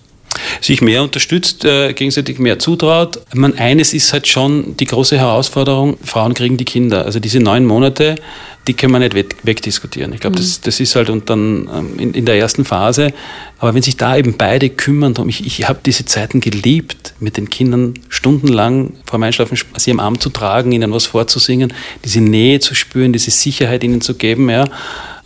sich 0.60 0.82
mehr 0.82 1.02
unterstützt, 1.02 1.64
äh, 1.64 1.92
gegenseitig 1.92 2.38
mehr 2.40 2.58
zutraut. 2.58 3.20
Man, 3.34 3.56
eines 3.56 3.94
ist 3.94 4.12
halt 4.12 4.26
schon 4.26 4.76
die 4.76 4.86
große 4.86 5.16
Herausforderung, 5.16 5.96
Frauen 6.02 6.34
kriegen 6.34 6.56
die 6.56 6.64
Kinder. 6.64 7.04
Also 7.04 7.20
diese 7.20 7.38
neun 7.38 7.64
Monate, 7.64 8.16
die 8.66 8.74
können 8.74 8.92
wir 8.92 8.98
nicht 8.98 9.14
wegdiskutieren. 9.14 10.12
Ich 10.12 10.20
glaube, 10.20 10.36
mhm. 10.36 10.42
das, 10.42 10.60
das 10.60 10.80
ist 10.80 10.96
halt 10.96 11.10
und 11.10 11.28
dann 11.28 11.68
ähm, 11.72 11.98
in, 11.98 12.14
in, 12.14 12.24
der 12.24 12.36
ersten 12.36 12.64
Phase. 12.64 13.12
Aber 13.58 13.74
wenn 13.74 13.82
sich 13.82 13.96
da 13.96 14.16
eben 14.16 14.36
beide 14.36 14.70
kümmern, 14.70 15.14
ich, 15.28 15.46
ich 15.46 15.68
habe 15.68 15.80
diese 15.84 16.06
Zeiten 16.06 16.40
geliebt, 16.40 17.14
mit 17.20 17.36
den 17.36 17.50
Kindern 17.50 17.94
stundenlang 18.08 18.94
vor 19.04 19.18
dem 19.18 19.24
Einschlafen 19.24 19.58
sie 19.76 19.90
am 19.90 20.00
Arm 20.00 20.18
zu 20.18 20.30
tragen, 20.30 20.72
ihnen 20.72 20.92
was 20.92 21.06
vorzusingen, 21.06 21.72
diese 22.04 22.20
Nähe 22.20 22.60
zu 22.60 22.74
spüren, 22.74 23.12
diese 23.12 23.30
Sicherheit 23.30 23.84
ihnen 23.84 24.00
zu 24.00 24.14
geben, 24.14 24.48
ja. 24.48 24.64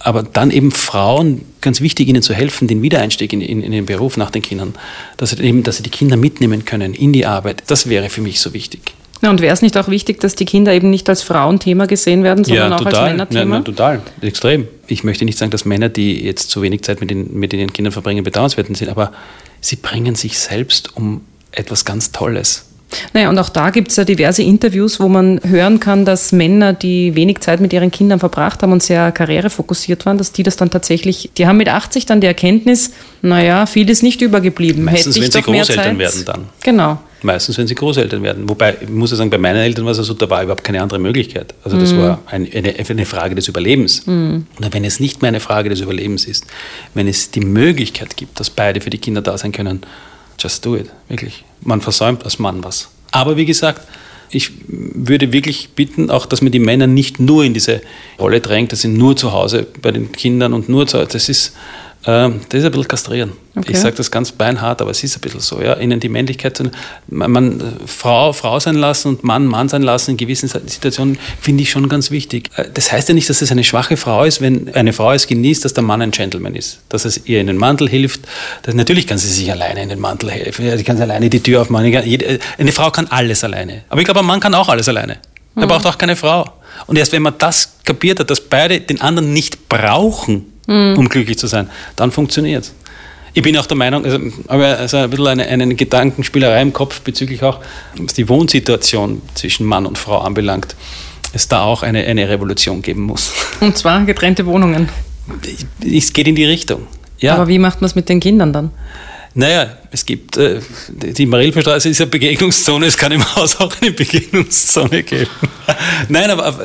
Aber 0.01 0.23
dann 0.23 0.53
eben 0.53 0.71
Frauen, 0.71 1.43
ganz 1.61 1.81
wichtig, 1.81 2.07
ihnen 2.09 2.23
zu 2.23 2.33
helfen, 2.33 2.69
den 2.69 2.83
Wiedereinstieg 2.83 3.33
in, 3.33 3.41
in, 3.41 3.63
in 3.63 3.73
den 3.73 3.87
Beruf 3.87 4.17
nach 4.17 4.31
den 4.31 4.43
Kindern, 4.43 4.75
dass 5.17 5.31
sie, 5.31 5.43
eben, 5.43 5.65
dass 5.65 5.79
sie 5.79 5.83
die 5.83 5.91
Kinder 5.91 6.17
mitnehmen 6.17 6.65
können 6.65 6.95
in 6.95 7.13
die 7.13 7.27
Arbeit, 7.27 7.65
das 7.67 7.89
wäre 7.89 8.09
für 8.09 8.21
mich 8.21 8.41
so 8.41 8.53
wichtig. 8.55 8.95
Ja, 9.23 9.31
und 9.31 9.41
wäre 9.41 9.53
es 9.53 9.63
nicht 9.63 9.77
auch 9.77 9.89
wichtig, 9.89 10.21
dass 10.21 10.35
die 10.35 10.45
Kinder 10.45 10.73
eben 10.73 10.91
nicht 10.91 11.09
als 11.09 11.23
Frauenthema 11.23 11.87
gesehen 11.87 12.23
werden, 12.23 12.45
sondern 12.45 12.71
ja, 12.71 12.77
auch 12.77 12.81
total. 12.81 12.95
als 12.95 13.11
Männerthema? 13.11 13.57
Ja, 13.57 13.63
total, 13.63 14.01
extrem. 14.23 14.69
Ich 14.87 15.03
möchte 15.03 15.25
nicht 15.25 15.39
sagen, 15.39 15.51
dass 15.51 15.65
Männer, 15.65 15.89
die 15.89 16.25
jetzt 16.25 16.51
zu 16.51 16.63
wenig 16.63 16.83
Zeit 16.83 17.01
mit, 17.01 17.11
den, 17.11 17.39
mit 17.39 17.53
ihren 17.53 17.73
Kindern 17.73 17.93
verbringen, 17.93 18.23
bedauernswert 18.23 18.75
sind, 18.77 18.89
aber 18.89 19.13
sie 19.61 19.77
bringen 19.77 20.15
sich 20.15 20.39
selbst 20.39 20.97
um 20.97 21.23
etwas 21.51 21.85
ganz 21.85 22.13
Tolles. 22.13 22.65
Naja, 23.13 23.29
und 23.29 23.39
auch 23.39 23.51
da 23.51 23.71
gibt 23.71 23.91
es 23.91 23.97
ja 23.97 24.05
diverse 24.05 24.43
Interviews, 24.43 24.99
wo 24.99 25.09
man 25.09 25.41
hören 25.45 25.79
kann, 25.79 26.05
dass 26.05 26.33
Männer, 26.33 26.73
die 26.73 27.15
wenig 27.15 27.41
Zeit 27.41 27.61
mit 27.61 27.73
ihren 27.73 27.91
Kindern 27.91 28.19
verbracht 28.19 28.63
haben 28.63 28.73
und 28.73 28.83
sehr 28.83 29.13
karrierefokussiert 29.13 30.07
waren, 30.07 30.17
dass 30.17 30.33
die 30.33 30.43
das 30.43 30.57
dann 30.57 30.71
tatsächlich, 30.71 31.31
die 31.37 31.47
haben 31.47 31.59
mit 31.59 31.69
80 31.69 32.07
dann 32.07 32.21
die 32.23 32.27
Erkenntnis, 32.27 32.93
naja, 33.21 33.67
viel 33.67 33.91
ist 33.91 34.03
nicht 34.03 34.23
übergeblieben. 34.23 34.85
Meistens, 34.85 35.17
Hätte 35.17 35.25
wenn 35.25 35.33
sie 35.33 35.43
Großeltern 35.43 35.99
werden 35.99 36.25
dann. 36.25 36.45
Genau. 36.63 36.99
Meistens, 37.23 37.59
wenn 37.59 37.67
sie 37.67 37.75
Großeltern 37.75 38.23
werden. 38.23 38.49
Wobei, 38.49 38.77
ich 38.81 38.89
muss 38.89 39.11
ja 39.11 39.17
sagen, 39.17 39.31
bei 39.31 39.39
meinen 39.39 39.57
Eltern 39.57 39.85
war 39.85 39.93
es 39.93 39.99
so, 39.99 40.15
da 40.15 40.31
war 40.31 40.43
überhaupt 40.43 40.63
keine 40.63 40.81
andere 40.81 41.01
Möglichkeit. 41.01 41.53
Also 41.65 41.79
das 41.79 41.93
mm. 41.93 41.99
war 41.99 42.23
ein, 42.27 42.49
eine, 42.53 42.75
eine, 42.77 43.07
Frage 43.07 43.35
des 43.35 43.49
Überlebens. 43.49 44.07
Mm. 44.07 44.11
Und 44.11 44.47
wenn 44.71 44.85
es 44.85 45.01
nicht 45.01 45.21
mehr 45.21 45.29
eine 45.29 45.41
Frage 45.41 45.69
des 45.69 45.81
Überlebens 45.81 46.27
ist, 46.27 46.47
wenn 46.95 47.09
es 47.09 47.33
die 47.33 47.41
Möglichkeit 47.41 48.17
gibt, 48.17 48.39
dass 48.39 48.51
beide 48.51 48.81
für 48.81 48.91
die 48.91 48.99
Kinder 48.99 49.21
da 49.21 49.37
sein 49.37 49.51
können, 49.51 49.81
just 50.39 50.65
do 50.65 50.77
it, 50.77 50.91
wirklich. 51.09 51.45
Man 51.63 51.81
versäumt 51.81 52.25
als 52.25 52.39
Mann 52.39 52.63
was. 52.63 52.89
Aber 53.11 53.37
wie 53.37 53.47
gesagt, 53.47 53.83
ich 54.31 54.53
würde 54.69 55.33
wirklich 55.33 55.71
bitten, 55.71 56.11
auch, 56.11 56.27
dass 56.27 56.43
man 56.43 56.53
die 56.53 56.59
Männer 56.59 56.87
nicht 56.87 57.19
nur 57.19 57.45
in 57.45 57.55
diese 57.55 57.81
Rolle 58.19 58.41
drängt, 58.41 58.73
dass 58.73 58.83
sie 58.83 58.89
nur 58.89 59.17
zu 59.17 59.33
Hause 59.33 59.67
bei 59.81 59.91
den 59.91 60.13
Kindern 60.13 60.53
und 60.53 60.69
nur 60.69 60.87
zu 60.87 60.99
Hause, 60.99 61.09
das 61.13 61.29
ist, 61.29 61.55
das 62.03 62.31
ist 62.53 62.65
ein 62.65 62.71
bisschen 62.71 62.89
kastrieren. 62.89 63.33
Okay. 63.57 63.73
Ich 63.73 63.79
sage 63.81 63.97
das 63.97 64.11
ganz 64.11 64.31
beinhart, 64.31 64.81
aber 64.81 64.93
es 64.93 65.03
ist 65.03 65.17
ein 65.17 65.21
bisschen 65.21 65.41
so. 65.41 65.61
Ja? 65.61 65.79
Ihnen 65.79 65.99
die 65.99 66.09
Männlichkeit, 66.09 66.63
man, 67.09 67.31
man, 67.31 67.77
Frau 67.87 68.33
Frau 68.33 68.61
sein 68.61 68.77
lassen 68.77 69.09
und 69.09 69.25
Mann 69.25 69.47
Mann 69.47 69.69
sein 69.69 69.83
lassen 69.83 70.13
in 70.13 70.17
gewissen 70.17 70.49
Situationen, 70.49 71.19
finde 71.41 71.65
ich 71.65 71.71
schon 71.71 71.89
ganz 71.89 72.11
wichtig. 72.11 72.51
Äh, 72.57 72.67
das 72.73 72.93
heißt 72.93 73.09
ja 73.09 73.15
nicht, 73.15 73.29
dass 73.29 73.43
es 73.43 73.51
eine 73.51 73.65
schwache 73.65 73.97
Frau 73.97 74.25
ist, 74.25 74.41
wenn 74.41 74.73
eine 74.75 74.93
Frau 74.93 75.13
es 75.13 75.27
genießt, 75.27 75.65
dass 75.65 75.75
der 75.75 75.83
Mann 75.83 76.01
ein 76.01 76.13
Gentleman 76.13 76.55
ist. 76.55 76.81
Dass 76.89 77.05
es 77.05 77.27
ihr 77.27 77.41
in 77.41 77.49
den 77.49 77.57
Mantel 77.57 77.89
hilft. 77.89 78.21
Das, 78.63 78.75
natürlich 78.75 79.07
kann 79.09 79.19
sie 79.19 79.29
sich 79.29 79.51
alleine 79.51 79.83
in 79.83 79.89
den 79.89 80.01
Mantel 80.01 80.31
helfen. 80.31 80.67
Ja, 80.67 80.77
sie 80.77 80.85
kann 80.85 81.01
alleine 81.01 81.29
die 81.29 81.41
Tür 81.41 81.63
aufmachen. 81.63 81.93
Eine 81.95 82.73
Frau 82.73 82.91
kann 82.91 83.09
alles 83.09 83.43
alleine. 83.43 83.83
Aber 83.89 84.01
ich 84.01 84.05
glaube, 84.05 84.21
ein 84.21 84.27
Mann 84.27 84.41
kann 84.41 84.55
auch 84.55 84.69
alles 84.69 84.89
alleine. 84.89 85.19
Er 85.57 85.65
mhm. 85.65 85.69
braucht 85.69 85.87
auch 85.87 85.99
keine 85.99 86.15
Frau. 86.15 86.53
Und 86.87 86.97
erst 86.97 87.13
wenn 87.13 87.23
man 87.23 87.35
das 87.39 87.73
kapiert 87.85 88.21
hat, 88.21 88.31
dass 88.31 88.41
beide 88.41 88.81
den 88.81 89.01
anderen 89.01 89.33
nicht 89.33 89.69
brauchen, 89.69 90.53
mhm. 90.69 90.95
um 90.97 91.09
glücklich 91.09 91.39
zu 91.39 91.49
sein. 91.49 91.69
Dann 91.97 92.13
funktioniert 92.13 92.65
es. 92.65 92.75
Ich 93.35 93.43
bin 93.43 93.57
auch 93.57 93.67
der 93.67 93.77
Meinung, 93.77 94.05
also, 94.05 94.19
aber 94.47 94.79
also 94.79 94.97
ein 94.99 95.11
bisschen 95.11 95.27
eine, 95.27 95.47
eine 95.47 95.75
Gedankenspielerei 95.75 96.63
im 96.63 96.73
Kopf 96.73 97.01
bezüglich 97.01 97.43
auch, 97.43 97.61
was 97.97 98.15
die 98.15 98.29
Wohnsituation 98.29 99.23
zwischen 99.35 99.67
Mann 99.67 99.87
und 99.87 99.99
Frau 99.99 100.19
anbelangt, 100.19 100.75
es 101.33 101.47
da 101.47 101.63
auch 101.63 101.83
eine, 101.83 102.05
eine 102.05 102.29
Revolution 102.29 102.83
geben 102.83 103.03
muss. 103.03 103.33
Und 103.61 103.77
zwar 103.77 104.05
getrennte 104.05 104.47
Wohnungen. 104.47 104.89
Es 105.85 106.13
geht 106.13 106.27
in 106.27 106.35
die 106.35 106.47
Richtung. 106.47 106.87
Ja. 107.19 107.35
Aber 107.35 107.49
wie 107.49 107.59
macht 107.59 107.81
man 107.81 107.87
es 107.87 107.95
mit 107.95 108.09
den 108.09 108.19
Kindern 108.19 108.53
dann? 108.53 108.71
Naja, 109.35 109.77
es 109.91 110.07
gibt, 110.07 110.37
äh, 110.37 110.61
die 110.89 111.27
Marilferstraße 111.27 111.91
ist 111.91 111.99
ja 111.99 112.07
Begegnungszone, 112.07 112.87
es 112.87 112.97
kann 112.97 113.13
im 113.13 113.37
Haus 113.37 113.61
auch 113.61 113.73
eine 113.81 113.93
Begegnungszone 113.93 115.03
geben. 115.03 115.31
Nein, 116.09 116.31
aber, 116.31 116.47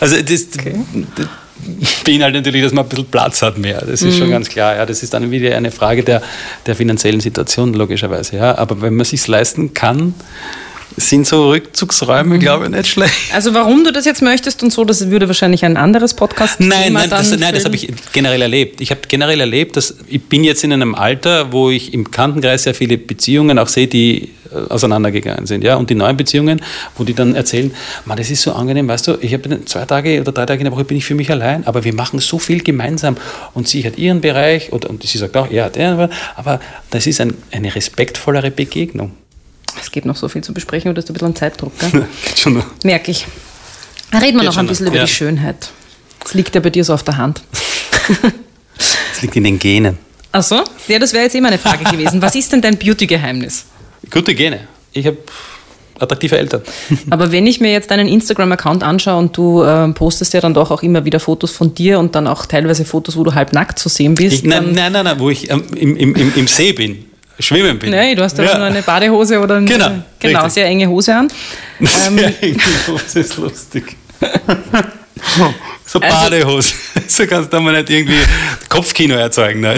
also 0.00 0.22
das, 0.22 0.46
okay. 0.56 0.76
Beinhaltet 2.04 2.44
natürlich, 2.44 2.62
dass 2.62 2.72
man 2.72 2.84
ein 2.84 2.88
bisschen 2.88 3.06
Platz 3.06 3.42
hat 3.42 3.58
mehr. 3.58 3.80
Das 3.80 4.02
ist 4.02 4.14
mhm. 4.14 4.18
schon 4.18 4.30
ganz 4.30 4.48
klar. 4.48 4.76
Ja. 4.76 4.86
Das 4.86 5.02
ist 5.02 5.14
dann 5.14 5.30
wieder 5.30 5.56
eine 5.56 5.70
Frage 5.70 6.02
der, 6.02 6.22
der 6.66 6.76
finanziellen 6.76 7.20
Situation, 7.20 7.74
logischerweise. 7.74 8.36
Ja. 8.36 8.58
Aber 8.58 8.80
wenn 8.82 8.94
man 8.94 9.02
es 9.02 9.10
sich 9.10 9.26
leisten 9.26 9.74
kann, 9.74 10.14
sind 10.96 11.26
so 11.26 11.48
Rückzugsräume, 11.50 12.36
mhm. 12.36 12.40
glaube 12.40 12.64
ich, 12.64 12.70
nicht 12.70 12.88
schlecht. 12.88 13.34
Also 13.34 13.54
warum 13.54 13.84
du 13.84 13.92
das 13.92 14.04
jetzt 14.04 14.22
möchtest 14.22 14.62
und 14.62 14.72
so, 14.72 14.84
das 14.84 15.10
würde 15.10 15.28
wahrscheinlich 15.28 15.64
ein 15.64 15.76
anderes 15.76 16.14
Podcast 16.14 16.60
Nein, 16.60 16.92
nein, 16.92 17.10
das, 17.10 17.36
nein, 17.36 17.54
das 17.54 17.64
habe 17.64 17.76
ich 17.76 17.88
generell 18.12 18.42
erlebt. 18.42 18.80
Ich 18.80 18.90
habe 18.90 19.00
generell 19.08 19.40
erlebt, 19.40 19.76
dass 19.76 19.96
ich 20.06 20.22
bin 20.22 20.44
jetzt 20.44 20.64
in 20.64 20.72
einem 20.72 20.94
Alter, 20.94 21.52
wo 21.52 21.70
ich 21.70 21.92
im 21.92 22.10
Kantenkreis 22.10 22.62
sehr 22.62 22.74
viele 22.74 22.96
Beziehungen 22.98 23.58
auch 23.58 23.68
sehe, 23.68 23.86
die 23.86 24.30
äh, 24.50 24.70
auseinandergegangen 24.70 25.46
sind. 25.46 25.64
Ja? 25.64 25.76
Und 25.76 25.90
die 25.90 25.94
neuen 25.94 26.16
Beziehungen, 26.16 26.60
wo 26.96 27.04
die 27.04 27.14
dann 27.14 27.34
erzählen, 27.34 27.74
man, 28.04 28.16
das 28.16 28.30
ist 28.30 28.42
so 28.42 28.52
angenehm, 28.52 28.88
weißt 28.88 29.08
du, 29.08 29.18
ich 29.20 29.32
habe 29.34 29.64
zwei 29.64 29.84
Tage 29.84 30.20
oder 30.20 30.32
drei 30.32 30.46
Tage 30.46 30.60
in 30.60 30.64
der 30.64 30.72
Woche 30.72 30.84
bin 30.84 30.96
ich 30.96 31.04
für 31.04 31.14
mich 31.14 31.30
allein, 31.30 31.66
aber 31.66 31.84
wir 31.84 31.94
machen 31.94 32.20
so 32.20 32.38
viel 32.38 32.62
gemeinsam. 32.62 33.16
Und 33.54 33.68
sie 33.68 33.84
hat 33.84 33.98
ihren 33.98 34.20
Bereich 34.20 34.72
und, 34.72 34.86
und 34.86 35.02
sie 35.02 35.18
sagt 35.18 35.36
auch, 35.36 35.50
ja, 35.50 35.68
der, 35.68 36.08
aber 36.36 36.60
das 36.90 37.06
ist 37.06 37.20
ein, 37.20 37.34
eine 37.50 37.74
respektvollere 37.74 38.50
Begegnung. 38.50 39.12
Es 39.80 39.90
gibt 39.90 40.06
noch 40.06 40.16
so 40.16 40.28
viel 40.28 40.42
zu 40.42 40.54
besprechen, 40.54 40.90
oder 40.90 41.02
du 41.02 41.08
ein 41.08 41.12
bisschen 41.12 41.28
an 41.28 41.36
Zeitdruck, 41.36 41.72
gell? 41.78 42.06
schon 42.36 42.54
noch. 42.54 42.66
Merke 42.84 43.10
ich. 43.10 43.26
Reden 44.12 44.38
wir 44.38 44.44
noch 44.44 44.56
ein 44.56 44.66
bisschen 44.66 44.84
noch. 44.86 44.92
über 44.92 45.00
ja. 45.00 45.06
die 45.06 45.12
Schönheit. 45.12 45.70
Das 46.20 46.34
liegt 46.34 46.54
ja 46.54 46.60
bei 46.60 46.70
dir 46.70 46.84
so 46.84 46.94
auf 46.94 47.02
der 47.02 47.16
Hand. 47.16 47.42
Es 49.16 49.22
liegt 49.22 49.36
in 49.36 49.44
den 49.44 49.58
Genen. 49.58 49.96
Ach 50.30 50.42
so? 50.42 50.62
Ja, 50.88 50.98
das 50.98 51.14
wäre 51.14 51.24
jetzt 51.24 51.34
eh 51.34 51.40
meine 51.40 51.56
Frage 51.56 51.84
gewesen. 51.90 52.20
Was 52.20 52.34
ist 52.34 52.52
denn 52.52 52.60
dein 52.60 52.76
Beauty-Geheimnis? 52.76 53.64
Gute 54.10 54.34
Gene. 54.34 54.60
Ich 54.92 55.06
habe 55.06 55.16
attraktive 55.98 56.36
Eltern. 56.36 56.60
Aber 57.08 57.32
wenn 57.32 57.46
ich 57.46 57.60
mir 57.60 57.72
jetzt 57.72 57.90
deinen 57.90 58.08
Instagram-Account 58.08 58.82
anschaue 58.82 59.16
und 59.16 59.36
du 59.36 59.62
äh, 59.62 59.88
postest 59.92 60.34
ja 60.34 60.42
dann 60.42 60.52
doch 60.52 60.70
auch 60.70 60.82
immer 60.82 61.06
wieder 61.06 61.20
Fotos 61.20 61.52
von 61.52 61.74
dir 61.74 61.98
und 61.98 62.14
dann 62.14 62.26
auch 62.26 62.44
teilweise 62.44 62.84
Fotos, 62.84 63.16
wo 63.16 63.24
du 63.24 63.34
halb 63.34 63.54
nackt 63.54 63.78
zu 63.78 63.88
sehen 63.88 64.14
bist. 64.14 64.34
Ich, 64.34 64.44
nein, 64.44 64.72
nein, 64.72 64.92
nein, 64.92 65.04
nein, 65.04 65.18
wo 65.18 65.30
ich 65.30 65.50
ähm, 65.50 65.64
im, 65.74 65.96
im, 65.96 66.14
im, 66.14 66.32
im 66.36 66.46
See 66.46 66.72
bin, 66.72 67.06
schwimmen 67.38 67.78
bin. 67.78 67.90
Nein, 67.90 68.16
du 68.16 68.22
hast 68.22 68.36
ja, 68.38 68.44
Ja. 68.44 68.50
schon 68.52 68.62
eine 68.62 68.82
Badehose 68.82 69.38
oder 69.40 69.56
eine, 69.56 69.66
Genau, 69.66 69.90
genau 70.18 70.38
richtig. 70.40 70.52
sehr 70.54 70.66
enge 70.66 70.88
Hose 70.88 71.14
an. 71.14 71.28
Ähm, 72.06 72.18
Das 72.86 73.14
ist 73.14 73.36
lustig. 73.36 73.96
So 75.86 76.00
Also- 76.00 76.00
Badehose. 76.00 76.74
So 77.08 77.26
kannst 77.26 77.52
du 77.52 77.60
mal 77.60 77.72
nicht 77.72 77.90
irgendwie 77.90 78.18
Kopfkino 78.68 79.14
erzeugen. 79.14 79.60
Ne? 79.60 79.76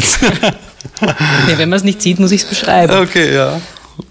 ja, 1.00 1.58
wenn 1.58 1.68
man 1.68 1.76
es 1.76 1.84
nicht 1.84 2.00
sieht, 2.00 2.18
muss 2.18 2.32
ich 2.32 2.42
es 2.42 2.46
beschreiben. 2.48 2.92
Okay, 3.02 3.34
ja. 3.34 3.52
Das 3.54 3.60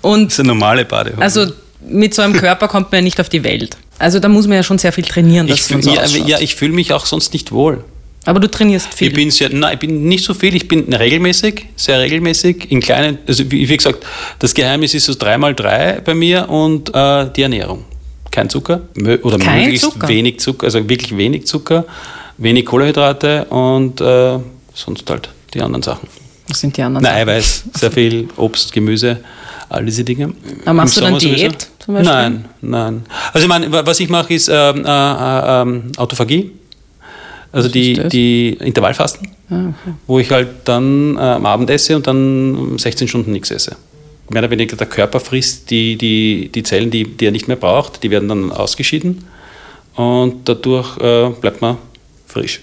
Und 0.02 0.32
ist 0.32 0.40
eine 0.40 0.50
normale 0.50 0.86
Badehose. 0.86 1.22
also 1.22 1.48
mit 1.82 2.14
so 2.14 2.22
einem 2.22 2.34
Körper 2.34 2.68
kommt 2.68 2.92
man 2.92 3.00
ja 3.00 3.04
nicht 3.04 3.20
auf 3.22 3.30
die 3.30 3.44
Welt. 3.44 3.78
Also 4.00 4.20
da 4.20 4.28
muss 4.30 4.46
man 4.48 4.58
ja 4.58 4.64
schon 4.64 4.78
sehr 4.78 4.92
viel 4.94 5.06
trainieren, 5.06 5.48
dass 5.48 5.58
ich, 5.60 5.64
fühl- 5.64 5.82
so 5.82 5.92
ja, 5.94 6.06
ja, 6.06 6.40
ich 6.40 6.56
fühle 6.56 6.74
mich 6.74 6.94
auch 6.94 7.06
sonst 7.06 7.34
nicht 7.34 7.52
wohl. 7.52 7.84
Aber 8.28 8.40
du 8.42 8.50
trainierst 8.52 8.94
viel. 8.94 9.08
Ich 9.08 9.14
bin 9.14 9.32
sehr, 9.32 9.50
nein, 9.50 9.74
ich 9.76 9.80
bin 9.80 10.04
nicht 10.08 10.24
so 10.26 10.34
viel, 10.34 10.54
ich 10.56 10.68
bin 10.68 10.94
regelmäßig, 10.94 11.66
sehr 11.78 12.00
regelmäßig, 12.00 12.70
in 12.72 12.82
kleinen, 12.82 13.20
also 13.28 13.50
wie, 13.50 13.68
wie 13.70 13.78
gesagt, 13.78 14.06
das 14.40 14.54
Geheimnis 14.54 14.94
ist 14.94 15.06
so 15.06 15.14
3x3 15.14 16.02
bei 16.02 16.14
mir 16.14 16.50
und 16.50 16.94
äh, 16.94 17.30
die 17.36 17.44
Ernährung. 17.44 17.86
Kein 18.30 18.50
Zucker 18.50 18.82
oder 19.24 19.38
Kein 19.40 19.62
möglichst 19.62 19.86
Zucker? 19.86 20.08
wenig 20.10 20.40
Zucker, 20.40 20.66
also 20.66 20.88
wirklich 20.88 21.16
wenig 21.18 21.48
Zucker, 21.48 21.86
wenig 22.38 22.66
Kohlenhydrate 22.66 23.46
und 23.46 24.02
äh, 24.02 24.38
sonst 24.74 25.10
halt 25.10 25.30
die 25.54 25.62
anderen 25.62 25.82
Sachen. 25.82 26.08
Was 26.50 26.60
sind 26.60 26.76
die 26.78 26.82
anderen? 26.82 27.04
Nein, 27.04 27.14
Sachen? 27.14 27.30
Eiweiß, 27.30 27.64
sehr 27.80 27.92
viel 27.92 28.28
Obst, 28.38 28.72
Gemüse, 28.74 29.18
all 29.70 29.86
diese 29.86 30.04
Dinge. 30.04 30.34
Aber 30.66 30.74
machst 30.74 30.98
Im 30.98 31.04
du 31.06 31.12
dann 31.12 31.20
Sommer 31.20 31.34
sowieso. 31.36 31.48
Diät 31.50 31.68
zum 31.80 31.94
Beispiel? 31.96 32.14
Nein, 32.14 32.46
nein. 32.62 33.06
Also 33.34 33.46
ich 33.46 33.50
meine, 33.50 33.72
wa- 33.72 33.86
was 33.86 34.00
ich 34.02 34.10
mache, 34.10 34.34
ist 34.34 34.50
ähm, 34.50 34.86
äh, 34.86 34.90
äh, 34.90 35.62
ähm, 35.62 35.92
Autophagie. 35.98 36.52
Also 37.58 37.70
die, 37.70 38.08
die 38.10 38.50
Intervallfasten, 38.60 39.30
Ah, 39.50 39.74
wo 40.08 40.20
ich 40.20 40.30
halt 40.30 40.50
dann 40.66 41.16
äh, 41.16 41.22
am 41.22 41.46
Abend 41.46 41.70
esse 41.70 41.96
und 41.96 42.06
dann 42.06 42.78
16 42.78 43.08
Stunden 43.08 43.32
nichts 43.32 43.50
esse. 43.50 43.78
Mehr 44.30 44.42
oder 44.42 44.52
weniger 44.52 44.76
der 44.76 44.88
Körper 44.88 45.22
frisst 45.22 45.70
die, 45.70 45.96
die, 45.96 46.50
die 46.54 46.64
Zellen, 46.64 46.92
die, 46.92 47.06
die 47.06 47.26
er 47.26 47.32
nicht 47.32 47.48
mehr 47.48 47.56
braucht, 47.56 48.04
die 48.04 48.12
werden 48.12 48.28
dann 48.28 48.52
ausgeschieden 48.52 49.24
und 49.96 50.50
dadurch 50.50 50.98
äh, 50.98 51.30
bleibt 51.30 51.62
man 51.62 51.78
frisch. 52.28 52.60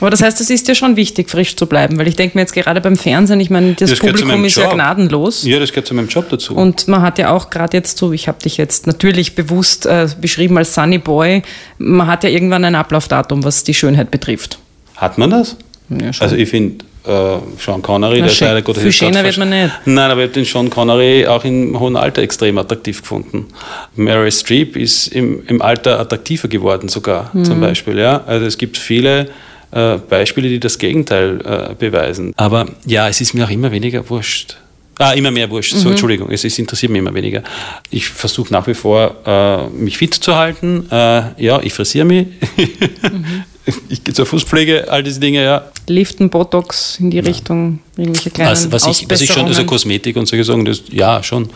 Aber 0.00 0.10
das 0.10 0.20
heißt, 0.22 0.40
es 0.40 0.50
ist 0.50 0.68
dir 0.68 0.74
schon 0.74 0.96
wichtig, 0.96 1.30
frisch 1.30 1.56
zu 1.56 1.66
bleiben, 1.66 1.98
weil 1.98 2.06
ich 2.08 2.16
denke 2.16 2.36
mir 2.36 2.42
jetzt 2.42 2.52
gerade 2.52 2.80
beim 2.80 2.96
Fernsehen, 2.96 3.40
ich 3.40 3.48
meine, 3.50 3.74
das, 3.74 3.90
Das 3.90 3.98
Publikum 3.98 4.44
ist 4.44 4.56
ja 4.56 4.64
Job. 4.64 4.74
gnadenlos. 4.74 5.44
Ja, 5.44 5.58
das 5.58 5.70
gehört 5.70 5.86
zu 5.86 5.94
meinem 5.94 6.08
Job 6.08 6.26
dazu. 6.28 6.54
Und 6.54 6.86
man 6.88 7.00
hat 7.02 7.18
ja 7.18 7.30
auch 7.30 7.48
gerade 7.50 7.76
jetzt 7.76 7.96
so, 7.98 8.12
ich 8.12 8.28
habe 8.28 8.38
dich 8.42 8.56
jetzt 8.58 8.86
natürlich 8.86 9.34
bewusst 9.34 9.86
äh, 9.86 10.06
beschrieben 10.20 10.58
als 10.58 10.74
Sunny 10.74 10.98
Boy, 10.98 11.42
man 11.78 12.06
hat 12.06 12.24
ja 12.24 12.30
irgendwann 12.30 12.64
ein 12.64 12.74
Ablaufdatum, 12.74 13.42
was 13.44 13.64
die 13.64 13.74
Schönheit 13.74 14.10
betrifft. 14.10 14.58
Hat 14.96 15.16
man 15.18 15.30
das? 15.30 15.56
Ja, 15.88 16.12
schon. 16.12 16.24
Also 16.24 16.36
ich 16.36 16.48
finde 16.50 16.84
äh, 17.06 17.38
Sean 17.64 17.80
Connery, 17.80 18.16
Na, 18.18 18.24
der 18.24 18.32
ist 18.32 18.40
leider 18.40 18.62
Gottes 18.62 18.82
Viel 18.82 18.92
schöner 18.92 19.22
wird 19.24 19.38
man 19.38 19.48
nicht. 19.50 19.70
Nein, 19.84 20.10
aber 20.10 20.22
ich 20.22 20.26
habe 20.28 20.34
den 20.34 20.44
Sean 20.44 20.68
Connery 20.68 21.26
auch 21.26 21.44
im 21.44 21.78
hohen 21.78 21.96
Alter 21.96 22.22
extrem 22.22 22.58
attraktiv 22.58 23.00
gefunden. 23.00 23.46
Meryl 23.94 24.30
Streep 24.32 24.76
ist 24.76 25.06
im, 25.08 25.42
im 25.46 25.62
Alter 25.62 26.00
attraktiver 26.00 26.48
geworden 26.48 26.88
sogar, 26.88 27.30
Mhm. 27.32 27.44
zum 27.44 27.60
Beispiel. 27.60 27.98
Ja? 27.98 28.22
Also 28.26 28.44
es 28.46 28.58
gibt 28.58 28.76
viele 28.76 29.28
äh, 29.70 29.96
Beispiele, 29.96 30.48
die 30.48 30.60
das 30.60 30.78
Gegenteil 30.78 31.40
äh, 31.44 31.74
beweisen. 31.74 32.32
Aber 32.36 32.66
ja, 32.84 33.08
es 33.08 33.20
ist 33.20 33.34
mir 33.34 33.44
auch 33.44 33.50
immer 33.50 33.72
weniger 33.72 34.08
wurscht. 34.08 34.56
Ah, 34.98 35.12
immer 35.12 35.30
mehr 35.30 35.50
wurscht. 35.50 35.74
Mhm. 35.74 35.78
So, 35.78 35.90
Entschuldigung, 35.90 36.30
es, 36.30 36.44
es 36.44 36.58
interessiert 36.58 36.90
mich 36.90 37.00
immer 37.00 37.12
weniger. 37.12 37.42
Ich 37.90 38.08
versuche 38.08 38.52
nach 38.52 38.66
wie 38.66 38.74
vor, 38.74 39.16
äh, 39.26 39.68
mich 39.68 39.98
fit 39.98 40.14
zu 40.14 40.34
halten. 40.34 40.86
Äh, 40.90 41.42
ja, 41.42 41.60
ich 41.62 41.74
frisiere 41.74 42.06
mich. 42.06 42.26
Mhm. 42.56 43.44
Ich 43.88 44.04
gehe 44.04 44.14
zur 44.14 44.26
Fußpflege, 44.26 44.92
all 44.92 45.02
diese 45.02 45.18
Dinge, 45.18 45.42
ja. 45.42 45.64
Liften, 45.88 46.30
Botox 46.30 46.98
in 47.00 47.10
die 47.10 47.18
Richtung, 47.18 47.80
irgendwelche 47.96 48.30
kleinen 48.30 48.52
Was, 48.52 48.70
was, 48.70 48.86
ich, 48.86 49.10
was 49.10 49.20
ich 49.20 49.32
schon, 49.32 49.44
also. 49.44 49.64
Kosmetik 49.64 50.16
und 50.16 50.26
solche 50.26 50.44
Sachen, 50.44 50.64
das, 50.64 50.82
ja, 50.92 51.20
schon. 51.22 51.50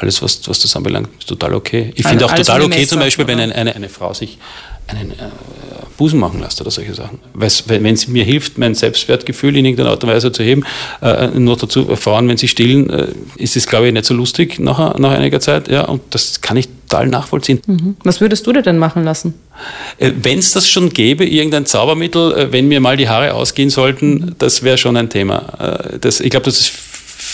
Alles, 0.00 0.22
was, 0.22 0.48
was 0.48 0.60
das 0.60 0.74
anbelangt, 0.76 1.08
ist 1.18 1.28
total 1.28 1.54
okay. 1.54 1.92
Ich 1.96 2.04
Also 2.06 2.10
finde 2.10 2.26
auch 2.26 2.32
alles 2.32 2.46
total 2.46 2.62
okay 2.62 2.86
zum 2.86 3.00
Beispiel, 3.00 3.26
wenn 3.26 3.40
oder? 3.40 3.54
eine, 3.54 3.74
eine, 3.74 3.88
Frau 3.88 4.14
sich 4.14 4.38
einen 4.86 5.10
äh, 5.10 5.14
Busen 5.96 6.20
machen 6.20 6.40
lässt 6.40 6.60
oder 6.60 6.70
solche 6.70 6.94
Sachen. 6.94 7.18
Weil's, 7.34 7.64
wenn 7.66 7.82
wenn 7.82 7.94
es 7.94 8.06
mir 8.06 8.24
hilft, 8.24 8.58
mein 8.58 8.74
Selbstwertgefühl 8.74 9.56
in 9.56 9.64
irgendeiner 9.64 9.90
Art 9.90 10.04
und 10.04 10.10
Weise 10.10 10.30
zu 10.30 10.42
heben, 10.44 10.64
äh, 11.02 11.26
nur 11.28 11.56
dazu, 11.56 11.90
äh, 11.90 11.96
Frauen, 11.96 12.28
wenn 12.28 12.36
sie 12.36 12.46
stillen, 12.48 12.88
äh, 12.90 13.08
ist 13.36 13.56
es, 13.56 13.66
glaube 13.66 13.88
ich, 13.88 13.92
nicht 13.92 14.04
so 14.06 14.14
lustig 14.14 14.60
nach, 14.60 14.96
nach 14.98 15.10
einiger 15.10 15.40
Zeit. 15.40 15.68
Ja, 15.68 15.82
und 15.86 16.00
das 16.10 16.40
kann 16.40 16.56
ich 16.56 16.68
total 16.88 17.08
nachvollziehen. 17.08 17.60
Mhm. 17.66 17.96
Was 18.04 18.20
würdest 18.20 18.46
du 18.46 18.52
dir 18.52 18.62
denn 18.62 18.78
machen 18.78 19.04
lassen? 19.04 19.34
Wenn 19.98 20.38
es 20.38 20.52
das 20.52 20.68
schon 20.70 20.90
gäbe, 20.90 21.26
irgendein 21.26 21.66
Zaubermittel, 21.66 22.32
äh, 22.38 22.52
wenn 22.52 22.68
mir 22.68 22.80
mal 22.80 22.96
die 22.96 23.08
Haare 23.08 23.34
ausgehen 23.34 23.68
sollten, 23.70 24.36
das 24.38 24.62
wäre 24.62 24.78
schon 24.78 24.96
ein 24.96 25.10
Thema. 25.10 25.88
Äh, 25.92 25.98
Das, 25.98 26.20
ich 26.20 26.30
glaube, 26.30 26.44
dass 26.44 26.60
es 26.60 26.68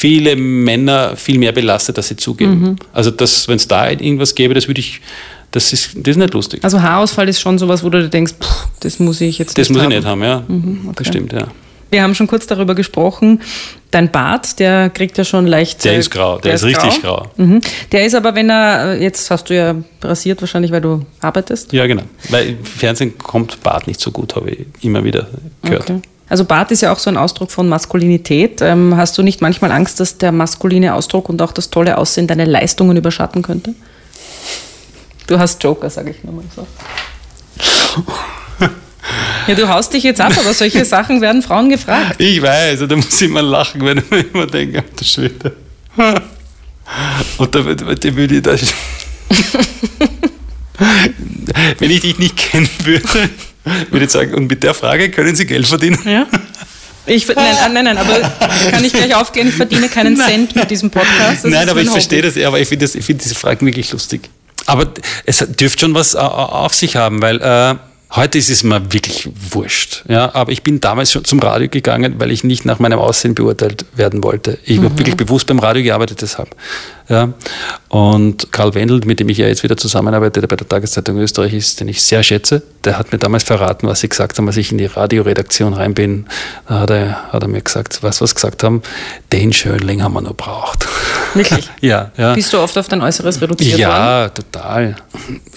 viele 0.05 0.37
Männer 0.37 1.17
viel 1.17 1.39
mehr 1.39 1.53
belastet, 1.53 1.97
dass 1.97 2.09
sie 2.09 2.17
zugeben. 2.17 2.77
Also 2.93 3.11
wenn 3.19 3.57
es 3.57 3.67
da 3.67 3.89
irgendwas 3.89 4.35
gäbe, 4.35 4.53
das 4.53 4.69
würde 4.69 4.81
ich, 4.81 5.01
das 5.51 5.73
ist, 5.73 5.97
das 5.97 6.09
ist 6.09 6.17
nicht 6.19 6.35
lustig. 6.35 6.63
Also 6.63 6.83
Haarausfall 6.83 7.27
ist 7.27 7.41
schon 7.41 7.57
sowas, 7.59 7.83
wo 7.83 7.89
du 7.89 8.03
dir 8.03 8.11
denkst, 8.11 8.35
pff, 8.39 8.67
das 8.81 8.99
muss 8.99 9.23
ich 9.23 9.39
jetzt 9.39 9.57
Das 9.57 9.71
nicht 9.71 9.77
muss 9.77 9.83
haben. 9.85 9.93
ich 9.93 9.99
nicht 9.99 10.07
haben, 10.07 10.23
ja. 10.23 10.43
okay. 10.47 10.93
Das 10.97 11.07
stimmt, 11.07 11.33
ja. 11.33 11.47
Wir 11.91 12.03
haben 12.03 12.15
schon 12.15 12.27
kurz 12.27 12.47
darüber 12.47 12.75
gesprochen. 12.75 13.41
Dein 13.93 14.11
Bart, 14.11 14.59
der 14.59 14.91
kriegt 14.91 15.17
ja 15.17 15.25
schon 15.25 15.47
leicht. 15.47 15.85
Der 15.85 15.93
äh, 15.95 15.99
ist 16.01 16.11
grau, 16.11 16.39
der 16.39 16.55
ist 16.55 16.65
richtig 16.65 17.01
grau. 17.01 17.31
Mhm. 17.37 17.61
Der 17.93 18.05
ist 18.05 18.15
aber, 18.15 18.35
wenn 18.35 18.51
er, 18.51 18.97
äh, 18.97 19.03
jetzt 19.03 19.31
hast 19.31 19.49
du 19.49 19.55
ja 19.55 19.75
rasiert 20.03 20.43
wahrscheinlich, 20.43 20.71
weil 20.71 20.81
du 20.83 21.07
arbeitest. 21.21 21.73
Ja, 21.73 21.87
genau. 21.87 22.03
Weil 22.29 22.49
im 22.51 22.65
Fernsehen 22.65 23.17
kommt 23.17 23.63
Bart 23.63 23.87
nicht 23.87 24.01
so 24.01 24.11
gut, 24.11 24.37
habe 24.37 24.51
ich 24.51 24.67
immer 24.83 25.03
wieder 25.03 25.29
gehört. 25.63 25.89
Okay. 25.89 26.01
Also 26.29 26.45
Bart 26.45 26.71
ist 26.71 26.81
ja 26.81 26.93
auch 26.93 26.99
so 26.99 27.11
ein 27.11 27.17
Ausdruck 27.17 27.51
von 27.51 27.69
Maskulinität. 27.69 28.63
Ähm, 28.63 28.97
hast 28.97 29.19
du 29.19 29.23
nicht 29.23 29.43
manchmal 29.43 29.73
Angst, 29.73 30.01
dass 30.01 30.19
der 30.19 30.33
maskuline 30.33 30.95
Ausdruck 30.95 31.29
und 31.29 31.43
auch 31.43 31.53
das 31.53 31.71
tolle 31.71 31.99
Aussehen 31.99 32.27
deine 32.27 32.47
Leistungen 32.47 32.97
überschatten 32.97 33.43
könnte? 33.43 33.75
Du 35.27 35.39
hast 35.39 35.63
Joker, 35.63 35.91
sage 35.91 36.11
ich 36.11 36.25
nur 36.25 36.35
mal 36.35 36.45
so. 36.55 36.67
Ja, 39.47 39.55
du 39.55 39.69
haust 39.69 39.93
dich 39.93 40.03
jetzt 40.03 40.23
ab, 40.23 40.33
aber 40.39 40.55
solche 40.55 40.87
Sachen 40.87 41.21
werden 41.21 41.43
Frauen 41.43 41.69
gefragt. 41.69 42.19
Ich 42.19 42.41
weiß, 42.41 42.85
da 42.89 42.97
muss 42.97 43.21
ich 43.21 43.29
immer 43.29 43.43
lachen, 43.43 43.85
wenn 43.85 43.99
ich 43.99 44.11
mir 44.11 44.21
immer 44.21 44.47
denke, 44.47 44.79
alter 44.79 45.05
Schwede. 45.05 45.53
Und 47.39 47.55
da, 47.55 47.61
da, 47.61 47.75
da 47.75 48.17
würde 48.17 48.37
ich 48.37 48.43
da. 48.43 48.53
wenn 51.79 51.91
ich 51.91 52.01
dich 52.01 52.19
nicht 52.19 52.37
kennen 52.37 52.69
würde, 52.85 53.31
würde 53.91 54.05
ich 54.05 54.11
sagen, 54.11 54.35
und 54.35 54.49
mit 54.49 54.63
der 54.63 54.75
Frage 54.75 55.11
können 55.11 55.35
Sie 55.35 55.47
Geld 55.47 55.67
verdienen? 55.67 55.99
Ja? 56.05 56.27
Ich, 57.07 57.29
nein, 57.29 57.55
ah, 57.63 57.69
nein, 57.69 57.85
nein, 57.85 57.99
aber 57.99 58.19
kann 58.71 58.83
ich 58.83 58.93
gleich 58.93 59.15
aufklären, 59.15 59.49
ich 59.49 59.55
verdiene 59.55 59.89
keinen 59.89 60.17
Cent 60.29 60.57
mit 60.57 60.71
diesem 60.71 60.91
Podcast. 60.91 61.45
Das 61.45 61.51
Nein, 61.51 61.69
aber 61.69 61.83
ich 61.83 61.91
verstehe 61.91 62.19
Hobby. 62.21 62.29
das, 62.29 62.37
ja, 62.37 62.49
aber 62.49 62.61
ich 62.61 62.69
finde 62.69 62.89
find 62.89 63.23
diese 63.23 63.35
Fragen 63.35 63.67
wirklich 63.67 63.93
lustig. 63.93 64.31
Aber 64.67 64.91
es 65.27 65.39
dürfte 65.39 65.81
schon 65.81 65.95
was 65.95 66.15
äh, 66.15 66.19
auf 66.19 66.75
sich 66.75 66.97
haben, 66.97 67.21
weil 67.21 67.43
äh, 67.43 67.75
heute 68.17 68.39
ist 68.39 68.49
es 68.49 68.63
mir 68.63 68.81
wirklich 68.93 69.29
wurscht. 69.51 70.05
Ja, 70.09 70.35
aber 70.35 70.53
ich 70.53 70.63
bin 70.63 70.81
damals 70.81 71.13
schon 71.13 71.25
zum 71.27 71.41
Radio 71.41 71.69
gegangen, 71.69 72.15
weil 72.19 72.31
ich 72.31 72.43
nicht 72.43 72.65
nach 72.65 72.79
meinem 72.79 72.99
Aussehen 72.99 73.35
beurteilt 73.35 73.85
werden 73.95 74.23
wollte. 74.25 74.59
Ich 74.65 74.79
habe 74.79 74.97
wirklich 74.99 75.17
bewusst 75.17 75.47
beim 75.47 75.59
Radio 75.59 75.83
gearbeitet 75.83 76.23
deshalb. 76.23 76.57
Ja. 77.11 77.35
Und 77.95 78.51
Karl 78.51 78.75
Wendel, 78.75 79.03
mit 79.05 79.21
dem 79.21 79.29
ich 79.29 79.39
ja 79.39 79.47
jetzt 79.47 79.63
wieder 79.63 79.77
zusammenarbeite, 79.77 80.41
der 80.41 80.49
bei 80.49 80.57
der 80.57 80.69
Tageszeitung 80.69 81.17
Österreich 81.19 81.55
ist, 81.55 81.79
den 81.79 81.87
ich 81.87 82.03
sehr 82.03 82.25
schätze, 82.25 82.61
der 82.83 82.99
hat 82.99 83.13
mir 83.13 83.19
damals 83.19 83.45
verraten, 83.45 83.87
was 83.87 84.01
sie 84.01 84.09
gesagt 84.09 84.37
haben, 84.37 84.49
als 84.49 84.57
ich 84.57 84.73
in 84.73 84.79
die 84.79 84.87
Radioredaktion 84.87 85.75
rein 85.75 85.95
bin. 85.95 86.27
Da 86.67 86.81
hat 86.81 86.91
er, 86.91 87.33
hat 87.33 87.43
er 87.43 87.49
mir 87.49 87.61
gesagt, 87.61 88.03
was 88.03 88.21
was 88.21 88.35
gesagt 88.35 88.65
haben, 88.65 88.83
den 89.33 89.53
Schönling 89.53 90.03
haben 90.03 90.13
wir 90.13 90.23
noch 90.23 90.35
braucht. 90.35 90.89
Wirklich? 91.35 91.71
ja, 91.83 92.11
ja. 92.17 92.35
Bist 92.35 92.53
du 92.53 92.59
oft 92.59 92.77
auf 92.77 92.89
dein 92.89 93.01
Äußeres 93.01 93.41
reduziert 93.41 93.75
worden? 93.75 93.81
Ja, 93.81 94.29
total. 94.29 94.97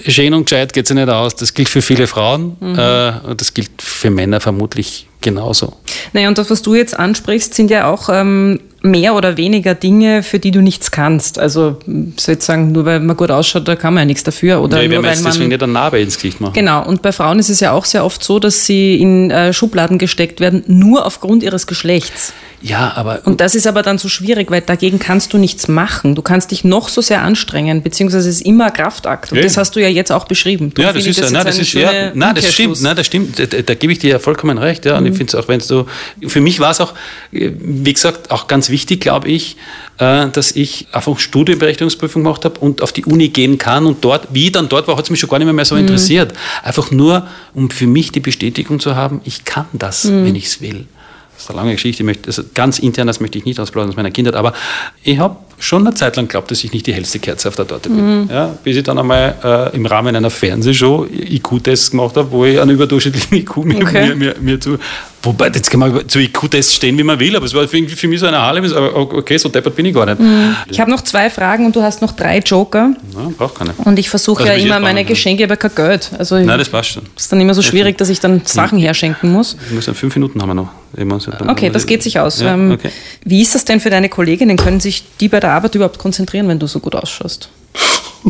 Schön 0.07 0.35
und 0.35 0.43
gescheit 0.43 0.73
geht 0.73 0.85
es 0.85 0.89
ja 0.89 0.95
nicht 0.95 1.09
aus. 1.09 1.35
Das 1.35 1.55
gilt 1.55 1.69
für 1.69 1.81
viele 1.81 2.05
Frauen 2.05 2.55
äh, 2.61 3.13
und 3.27 3.41
das 3.41 3.55
gilt 3.55 3.81
für 3.81 4.11
Männer 4.11 4.41
vermutlich 4.41 5.07
genauso. 5.21 5.73
Naja, 6.13 6.27
und 6.27 6.37
das, 6.37 6.51
was 6.51 6.61
du 6.61 6.75
jetzt 6.75 6.99
ansprichst, 6.99 7.55
sind 7.55 7.71
ja 7.71 7.91
auch 7.91 8.09
ähm, 8.09 8.59
mehr 8.81 9.15
oder 9.15 9.37
weniger 9.37 9.73
Dinge, 9.75 10.21
für 10.23 10.39
die 10.39 10.51
du 10.51 10.61
nichts 10.61 10.91
kannst. 10.91 11.39
Also 11.39 11.77
sozusagen, 12.17 12.71
nur 12.71 12.85
weil 12.85 12.99
man 12.99 13.17
gut 13.17 13.31
ausschaut, 13.31 13.67
da 13.67 13.75
kann 13.75 13.93
man 13.93 14.01
ja 14.01 14.05
nichts 14.05 14.23
dafür. 14.23 14.61
Oder 14.61 14.81
ja, 14.81 14.87
nur 14.87 15.03
weil 15.03 15.15
man 15.15 15.23
deswegen 15.25 15.49
nicht 15.49 15.63
eine 15.63 15.73
Narbe 15.73 15.99
ins 15.99 16.15
Gesicht 16.15 16.39
machen. 16.41 16.53
Genau, 16.53 16.85
und 16.85 17.01
bei 17.01 17.11
Frauen 17.11 17.39
ist 17.39 17.49
es 17.49 17.59
ja 17.59 17.71
auch 17.71 17.85
sehr 17.85 18.05
oft 18.05 18.23
so, 18.23 18.39
dass 18.39 18.65
sie 18.65 18.95
in 19.01 19.31
äh, 19.31 19.51
Schubladen 19.53 19.97
gesteckt 19.97 20.39
werden, 20.39 20.63
nur 20.67 21.05
aufgrund 21.05 21.43
ihres 21.43 21.65
Geschlechts. 21.67 22.33
Ja, 22.59 22.91
aber 22.95 23.21
Und 23.25 23.39
das 23.39 23.53
ist 23.53 23.67
aber 23.67 23.83
dann 23.83 23.99
so 23.99 24.09
schwierig, 24.09 24.49
weil 24.49 24.61
dagegen 24.61 24.97
kannst 24.97 25.31
du 25.31 25.37
nichts 25.37 25.67
machen. 25.67 26.15
Du 26.15 26.23
kannst 26.23 26.49
dich 26.49 26.63
noch 26.63 26.89
so 26.89 27.01
sehr 27.01 27.21
anstrengen, 27.21 27.83
beziehungsweise 27.83 28.27
es 28.29 28.37
ist 28.37 28.45
immer 28.47 28.65
ein 28.67 28.73
Kraftakt. 28.73 29.31
Und 29.31 29.37
Ja. 29.37 29.43
das 29.43 29.57
hast 29.57 29.75
du 29.75 29.79
ja 29.79 29.87
jetzt 29.89 30.11
auch 30.11 30.25
beschrieben. 30.25 30.71
Darum 30.73 30.87
Ja, 30.87 30.93
das 30.93 31.05
ist, 31.05 31.31
nein, 31.31 31.45
das 31.45 31.59
ist, 31.59 31.73
ja, 31.73 32.11
nein, 32.15 32.33
das 32.33 32.51
stimmt, 32.51 32.81
nein, 32.81 32.95
das 32.95 33.05
stimmt, 33.05 33.37
da, 33.39 33.45
da, 33.45 33.61
da 33.61 33.73
gebe 33.75 33.93
ich 33.93 33.99
dir 33.99 34.09
ja 34.09 34.19
vollkommen 34.19 34.57
recht, 34.57 34.85
ja, 34.85 34.97
und 34.97 35.03
Mhm. 35.03 35.11
ich 35.11 35.17
finde 35.17 35.37
es 35.37 35.43
auch, 35.43 35.47
wenn 35.47 35.59
du, 35.59 35.85
für 36.27 36.41
mich 36.41 36.59
war 36.59 36.71
es 36.71 36.81
auch, 36.81 36.93
äh, 37.31 37.51
wie 37.59 37.93
gesagt, 37.93 38.31
auch 38.31 38.47
ganz 38.47 38.66
wichtig, 38.69 39.01
glaube 39.01 39.27
ich, 39.29 39.57
äh, 39.97 40.27
dass 40.29 40.51
ich 40.51 40.87
einfach 40.91 41.17
Studienberechtigungsprüfung 41.19 42.23
gemacht 42.23 42.45
habe 42.45 42.59
und 42.59 42.81
auf 42.81 42.91
die 42.91 43.05
Uni 43.05 43.29
gehen 43.29 43.57
kann 43.57 43.85
und 43.85 44.03
dort, 44.03 44.27
wie 44.31 44.45
ich 44.47 44.51
dann 44.51 44.69
dort 44.69 44.87
war, 44.87 44.97
hat 44.97 45.05
es 45.05 45.09
mich 45.09 45.19
schon 45.19 45.29
gar 45.29 45.37
nicht 45.39 45.45
mehr, 45.45 45.53
mehr 45.53 45.65
so 45.65 45.75
Mhm. 45.75 45.81
interessiert. 45.81 46.33
Einfach 46.63 46.91
nur, 46.91 47.27
um 47.53 47.69
für 47.69 47.87
mich 47.87 48.11
die 48.11 48.19
Bestätigung 48.19 48.79
zu 48.79 48.95
haben, 48.95 49.21
ich 49.23 49.45
kann 49.45 49.65
das, 49.73 50.05
Mhm. 50.05 50.25
wenn 50.25 50.35
ich 50.35 50.45
es 50.45 50.61
will. 50.61 50.85
Das 51.33 51.43
ist 51.43 51.49
eine 51.51 51.57
lange 51.59 51.73
Geschichte, 51.73 52.01
ich 52.01 52.05
möchte, 52.05 52.27
also 52.27 52.43
ganz 52.55 52.79
intern, 52.79 53.05
das 53.07 53.19
möchte 53.19 53.37
ich 53.37 53.45
nicht 53.45 53.59
ausplaudern 53.59 53.89
aus 53.91 53.95
meiner 53.95 54.11
Kindheit, 54.11 54.35
aber 54.35 54.53
ich 55.03 55.19
habe 55.19 55.37
schon 55.59 55.85
eine 55.87 55.95
Zeit 55.95 56.15
lang 56.15 56.27
geglaubt, 56.27 56.51
dass 56.51 56.63
ich 56.63 56.71
nicht 56.71 56.85
die 56.87 56.93
hellste 56.93 57.19
Kerze 57.19 57.47
auf 57.47 57.55
der 57.55 57.67
Torte 57.67 57.89
bin. 57.89 58.21
Mhm. 58.23 58.29
Ja, 58.29 58.55
bis 58.63 58.77
ich 58.77 58.83
dann 58.83 58.97
einmal 58.99 59.35
äh, 59.43 59.75
im 59.75 59.85
Rahmen 59.85 60.15
einer 60.15 60.29
Fernsehshow 60.29 61.05
IQ-Tests 61.11 61.91
gemacht 61.91 62.15
habe, 62.15 62.31
wo 62.31 62.45
ich 62.45 62.59
einen 62.59 62.71
überdurchschnittlichen 62.71 63.37
IQ 63.37 63.57
mir, 63.57 63.77
Okay. 63.77 64.07
mir, 64.09 64.15
mir, 64.15 64.35
mir 64.39 64.59
zu. 64.59 64.77
Wobei, 65.23 65.47
jetzt 65.47 65.69
kann 65.71 65.79
man 65.79 66.07
zu 66.07 66.19
IQ-Tests 66.19 66.75
stehen, 66.75 66.97
wie 66.97 67.03
man 67.03 67.19
will, 67.19 67.35
aber 67.35 67.45
es 67.45 67.53
war 67.53 67.67
für, 67.67 67.83
für 67.89 68.07
mich 68.07 68.19
so 68.19 68.27
eine 68.27 68.37
aber 68.37 68.95
okay, 68.95 69.37
so 69.37 69.49
deppert 69.49 69.75
bin 69.75 69.87
ich 69.87 69.93
gar 69.95 70.05
nicht. 70.05 70.21
Ich 70.69 70.79
habe 70.79 70.91
noch 70.91 71.01
zwei 71.01 71.29
Fragen 71.29 71.65
und 71.65 71.75
du 71.75 71.81
hast 71.81 72.01
noch 72.03 72.11
drei 72.11 72.37
Joker. 72.37 72.93
Ja, 73.15 73.31
braucht 73.37 73.55
keine. 73.55 73.73
Und 73.83 73.97
ich 73.99 74.09
versuche 74.09 74.43
Also 74.43 74.53
ja 74.53 74.59
immer 74.59 74.79
meine 74.79 75.03
Geschenke, 75.05 75.43
aber 75.43 75.57
kein 75.57 75.73
Geld. 75.75 76.11
Also 76.17 76.37
Nein, 76.37 76.59
das 76.59 76.69
passt 76.69 76.89
schon. 76.91 77.03
ist 77.17 77.31
dann 77.31 77.41
immer 77.41 77.55
so 77.55 77.61
schwierig, 77.63 77.97
dass 77.97 78.09
ich 78.09 78.19
dann 78.19 78.41
Sachen 78.45 78.77
herschenken 78.77 79.31
muss. 79.31 79.57
Wir 79.67 79.75
müssen 79.75 79.95
fünf 79.95 80.15
Minuten 80.15 80.39
haben 80.41 80.49
wir 80.49 80.53
noch. 80.53 80.69
Ich 80.95 81.03
muss- 81.03 81.25
dann- 81.25 81.49
Okay, 81.49 81.69
das 81.71 81.85
geht 81.85 82.03
sich 82.03 82.19
aus. 82.19 82.39
Ja, 82.39 82.53
Ähm, 82.53 82.71
okay. 82.71 82.89
Wie 83.25 83.41
ist 83.41 83.53
das 83.55 83.65
denn 83.65 83.79
für 83.79 83.89
deine 83.89 84.09
Kolleginnen? 84.09 84.55
Können 84.55 84.79
sich 84.79 85.03
die 85.19 85.27
bei 85.27 85.39
der 85.39 85.46
Arbeit 85.49 85.75
überhaupt 85.75 85.97
konzentrieren, 85.97 86.47
wenn 86.47 86.59
du 86.59 86.67
so 86.67 86.79
gut 86.79 86.95
ausschaust? 86.95 87.49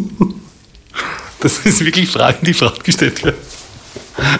Das 1.40 1.64
sind 1.64 1.80
wirklich 1.82 2.10
Fragen, 2.10 2.40
die 2.44 2.54
Frauen 2.54 2.74
gestellt 2.84 3.24
werden. 3.24 3.38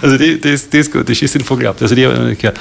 Also 0.02 0.18
die, 0.18 0.40
die, 0.40 0.48
ist, 0.48 0.72
die 0.72 0.78
ist 0.78 0.92
gut, 0.92 1.08
die 1.08 1.14
schießt 1.14 1.36
den 1.36 1.44
Vogel 1.44 1.68
ab. 1.68 1.76
Also 1.80 1.94
die 1.94 2.04
habe 2.04 2.14
ich 2.14 2.20
noch 2.20 2.26
nicht 2.26 2.40
gehört. 2.40 2.58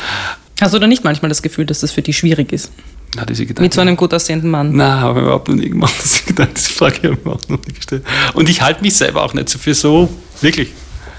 Hast 0.61 0.73
du 0.73 0.79
da 0.79 0.87
nicht 0.87 1.03
manchmal 1.03 1.29
das 1.29 1.41
Gefühl, 1.41 1.65
dass 1.65 1.79
das 1.79 1.91
für 1.91 2.01
dich 2.01 2.17
schwierig 2.17 2.51
ist? 2.51 2.71
Na, 3.15 3.25
diese 3.25 3.45
Gedanken. 3.45 3.63
Mit 3.63 3.73
so 3.73 3.81
einem 3.81 3.95
gut 3.95 4.13
aussehenden 4.13 4.49
Mann? 4.49 4.75
Nein, 4.75 4.99
habe 5.01 5.19
ich 5.19 5.25
überhaupt 5.25 5.47
noch 5.47 5.55
nie 5.55 5.69
gemacht. 5.69 5.93
Diese, 6.03 6.23
Gedanken, 6.23 6.53
diese 6.55 6.69
Frage 6.69 6.95
habe 7.03 7.13
ich 7.13 7.25
mir 7.25 7.31
auch 7.31 7.47
noch 7.47 7.65
nie 7.65 7.73
gestellt. 7.73 8.03
Und 8.33 8.49
ich 8.49 8.61
halte 8.61 8.81
mich 8.81 8.95
selber 8.95 9.23
auch 9.23 9.33
nicht 9.33 9.49
so 9.49 9.57
für 9.59 9.73
so, 9.73 10.09
wirklich. 10.41 10.69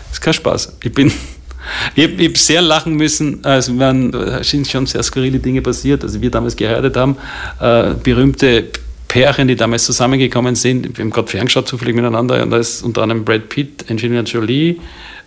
Das 0.09 0.19
ist 0.19 0.21
kein 0.21 0.35
Spaß. 0.35 0.77
Ich 0.83 0.93
bin, 0.93 1.11
ich 1.95 2.05
habe 2.05 2.25
hab 2.25 2.37
sehr 2.37 2.63
lachen 2.63 2.95
müssen, 2.95 3.45
also 3.45 3.73
man, 3.73 4.13
da 4.13 4.43
sind 4.45 4.69
schon 4.69 4.87
sehr 4.87 5.03
skurrile 5.03 5.39
Dinge 5.39 5.63
passiert. 5.63 6.03
Also 6.05 6.21
wir 6.21 6.31
damals 6.31 6.57
geheiratet 6.57 6.97
haben, 6.97 7.17
äh, 7.61 7.95
berühmte 7.95 8.69
Pärchen, 9.09 9.49
die 9.49 9.57
damals 9.57 9.85
zusammengekommen 9.85 10.55
sind. 10.55 10.97
Wir 10.97 11.05
haben 11.05 11.11
gerade 11.11 11.29
ferngeschaut 11.29 11.67
zufällig 11.67 11.97
miteinander 11.97 12.43
und 12.43 12.51
da 12.51 12.59
ist 12.59 12.83
unter 12.83 13.03
anderem 13.03 13.25
Brad 13.25 13.49
Pitt, 13.49 13.87
Angelina 13.91 14.21
Jolie, 14.21 14.77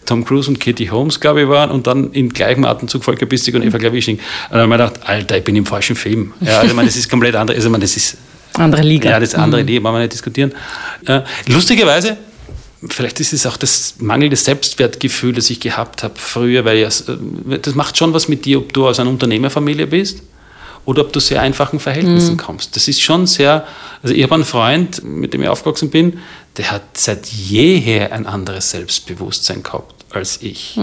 Tom 0.05 0.23
Cruise 0.23 0.49
und 0.49 0.59
Katie 0.59 0.89
Holmes, 0.89 1.19
glaube 1.19 1.41
ich, 1.41 1.47
waren 1.47 1.71
und 1.71 1.88
dann 1.88 2.11
im 2.13 2.29
gleichen 2.29 2.63
Atemzug 2.63 3.03
Volker 3.03 3.25
Bistig 3.25 3.55
und 3.55 3.63
Eva 3.63 3.77
Klawischnik. 3.77 4.19
Und 4.49 4.57
dann 4.57 4.61
habe 4.61 4.73
ich 4.73 4.79
mir 4.79 4.88
gedacht, 4.89 5.09
Alter, 5.09 5.38
ich 5.38 5.43
bin 5.43 5.55
im 5.55 5.65
falschen 5.65 5.95
Film. 5.95 6.34
Ja, 6.41 6.59
also 6.59 6.67
ich 6.67 6.73
meine, 6.73 6.88
das 6.88 6.95
ist 6.95 7.09
komplett 7.09 7.36
anders. 7.36 7.55
Also 7.55 7.67
ich 7.67 7.71
meine, 7.71 7.82
das 7.82 7.97
ist 7.97 8.17
Andere 8.53 8.82
Liga. 8.82 9.09
ja, 9.09 9.19
das 9.19 9.29
ist 9.29 9.36
andere 9.36 9.61
Idee, 9.61 9.82
wollen 9.82 9.95
wir 9.95 9.99
nicht 9.99 10.13
diskutieren. 10.13 10.53
Äh, 11.05 11.21
lustigerweise, 11.47 12.17
vielleicht 12.88 13.19
ist 13.19 13.34
es 13.34 13.45
auch 13.45 13.57
das 13.57 13.95
mangelnde 13.99 14.36
Selbstwertgefühl, 14.36 15.34
das 15.34 15.49
ich 15.49 15.59
gehabt 15.59 16.03
habe 16.03 16.15
früher, 16.17 16.65
weil 16.65 16.79
ja, 16.79 16.88
äh, 16.88 17.59
das 17.59 17.75
macht 17.75 17.97
schon 17.97 18.13
was 18.13 18.27
mit 18.27 18.45
dir, 18.45 18.59
ob 18.59 18.73
du 18.73 18.88
aus 18.88 18.99
einer 18.99 19.09
Unternehmerfamilie 19.09 19.88
bist 19.88 20.23
oder 20.86 21.01
ob 21.01 21.13
du 21.13 21.19
sehr 21.19 21.41
einfachen 21.41 21.79
Verhältnissen 21.79 22.36
kommst. 22.38 22.75
Das 22.75 22.88
ist 22.88 23.01
schon 23.01 23.27
sehr, 23.27 23.65
also 24.01 24.15
ich 24.15 24.23
habe 24.23 24.36
einen 24.36 24.45
Freund, 24.45 25.03
mit 25.03 25.34
dem 25.34 25.41
ich 25.41 25.47
aufgewachsen 25.47 25.89
bin, 25.89 26.19
der 26.57 26.71
hat 26.71 26.97
seit 26.97 27.27
jeher 27.27 28.11
ein 28.11 28.25
anderes 28.25 28.71
Selbstbewusstsein 28.71 29.63
gehabt 29.63 30.05
als 30.13 30.41
ich. 30.41 30.75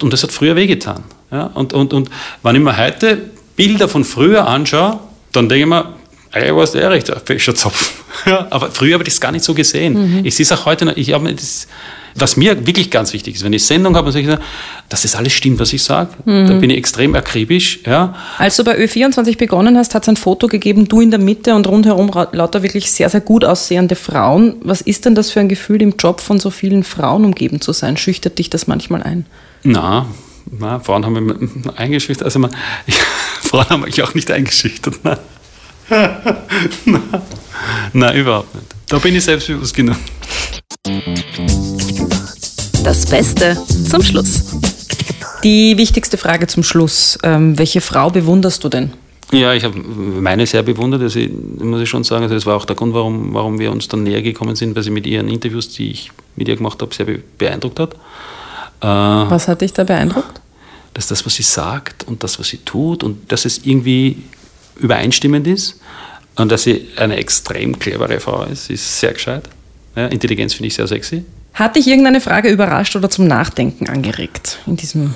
Und 0.00 0.12
das 0.12 0.22
hat 0.22 0.32
früher 0.32 0.54
wehgetan. 0.54 1.04
Ja? 1.30 1.50
Und, 1.54 1.72
und, 1.72 1.92
und 1.92 2.10
wenn 2.42 2.56
ich 2.56 2.62
mir 2.62 2.76
heute 2.76 3.18
Bilder 3.56 3.88
von 3.88 4.04
früher 4.04 4.46
anschaue, 4.46 5.00
dann 5.32 5.48
denke 5.48 5.64
ich 5.64 5.68
mir, 5.68 5.97
eigentlich 6.32 6.54
war 6.54 6.62
es 6.64 6.72
der 6.72 6.90
recht 6.90 7.10
ein 7.10 7.20
fescher 7.24 7.54
Zopf. 7.54 7.92
Ja, 8.26 8.48
aber 8.50 8.72
früher 8.72 8.94
habe 8.94 9.04
ich 9.04 9.10
das 9.10 9.20
gar 9.20 9.30
nicht 9.30 9.44
so 9.44 9.54
gesehen. 9.54 10.22
Ich 10.24 10.34
sehe 10.34 10.42
es 10.42 10.50
auch 10.50 10.66
heute 10.66 10.84
noch. 10.84 10.96
Ich 10.96 11.12
habe 11.12 11.32
das, 11.32 11.68
was 12.16 12.36
mir 12.36 12.66
wirklich 12.66 12.90
ganz 12.90 13.12
wichtig 13.12 13.36
ist, 13.36 13.44
wenn 13.44 13.52
ich 13.52 13.64
Sendung 13.64 13.94
habe, 13.94 14.10
dass 14.88 15.02
das 15.02 15.14
alles 15.14 15.32
stimmt, 15.34 15.60
was 15.60 15.72
ich 15.72 15.84
sage. 15.84 16.10
Da 16.26 16.54
bin 16.54 16.68
ich 16.70 16.76
extrem 16.76 17.14
akribisch. 17.14 17.78
Ja. 17.86 18.16
Als 18.38 18.56
du 18.56 18.64
bei 18.64 18.76
Ö24 18.76 19.38
begonnen 19.38 19.78
hast, 19.78 19.94
hat 19.94 20.02
es 20.02 20.08
ein 20.08 20.16
Foto 20.16 20.48
gegeben, 20.48 20.88
du 20.88 21.00
in 21.00 21.12
der 21.12 21.20
Mitte 21.20 21.54
und 21.54 21.68
rundherum 21.68 22.10
lauter 22.32 22.64
wirklich 22.64 22.90
sehr, 22.90 23.08
sehr 23.08 23.20
gut 23.20 23.44
aussehende 23.44 23.94
Frauen. 23.94 24.56
Was 24.62 24.80
ist 24.80 25.04
denn 25.04 25.14
das 25.14 25.30
für 25.30 25.38
ein 25.38 25.48
Gefühl, 25.48 25.80
im 25.80 25.94
Job 25.96 26.20
von 26.20 26.40
so 26.40 26.50
vielen 26.50 26.82
Frauen 26.82 27.24
umgeben 27.24 27.60
zu 27.60 27.72
sein? 27.72 27.96
Schüchtert 27.96 28.38
dich 28.38 28.50
das 28.50 28.66
manchmal 28.66 29.04
ein? 29.04 29.26
Na, 29.62 30.06
na, 30.50 30.80
Frauen 30.80 31.06
haben 31.06 31.24
mich 31.24 31.36
eingeschüchtert. 31.76 32.24
Also 32.24 32.40
man, 32.40 32.50
Frauen 33.42 33.68
haben 33.68 33.82
mich 33.82 34.02
auch 34.02 34.14
nicht 34.14 34.30
eingeschüchtert. 34.30 34.96
Nein. 35.04 35.18
Nein. 36.84 37.02
Nein, 37.92 38.16
überhaupt 38.16 38.54
nicht. 38.54 38.66
Da 38.88 38.98
bin 38.98 39.14
ich 39.16 39.24
selbstbewusst 39.24 39.74
genug. 39.74 39.96
Das 42.84 43.06
Beste 43.06 43.56
zum 43.88 44.02
Schluss. 44.02 44.56
Die 45.44 45.76
wichtigste 45.76 46.18
Frage 46.18 46.46
zum 46.46 46.62
Schluss. 46.62 47.18
Ähm, 47.22 47.58
welche 47.58 47.80
Frau 47.80 48.10
bewunderst 48.10 48.64
du 48.64 48.68
denn? 48.68 48.92
Ja, 49.30 49.52
ich 49.52 49.64
habe 49.64 49.78
meine 49.78 50.46
sehr 50.46 50.62
bewundert, 50.62 51.02
also 51.02 51.18
ich, 51.18 51.30
muss 51.60 51.82
ich 51.82 51.88
schon 51.88 52.02
sagen, 52.02 52.22
also 52.22 52.34
das 52.34 52.46
war 52.46 52.56
auch 52.56 52.64
der 52.64 52.76
Grund, 52.76 52.94
warum, 52.94 53.34
warum 53.34 53.58
wir 53.58 53.70
uns 53.70 53.86
dann 53.86 54.02
näher 54.02 54.22
gekommen 54.22 54.56
sind, 54.56 54.74
weil 54.74 54.82
sie 54.82 54.90
mit 54.90 55.06
ihren 55.06 55.28
Interviews, 55.28 55.68
die 55.68 55.90
ich 55.90 56.10
mit 56.36 56.48
ihr 56.48 56.56
gemacht 56.56 56.80
habe, 56.80 56.94
sehr 56.94 57.04
be 57.04 57.20
beeindruckt 57.36 57.78
hat. 57.78 57.94
Äh, 58.80 59.30
Was 59.30 59.48
hat 59.48 59.60
dich 59.60 59.74
da 59.74 59.84
beeindruckt? 59.84 60.40
dass 60.98 61.06
das, 61.06 61.24
was 61.24 61.36
sie 61.36 61.44
sagt 61.44 62.08
und 62.08 62.24
das, 62.24 62.40
was 62.40 62.48
sie 62.48 62.56
tut 62.56 63.04
und 63.04 63.30
dass 63.30 63.44
es 63.44 63.58
irgendwie 63.64 64.16
übereinstimmend 64.78 65.46
ist 65.46 65.80
und 66.36 66.52
dass 66.52 66.62
sie 66.62 66.88
eine 66.96 67.16
extrem 67.16 67.78
clevere 67.78 68.20
Frau 68.20 68.44
ist. 68.44 68.66
Sie 68.66 68.74
ist 68.74 69.00
sehr 69.00 69.12
gescheit. 69.12 69.48
Ja, 69.96 70.06
Intelligenz 70.06 70.54
finde 70.54 70.68
ich 70.68 70.74
sehr 70.74 70.86
sexy. 70.86 71.24
Hat 71.54 71.74
dich 71.74 71.88
irgendeine 71.88 72.20
Frage 72.20 72.50
überrascht 72.50 72.94
oder 72.94 73.10
zum 73.10 73.26
Nachdenken 73.26 73.88
angeregt 73.88 74.58
in 74.66 74.76
diesem 74.76 75.12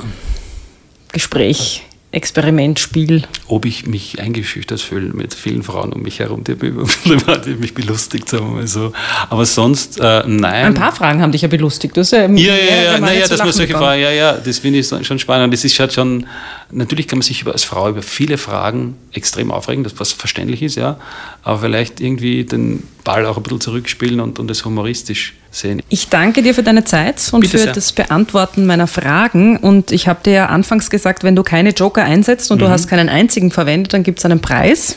Gespräch, 1.13 1.85
Experiment, 2.13 2.79
Spiel? 2.79 3.23
Ob 3.49 3.65
ich 3.65 3.87
mich 3.87 4.21
eingeschüchtert 4.21 4.81
fühle 4.81 5.15
mit 5.15 5.33
vielen 5.33 5.63
Frauen 5.63 5.95
um 5.95 6.03
mich 6.03 6.19
herum, 6.19 6.45
die 6.45 6.55
die 7.47 7.55
mich 7.55 7.73
belustigt, 7.73 8.29
sagen 8.29 8.49
wir 8.49 8.57
mal 8.57 8.67
so. 8.67 8.93
Aber 9.31 9.47
sonst, 9.47 9.99
äh, 9.99 10.23
nein. 10.27 10.67
Ein 10.67 10.75
paar 10.75 10.95
Fragen 10.95 11.23
haben 11.23 11.33
dich 11.33 11.41
ja 11.41 11.49
belustigt. 11.49 11.97
Du 11.97 12.01
hast 12.01 12.11
ja, 12.11 12.27
Ja, 12.27 12.55
ja, 12.55 12.83
ja, 12.83 12.99
naja, 12.99 13.27
solche. 13.27 13.73
Fragen, 13.73 14.03
ja, 14.03 14.11
ja, 14.11 14.33
das 14.35 14.59
finde 14.59 14.81
ich 14.81 15.07
schon 15.07 15.19
spannend. 15.19 15.55
Das 15.55 15.65
ist 15.65 15.79
halt 15.81 15.93
schon, 15.95 16.27
natürlich 16.73 17.07
kann 17.07 17.19
man 17.19 17.23
sich 17.23 17.43
über, 17.43 17.53
als 17.53 17.65
Frau 17.65 17.89
über 17.89 18.03
viele 18.03 18.39
Fragen 18.39 18.97
extrem 19.13 19.51
aufregen, 19.51 19.85
das 19.85 19.99
was 19.99 20.13
verständlich 20.13 20.63
ist, 20.63 20.77
ja, 20.77 20.99
aber 21.43 21.61
vielleicht 21.61 22.01
irgendwie 22.01 22.45
den 22.45 22.83
Ball 23.05 23.27
auch 23.27 23.37
ein 23.37 23.43
bisschen 23.43 23.61
zurückspielen 23.61 24.21
und, 24.21 24.39
und 24.39 24.49
das 24.49 24.65
humoristisch 24.65 25.35
sehen. 25.51 25.83
Ich 25.89 26.09
danke 26.09 26.43
dir 26.43 26.55
für 26.55 26.63
deine 26.63 26.85
Zeit 26.85 27.21
und 27.33 27.41
Bitte 27.43 27.59
für 27.59 27.65
sehr. 27.65 27.73
das 27.73 27.93
Beantworten 27.93 28.65
meiner 28.67 28.87
Fragen. 28.87 29.57
Und 29.59 29.93
ich 29.93 30.09
habe 30.09 30.21
dir 30.25 30.33
ja 30.33 30.47
anfangs 30.47 30.89
gesagt, 30.89 31.25
wenn 31.25 31.37
du 31.37 31.43
keine 31.43 31.71
Joker 31.71 32.05
einsetzt 32.05 32.51
und 32.51 32.61
du 32.61 32.67
Mhm. 32.67 32.71
hast 32.71 32.89
keinen 32.89 33.09
einzigen 33.09 33.51
verwendet, 33.51 33.93
dann 33.93 34.03
gibt 34.03 34.19
es 34.21 34.25
einen 34.25 34.41
Preis. 34.41 34.97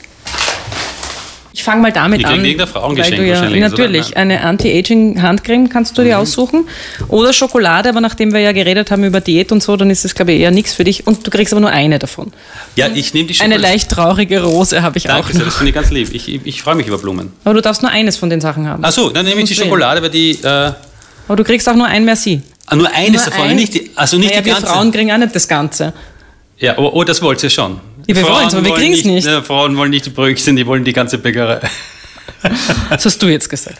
Ich 1.58 1.64
fange 1.64 1.82
mal 1.82 1.91
damit 1.93 2.20
Ich 2.20 2.28
an. 2.28 2.43
irgendein 2.43 2.68
Frauengeschenk 2.68 3.14
weil 3.18 3.24
du 3.24 3.26
ja, 3.30 3.36
wahrscheinlich, 3.36 3.62
oder? 3.64 3.70
Natürlich, 3.70 4.12
Nein. 4.14 4.28
Mhm. 4.28 4.34
eine 4.34 4.41
Anti-Aging-Handcreme 4.43 5.70
kannst 5.70 5.97
du 5.97 6.03
dir 6.03 6.20
aussuchen. 6.20 6.68
Oder 7.08 7.32
Schokolade, 7.32 7.88
aber 7.88 8.01
nachdem 8.01 8.34
wir 8.34 8.41
ja 8.41 8.51
geredet 8.51 8.91
haben 8.91 9.06
über 9.06 9.22
Diät 9.22 9.53
und 9.53 9.64
so, 9.64 9.78
dann 9.78 9.89
ist 9.89 10.03
es, 10.03 10.14
glaube 10.16 10.34
ich, 10.34 10.41
eher 10.41 10.51
nichts 10.51 10.74
für 10.74 10.84
dich. 10.84 11.08
Und 11.08 11.26
du 11.26 11.32
kriegst 11.32 11.53
aber 11.53 11.62
nur 11.62 11.70
eine 11.70 11.97
davon. 11.97 12.34
Ja, 12.76 12.88
ich 12.93 13.14
nehme 13.14 13.30
die 13.30 13.39
Eine 13.39 13.56
leicht 13.56 13.89
traurige 13.89 14.43
Rose 14.43 14.82
habe 14.82 14.97
ich 14.97 15.10
auch 15.10 15.14
Danke 15.14 15.32
sehr, 15.32 15.39
noch. 15.39 15.45
das 15.45 15.56
finde 15.56 15.70
ich 15.70 15.76
ganz 15.76 15.91
lieb. 15.91 16.14
Ich, 16.14 16.28
ich, 16.28 16.41
ich 16.43 16.62
freue 16.62 16.76
mich 16.76 16.88
über 16.88 16.97
Blumen. 16.97 17.32
Aber 17.45 17.53
du 17.53 17.62
darfst 17.62 17.82
nur 17.82 17.91
eines 17.91 18.18
von 18.18 18.30
den 18.30 18.41
Sachen 18.41 18.68
haben. 18.68 18.84
Achso, 18.84 19.10
dann 19.10 19.26
nehme 19.26 19.39
ich 19.39 19.47
die. 19.47 19.56
Schokolade, 19.56 20.01
weil 20.01 20.10
die, 20.10 20.32
äh, 20.43 20.47
Aber 21.28 21.38
du 21.38 21.43
kriegst 21.45 21.70
auch 21.70 21.76
nur 21.76 21.88
ein 21.88 22.03
Merci. 22.03 22.41
ah, 22.66 22.76
nur 22.76 22.91
eines 22.93 23.22
Nur 23.26 23.32
davon, 23.34 23.47
ein- 23.49 23.56
nicht 23.56 23.74
die, 23.74 23.91
also 23.95 24.18
nicht 24.18 24.30
naja, 24.32 24.41
die 24.41 24.47
wir 24.47 24.53
ganze. 24.56 24.68
Frauen 24.68 24.91
kriegen 24.91 25.10
auch 25.14 25.18
nicht 25.18 25.34
das 25.34 25.47
Ganze. 25.47 25.93
Ja, 26.58 26.78
oh, 26.78 26.89
oh, 26.93 27.03
das 27.06 27.22
wollt 27.22 27.41
ihr 27.43 27.49
schon. 27.49 27.80
Ja, 28.08 28.16
wir 28.16 28.24
wollen's, 28.24 28.53
aber 28.53 28.64
wir 28.64 28.72
wollen 28.72 28.82
kriegen's 28.82 29.03
nicht. 29.06 29.26
Ja, 29.26 29.41
Frauen 29.41 29.76
wollen 29.78 29.89
nicht 29.91 30.06
die 30.06 30.10
Brötchen, 30.12 30.56
die 30.56 30.66
wollen 30.68 30.84
die 30.84 30.93
ganze 30.93 31.18
Bäckerei. 31.18 31.60
Das 32.89 33.06
hast 33.06 33.22
du 33.22 33.28
jetzt 33.28 33.49
gesagt. 33.49 33.80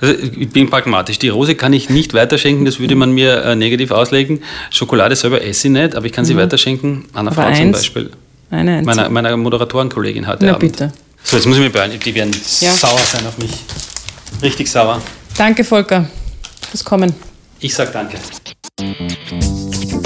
Also 0.00 0.14
ich 0.14 0.48
bin 0.50 0.68
pragmatisch. 0.70 1.18
Die 1.18 1.28
Rose 1.28 1.54
kann 1.54 1.72
ich 1.72 1.88
nicht 1.90 2.14
weiterschenken, 2.14 2.64
das 2.64 2.78
würde 2.78 2.94
man 2.94 3.12
mir 3.12 3.42
äh, 3.44 3.54
negativ 3.56 3.90
auslegen. 3.90 4.42
Schokolade 4.70 5.14
selber 5.16 5.42
esse 5.42 5.68
ich 5.68 5.72
nicht, 5.72 5.94
aber 5.94 6.06
ich 6.06 6.12
kann 6.12 6.24
sie 6.24 6.36
weiterschenken. 6.36 7.04
Einer 7.14 7.22
Mhm. 7.22 7.28
Aber 7.28 7.34
Frau 7.34 7.52
zum 7.54 7.62
eins? 7.66 7.76
Beispiel. 7.78 8.10
Eine 8.50 8.78
einzige. 8.78 8.96
Meiner, 8.96 9.08
meiner 9.10 9.36
Moderatorenkollegin 9.36 10.26
heute 10.26 10.44
Na 10.46 10.54
Abend. 10.54 10.72
bitte. 10.72 10.92
So, 11.22 11.36
jetzt 11.36 11.46
muss 11.46 11.56
ich 11.56 11.62
mich 11.62 11.72
beeilen. 11.72 11.98
Die 12.04 12.14
werden 12.14 12.34
Ja. 12.60 12.72
sauer 12.72 12.98
sein 12.98 13.26
auf 13.26 13.36
mich. 13.38 13.50
Richtig 14.42 14.70
sauer. 14.70 15.00
Danke, 15.36 15.64
Volker, 15.64 16.08
fürs 16.70 16.84
Kommen. 16.84 17.14
Ich 17.60 17.74
sag 17.74 17.92
danke. 17.92 18.16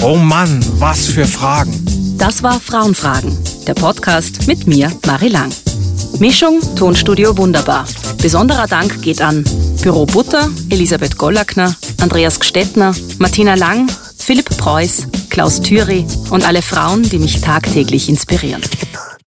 Oh 0.03 0.17
Mann, 0.17 0.65
was 0.79 1.07
für 1.07 1.25
Fragen. 1.25 2.04
Das 2.19 2.43
war 2.43 2.61
Frauenfragen, 2.61 3.37
der 3.67 3.75
Podcast 3.75 4.47
mit 4.47 4.67
mir, 4.67 4.91
Marie 5.07 5.29
Lang. 5.29 5.53
Mischung, 6.19 6.61
Tonstudio 6.77 7.37
wunderbar. 7.37 7.87
Besonderer 8.23 8.67
Dank 8.67 9.03
geht 9.03 9.21
an 9.21 9.45
Büro 9.83 10.07
Butter, 10.07 10.49
Elisabeth 10.71 11.19
Gollackner, 11.19 11.75
Andreas 12.01 12.41
Gstettner, 12.41 12.95
Martina 13.19 13.55
Lang, 13.55 13.89
Philipp 14.17 14.57
Preuß, 14.57 15.09
Klaus 15.29 15.61
Thüry 15.61 16.07
und 16.31 16.47
alle 16.47 16.63
Frauen, 16.63 17.03
die 17.03 17.19
mich 17.19 17.41
tagtäglich 17.41 18.09
inspirieren. 18.09 18.63